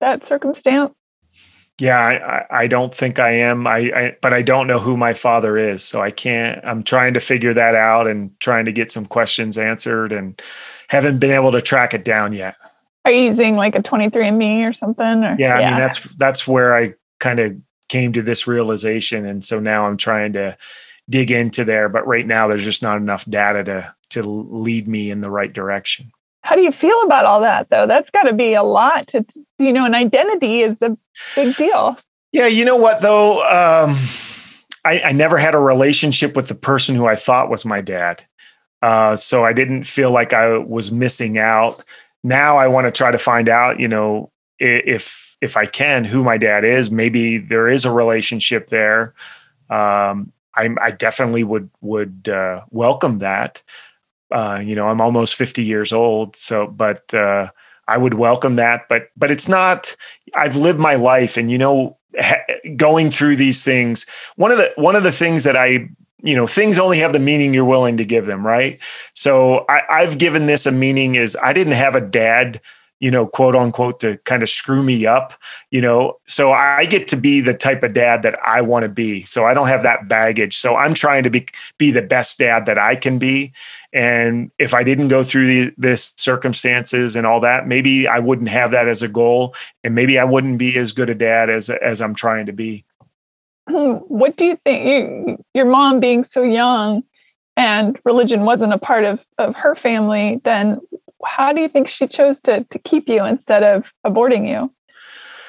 that 0.00 0.26
circumstance? 0.26 0.94
Yeah, 1.78 1.98
I, 2.50 2.64
I 2.64 2.66
don't 2.66 2.92
think 2.92 3.18
I 3.18 3.30
am. 3.30 3.66
I, 3.66 3.78
I, 3.78 4.16
but 4.20 4.34
I 4.34 4.42
don't 4.42 4.66
know 4.66 4.78
who 4.78 4.96
my 4.96 5.14
father 5.14 5.56
is, 5.56 5.82
so 5.82 6.02
I 6.02 6.10
can't. 6.10 6.60
I'm 6.62 6.82
trying 6.82 7.14
to 7.14 7.20
figure 7.20 7.54
that 7.54 7.74
out 7.74 8.06
and 8.06 8.38
trying 8.38 8.66
to 8.66 8.72
get 8.72 8.92
some 8.92 9.06
questions 9.06 9.56
answered, 9.56 10.12
and 10.12 10.40
haven't 10.88 11.20
been 11.20 11.30
able 11.30 11.52
to 11.52 11.62
track 11.62 11.94
it 11.94 12.04
down 12.04 12.34
yet. 12.34 12.54
Are 13.06 13.12
you 13.12 13.24
using 13.24 13.56
like 13.56 13.74
a 13.74 13.82
23andMe 13.82 14.68
or 14.68 14.74
something? 14.74 15.24
Or? 15.24 15.36
Yeah, 15.38 15.56
I 15.56 15.60
yeah. 15.60 15.68
mean 15.70 15.78
that's 15.78 16.04
that's 16.14 16.46
where 16.46 16.76
I 16.76 16.94
kind 17.18 17.40
of 17.40 17.56
came 17.90 18.12
to 18.14 18.22
this 18.22 18.46
realization 18.46 19.26
and 19.26 19.44
so 19.44 19.60
now 19.60 19.86
i'm 19.86 19.98
trying 19.98 20.32
to 20.32 20.56
dig 21.10 21.30
into 21.30 21.64
there 21.64 21.88
but 21.88 22.06
right 22.06 22.26
now 22.26 22.48
there's 22.48 22.64
just 22.64 22.82
not 22.82 22.96
enough 22.96 23.24
data 23.26 23.62
to 23.62 23.94
to 24.10 24.22
lead 24.22 24.86
me 24.86 25.10
in 25.10 25.20
the 25.20 25.30
right 25.30 25.52
direction. 25.52 26.10
How 26.42 26.56
do 26.56 26.62
you 26.62 26.72
feel 26.72 27.02
about 27.02 27.24
all 27.24 27.40
that 27.40 27.68
though? 27.70 27.86
That's 27.86 28.10
got 28.10 28.24
to 28.24 28.32
be 28.32 28.54
a 28.54 28.62
lot 28.62 29.08
to 29.08 29.24
you 29.58 29.72
know 29.72 29.84
an 29.84 29.94
identity 29.94 30.60
is 30.60 30.80
a 30.82 30.96
big 31.34 31.56
deal. 31.56 31.98
Yeah 32.32 32.46
you 32.46 32.64
know 32.64 32.76
what 32.76 33.02
though? 33.02 33.38
Um, 33.40 33.94
I, 34.84 35.00
I, 35.04 35.12
never 35.12 35.36
had 35.36 35.54
a 35.54 35.58
relationship 35.58 36.34
with 36.34 36.48
the 36.48 36.54
person 36.54 36.94
who 36.94 37.06
i 37.06 37.14
thought 37.14 37.50
was 37.50 37.66
my 37.66 37.80
dad. 37.80 38.24
Uh, 38.82 39.16
so 39.16 39.44
i 39.44 39.52
didn't 39.52 39.84
feel 39.84 40.10
like 40.10 40.32
i 40.32 40.56
was 40.56 40.90
missing 40.90 41.38
out. 41.38 41.82
Now 42.24 42.56
i 42.56 42.68
want 42.68 42.86
to 42.86 42.90
try 42.90 43.10
to 43.10 43.18
find 43.18 43.48
out 43.48 43.78
you 43.78 43.88
know 43.88 44.30
if 44.60 45.36
if 45.40 45.56
I 45.56 45.64
can, 45.64 46.04
who 46.04 46.22
my 46.22 46.38
dad 46.38 46.64
is. 46.64 46.90
Maybe 46.90 47.38
there 47.38 47.68
is 47.68 47.84
a 47.84 47.92
relationship 47.92 48.68
there. 48.68 49.14
Um, 49.70 50.32
I, 50.54 50.68
I, 50.80 50.90
definitely 50.90 51.44
would 51.44 51.70
would 51.80 52.28
uh, 52.28 52.62
welcome 52.70 53.18
that. 53.18 53.62
Uh, 54.30 54.60
you 54.64 54.74
know, 54.74 54.88
I'm 54.88 55.00
almost 55.00 55.36
50 55.36 55.62
years 55.62 55.92
old, 55.92 56.36
so 56.36 56.66
but 56.66 57.12
uh, 57.14 57.50
I 57.88 57.98
would 57.98 58.14
welcome 58.14 58.56
that. 58.56 58.88
But 58.88 59.08
but 59.16 59.30
it's 59.30 59.48
not. 59.48 59.96
I've 60.36 60.56
lived 60.56 60.80
my 60.80 60.96
life, 60.96 61.36
and 61.36 61.50
you 61.50 61.58
know, 61.58 61.98
going 62.76 63.10
through 63.10 63.36
these 63.36 63.64
things. 63.64 64.06
One 64.36 64.50
of 64.50 64.58
the 64.58 64.72
one 64.76 64.96
of 64.96 65.02
the 65.02 65.12
things 65.12 65.44
that 65.44 65.56
I 65.56 65.88
you 66.22 66.36
know 66.36 66.46
things 66.46 66.78
only 66.78 66.98
have 66.98 67.12
the 67.12 67.18
meaning 67.18 67.54
you're 67.54 67.64
willing 67.64 67.96
to 67.96 68.04
give 68.04 68.26
them 68.26 68.46
right 68.46 68.78
so 69.14 69.64
I, 69.70 69.82
i've 69.90 70.18
given 70.18 70.44
this 70.44 70.66
a 70.66 70.70
meaning 70.70 71.14
is 71.14 71.34
i 71.42 71.54
didn't 71.54 71.72
have 71.72 71.94
a 71.94 72.00
dad 72.00 72.60
you 73.00 73.10
know, 73.10 73.26
quote 73.26 73.56
unquote, 73.56 73.98
to 74.00 74.18
kind 74.18 74.42
of 74.42 74.48
screw 74.48 74.82
me 74.82 75.06
up, 75.06 75.32
you 75.70 75.80
know. 75.80 76.18
So 76.26 76.52
I 76.52 76.84
get 76.84 77.08
to 77.08 77.16
be 77.16 77.40
the 77.40 77.54
type 77.54 77.82
of 77.82 77.94
dad 77.94 78.22
that 78.22 78.38
I 78.44 78.60
want 78.60 78.84
to 78.84 78.88
be. 78.88 79.22
So 79.22 79.46
I 79.46 79.54
don't 79.54 79.68
have 79.68 79.82
that 79.82 80.06
baggage. 80.06 80.56
So 80.56 80.76
I'm 80.76 80.94
trying 80.94 81.22
to 81.24 81.30
be 81.30 81.46
be 81.78 81.90
the 81.90 82.02
best 82.02 82.38
dad 82.38 82.66
that 82.66 82.78
I 82.78 82.94
can 82.94 83.18
be. 83.18 83.52
And 83.92 84.50
if 84.58 84.74
I 84.74 84.84
didn't 84.84 85.08
go 85.08 85.24
through 85.24 85.46
the, 85.46 85.74
this 85.76 86.14
circumstances 86.16 87.16
and 87.16 87.26
all 87.26 87.40
that, 87.40 87.66
maybe 87.66 88.06
I 88.06 88.20
wouldn't 88.20 88.48
have 88.48 88.70
that 88.70 88.86
as 88.86 89.02
a 89.02 89.08
goal, 89.08 89.54
and 89.82 89.94
maybe 89.94 90.18
I 90.18 90.24
wouldn't 90.24 90.58
be 90.58 90.76
as 90.76 90.92
good 90.92 91.10
a 91.10 91.14
dad 91.14 91.50
as 91.50 91.70
as 91.70 92.00
I'm 92.00 92.14
trying 92.14 92.46
to 92.46 92.52
be. 92.52 92.84
Hmm, 93.68 93.94
what 94.08 94.36
do 94.36 94.44
you 94.44 94.58
think? 94.64 94.86
You, 94.86 95.44
your 95.54 95.66
mom 95.66 96.00
being 96.00 96.24
so 96.24 96.42
young 96.42 97.02
and 97.56 97.98
religion 98.04 98.44
wasn't 98.44 98.72
a 98.72 98.78
part 98.78 99.04
of, 99.04 99.20
of 99.38 99.54
her 99.54 99.74
family, 99.74 100.40
then 100.44 100.80
how 101.24 101.52
do 101.52 101.60
you 101.60 101.68
think 101.68 101.88
she 101.88 102.06
chose 102.06 102.40
to 102.42 102.64
to 102.70 102.78
keep 102.78 103.08
you 103.08 103.24
instead 103.24 103.62
of 103.62 103.84
aborting 104.06 104.48
you? 104.48 104.72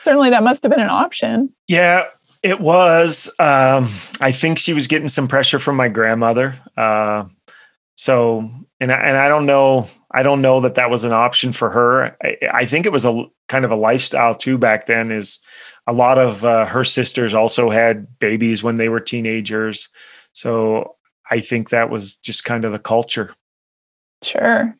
Certainly, 0.03 0.31
that 0.31 0.43
must 0.43 0.63
have 0.63 0.71
been 0.71 0.81
an 0.81 0.89
option. 0.89 1.53
Yeah, 1.67 2.05
it 2.43 2.59
was. 2.59 3.29
Um, 3.39 3.87
I 4.19 4.31
think 4.31 4.57
she 4.57 4.73
was 4.73 4.87
getting 4.87 5.07
some 5.07 5.27
pressure 5.27 5.59
from 5.59 5.75
my 5.75 5.89
grandmother. 5.89 6.55
Uh, 6.75 7.25
so, 7.95 8.49
and 8.79 8.91
I, 8.91 8.95
and 8.95 9.17
I 9.17 9.27
don't 9.27 9.45
know. 9.45 9.87
I 10.11 10.23
don't 10.23 10.41
know 10.41 10.59
that 10.61 10.75
that 10.75 10.89
was 10.89 11.03
an 11.03 11.11
option 11.11 11.53
for 11.53 11.69
her. 11.69 12.17
I, 12.23 12.37
I 12.53 12.65
think 12.65 12.85
it 12.85 12.91
was 12.91 13.05
a 13.05 13.25
kind 13.47 13.63
of 13.63 13.71
a 13.71 13.75
lifestyle 13.75 14.33
too 14.33 14.57
back 14.57 14.87
then. 14.87 15.11
Is 15.11 15.39
a 15.87 15.93
lot 15.93 16.17
of 16.17 16.43
uh, 16.43 16.65
her 16.65 16.83
sisters 16.83 17.33
also 17.33 17.69
had 17.69 18.07
babies 18.19 18.63
when 18.63 18.75
they 18.75 18.89
were 18.89 18.99
teenagers. 18.99 19.89
So 20.33 20.95
I 21.29 21.39
think 21.39 21.69
that 21.69 21.89
was 21.89 22.15
just 22.17 22.45
kind 22.45 22.65
of 22.65 22.71
the 22.71 22.79
culture. 22.79 23.33
Sure 24.23 24.75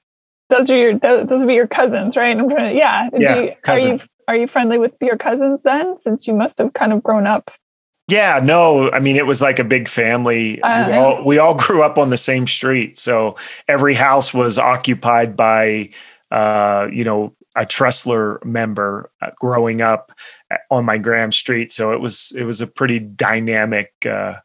those 0.51 0.69
are 0.69 0.77
your 0.77 0.99
those, 0.99 1.27
those 1.27 1.39
would 1.39 1.47
be 1.47 1.55
your 1.55 1.67
cousins, 1.67 2.15
right? 2.15 2.37
I'm 2.37 2.49
trying 2.49 2.73
to, 2.73 2.77
yeah. 2.77 3.09
Yeah. 3.13 3.39
You, 3.39 3.55
are 3.67 3.79
you 3.79 3.99
are 4.27 4.35
you 4.35 4.47
friendly 4.47 4.77
with 4.77 4.93
your 5.01 5.17
cousins 5.17 5.59
then, 5.63 5.97
since 6.03 6.27
you 6.27 6.33
must 6.33 6.59
have 6.59 6.73
kind 6.73 6.93
of 6.93 7.01
grown 7.01 7.25
up? 7.25 7.49
Yeah, 8.07 8.41
no, 8.43 8.91
I 8.91 8.99
mean 8.99 9.15
it 9.15 9.25
was 9.25 9.41
like 9.41 9.57
a 9.57 9.63
big 9.63 9.87
family. 9.87 10.61
Uh, 10.61 10.87
we, 10.87 10.93
all, 10.93 11.23
we 11.23 11.37
all 11.37 11.55
grew 11.55 11.81
up 11.81 11.97
on 11.97 12.09
the 12.09 12.17
same 12.17 12.45
street, 12.45 12.97
so 12.97 13.35
every 13.67 13.93
house 13.93 14.33
was 14.33 14.59
occupied 14.59 15.35
by, 15.35 15.89
uh, 16.29 16.87
you 16.91 17.03
know, 17.03 17.33
a 17.55 17.65
Tressler 17.65 18.43
member 18.45 19.09
uh, 19.21 19.31
growing 19.39 19.81
up 19.81 20.11
uh, 20.51 20.57
on 20.69 20.85
my 20.85 20.97
Graham 20.97 21.31
Street. 21.31 21.71
So 21.71 21.91
it 21.91 22.01
was 22.01 22.33
it 22.37 22.43
was 22.43 22.61
a 22.61 22.67
pretty 22.67 22.99
dynamic 22.99 23.93
uh, 24.05 24.35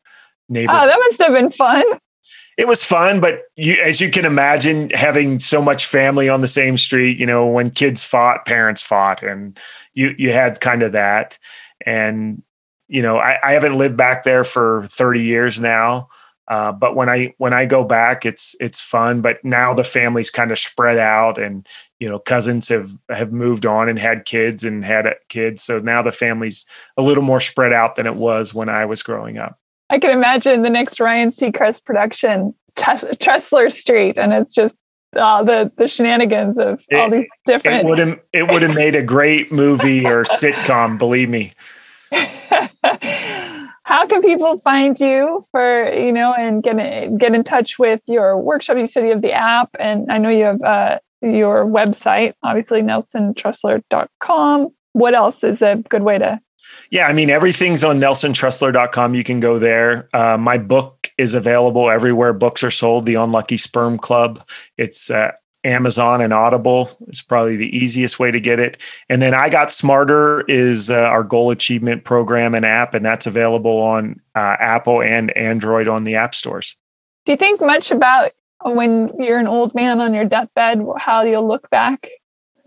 neighborhood. 0.48 0.82
Oh, 0.82 0.86
that 0.86 0.98
must 0.98 1.20
have 1.22 1.32
been 1.32 1.50
fun 1.50 1.84
it 2.56 2.66
was 2.66 2.84
fun, 2.84 3.20
but 3.20 3.42
you, 3.56 3.74
as 3.82 4.00
you 4.00 4.10
can 4.10 4.24
imagine, 4.24 4.88
having 4.90 5.38
so 5.38 5.60
much 5.60 5.84
family 5.84 6.28
on 6.28 6.40
the 6.40 6.48
same 6.48 6.76
street, 6.76 7.18
you 7.18 7.26
know, 7.26 7.46
when 7.46 7.70
kids 7.70 8.02
fought, 8.02 8.46
parents 8.46 8.82
fought, 8.82 9.22
and 9.22 9.58
you 9.94 10.14
you 10.16 10.32
had 10.32 10.60
kind 10.60 10.82
of 10.82 10.92
that. 10.92 11.38
And 11.84 12.42
you 12.88 13.02
know, 13.02 13.18
I, 13.18 13.38
I 13.42 13.52
haven't 13.52 13.76
lived 13.76 13.96
back 13.96 14.24
there 14.24 14.44
for 14.44 14.84
thirty 14.86 15.20
years 15.20 15.60
now, 15.60 16.08
uh, 16.48 16.72
but 16.72 16.96
when 16.96 17.10
I 17.10 17.34
when 17.36 17.52
I 17.52 17.66
go 17.66 17.84
back, 17.84 18.24
it's 18.24 18.56
it's 18.58 18.80
fun. 18.80 19.20
But 19.20 19.44
now 19.44 19.74
the 19.74 19.84
family's 19.84 20.30
kind 20.30 20.50
of 20.50 20.58
spread 20.58 20.96
out, 20.96 21.36
and 21.36 21.66
you 22.00 22.08
know, 22.08 22.18
cousins 22.18 22.70
have 22.70 22.90
have 23.10 23.32
moved 23.32 23.66
on 23.66 23.88
and 23.88 23.98
had 23.98 24.24
kids 24.24 24.64
and 24.64 24.82
had 24.82 25.14
kids, 25.28 25.62
so 25.62 25.78
now 25.80 26.00
the 26.00 26.12
family's 26.12 26.64
a 26.96 27.02
little 27.02 27.24
more 27.24 27.40
spread 27.40 27.72
out 27.74 27.96
than 27.96 28.06
it 28.06 28.16
was 28.16 28.54
when 28.54 28.70
I 28.70 28.86
was 28.86 29.02
growing 29.02 29.36
up. 29.36 29.58
I 29.90 29.98
can 29.98 30.10
imagine 30.10 30.62
the 30.62 30.70
next 30.70 30.98
Ryan 31.00 31.30
Seacrest 31.30 31.84
production, 31.84 32.54
Tressler 32.76 33.72
Street, 33.72 34.18
and 34.18 34.32
it's 34.32 34.54
just 34.54 34.74
all 35.14 35.44
the 35.44 35.70
the 35.76 35.88
shenanigans 35.88 36.58
of 36.58 36.80
it, 36.88 36.96
all 36.96 37.10
these 37.10 37.26
different. 37.46 37.82
It 37.82 37.86
would 37.86 37.98
have 37.98 38.20
it 38.32 38.48
would 38.48 38.62
have 38.62 38.74
made 38.74 38.96
a 38.96 39.02
great 39.02 39.52
movie 39.52 40.06
or 40.06 40.24
sitcom. 40.24 40.98
Believe 40.98 41.28
me. 41.28 41.52
How 43.84 44.04
can 44.08 44.20
people 44.20 44.58
find 44.60 44.98
you 44.98 45.46
for 45.52 45.92
you 45.92 46.12
know 46.12 46.34
and 46.34 46.62
get 46.62 46.76
get 47.18 47.34
in 47.34 47.44
touch 47.44 47.78
with 47.78 48.02
your 48.06 48.36
workshop? 48.36 48.76
You 48.76 48.86
said 48.86 49.04
you 49.04 49.10
have 49.10 49.22
the 49.22 49.32
app, 49.32 49.70
and 49.78 50.10
I 50.10 50.18
know 50.18 50.28
you 50.28 50.44
have 50.44 50.62
uh, 50.62 50.98
your 51.22 51.64
website, 51.64 52.34
obviously 52.42 52.82
nelsontressler.com. 52.82 54.68
What 54.92 55.14
else 55.14 55.44
is 55.44 55.62
a 55.62 55.76
good 55.88 56.02
way 56.02 56.18
to 56.18 56.40
yeah, 56.90 57.06
I 57.06 57.12
mean, 57.12 57.30
everything's 57.30 57.82
on 57.82 58.00
nelsontressler.com. 58.00 59.14
You 59.14 59.24
can 59.24 59.40
go 59.40 59.58
there. 59.58 60.08
Uh, 60.12 60.36
my 60.38 60.58
book 60.58 61.10
is 61.18 61.34
available 61.34 61.90
everywhere 61.90 62.32
books 62.32 62.62
are 62.62 62.70
sold. 62.70 63.06
The 63.06 63.14
Unlucky 63.14 63.56
Sperm 63.56 63.98
Club. 63.98 64.40
It's 64.76 65.10
uh, 65.10 65.32
Amazon 65.64 66.20
and 66.20 66.32
Audible. 66.32 66.90
It's 67.08 67.22
probably 67.22 67.56
the 67.56 67.76
easiest 67.76 68.18
way 68.18 68.30
to 68.30 68.40
get 68.40 68.60
it. 68.60 68.78
And 69.08 69.20
then 69.20 69.34
I 69.34 69.48
Got 69.48 69.72
Smarter 69.72 70.42
is 70.42 70.90
uh, 70.90 70.94
our 70.94 71.24
goal 71.24 71.50
achievement 71.50 72.04
program 72.04 72.54
and 72.54 72.64
app, 72.64 72.94
and 72.94 73.04
that's 73.04 73.26
available 73.26 73.78
on 73.78 74.20
uh, 74.34 74.56
Apple 74.60 75.02
and 75.02 75.36
Android 75.36 75.88
on 75.88 76.04
the 76.04 76.14
app 76.14 76.34
stores. 76.34 76.76
Do 77.24 77.32
you 77.32 77.38
think 77.38 77.60
much 77.60 77.90
about 77.90 78.30
when 78.64 79.10
you're 79.18 79.38
an 79.38 79.48
old 79.48 79.74
man 79.74 80.00
on 80.00 80.14
your 80.14 80.24
deathbed, 80.24 80.82
how 80.98 81.22
you'll 81.22 81.46
look 81.46 81.68
back 81.70 82.08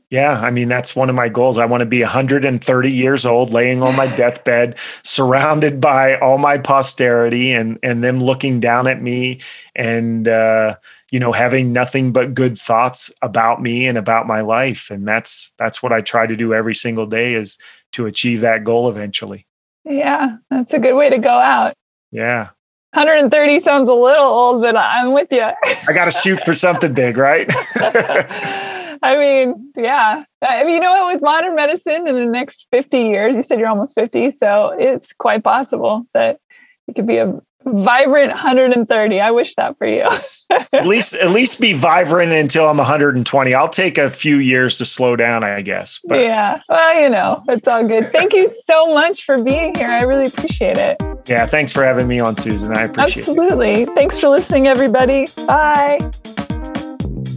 yeah, 0.10 0.42
I 0.42 0.50
mean 0.50 0.70
that's 0.70 0.96
one 0.96 1.10
of 1.10 1.16
my 1.16 1.30
goals. 1.30 1.60
I 1.60 1.66
want 1.66 1.82
to 1.82 1.86
be 1.86 2.02
130 2.02 2.92
years 2.92 3.26
old, 3.28 3.54
laying 3.54 3.84
on 3.84 3.96
my 3.96 4.08
deathbed, 4.16 4.78
surrounded 5.04 5.80
by 5.80 6.18
all 6.18 6.40
my 6.40 6.58
posterity, 6.58 7.52
and 7.52 7.78
and 7.84 8.04
them 8.04 8.20
looking 8.20 8.60
down 8.60 8.88
at 8.88 9.02
me, 9.02 9.40
and 9.76 10.28
uh, 10.28 10.76
you 11.12 11.20
know 11.20 11.32
having 11.32 11.72
nothing 11.72 12.12
but 12.12 12.34
good 12.34 12.58
thoughts 12.58 13.12
about 13.22 13.62
me 13.62 13.88
and 13.88 14.00
about 14.00 14.26
my 14.26 14.42
life. 14.42 14.90
And 14.90 15.08
that's 15.08 15.54
that's 15.58 15.84
what 15.84 15.94
I 15.94 16.02
try 16.02 16.26
to 16.26 16.36
do 16.36 16.56
every 16.56 16.76
single 16.76 17.06
day 17.06 17.34
is 17.34 17.60
to 17.92 18.08
achieve 18.08 18.42
that 18.42 18.64
goal 18.64 18.90
eventually. 18.90 19.46
Yeah, 19.86 20.38
that's 20.50 20.74
a 20.74 20.80
good 20.80 20.96
way 20.96 21.12
to 21.12 21.20
go 21.20 21.30
out. 21.30 21.76
Yeah. 22.12 22.50
130 22.94 23.60
sounds 23.60 23.88
a 23.88 23.94
little 23.94 24.26
old, 24.26 24.64
but 24.64 24.76
I'm 24.76 25.14
with 25.14 25.28
you. 25.30 25.44
I 25.44 25.94
got 25.94 26.06
to 26.06 26.12
shoot 26.12 26.40
for 26.40 26.56
something 26.56 26.92
big, 26.96 27.18
right? 27.18 27.48
I 29.02 29.18
mean, 29.18 29.72
yeah. 29.76 30.24
I 30.42 30.64
mean, 30.64 30.76
you 30.76 30.80
know 30.80 30.92
what? 30.92 31.14
With 31.14 31.22
modern 31.22 31.56
medicine 31.56 32.08
in 32.08 32.16
the 32.16 32.26
next 32.26 32.68
50 32.72 32.98
years, 32.98 33.36
you 33.36 33.44
said 33.44 33.60
you're 33.60 33.70
almost 33.70 33.96
50, 33.96 34.34
so 34.40 34.76
it's 34.78 35.14
quite 35.14 35.44
possible 35.44 36.04
that 36.14 36.40
you 36.88 36.94
could 36.94 37.08
be 37.08 37.18
a 37.18 37.40
vibrant 37.66 38.32
130. 38.32 39.20
I 39.20 39.32
wish 39.32 39.56
that 39.56 39.78
for 39.78 39.88
you. 39.88 40.08
at 40.50 40.86
least, 40.86 41.16
at 41.16 41.32
least 41.32 41.60
be 41.60 41.74
vibrant 41.74 42.32
until 42.32 42.68
I'm 42.68 42.78
120. 42.78 43.54
I'll 43.54 43.70
take 43.70 43.98
a 43.98 44.10
few 44.10 44.38
years 44.38 44.78
to 44.80 44.86
slow 44.86 45.16
down, 45.16 45.44
I 45.44 45.62
guess. 45.62 46.00
But. 46.06 46.22
Yeah. 46.22 46.62
Well, 46.70 47.02
you 47.02 47.10
know, 47.10 47.44
it's 47.48 47.68
all 47.68 47.88
good. 47.88 48.12
Thank 48.12 48.34
you 48.34 48.54
so 48.70 48.94
much 48.94 49.24
for 49.24 49.42
being 49.44 49.76
here. 49.76 49.90
I 49.90 50.04
really 50.04 50.28
appreciate 50.28 50.78
it. 50.78 50.98
Yeah. 51.26 51.46
Thanks 51.46 51.72
for 51.72 51.84
having 51.84 52.08
me 52.08 52.20
on, 52.20 52.36
Susan. 52.36 52.76
I 52.76 52.84
appreciate 52.84 53.28
Absolutely. 53.28 53.70
it. 53.70 53.72
Absolutely. 53.72 53.96
Thanks 53.96 54.20
for 54.20 54.30
listening, 54.30 54.68
everybody. 54.68 55.28
Bye. 55.48 56.00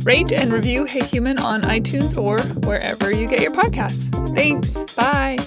Rate 0.05 0.32
and 0.32 0.53
review 0.53 0.84
Hey 0.84 1.05
Human 1.05 1.38
on 1.38 1.62
iTunes 1.62 2.16
or 2.20 2.40
wherever 2.66 3.12
you 3.12 3.28
get 3.28 3.40
your 3.40 3.53
podcasts. 3.53 4.09
Thanks. 4.34 4.76
Bye. 4.94 5.38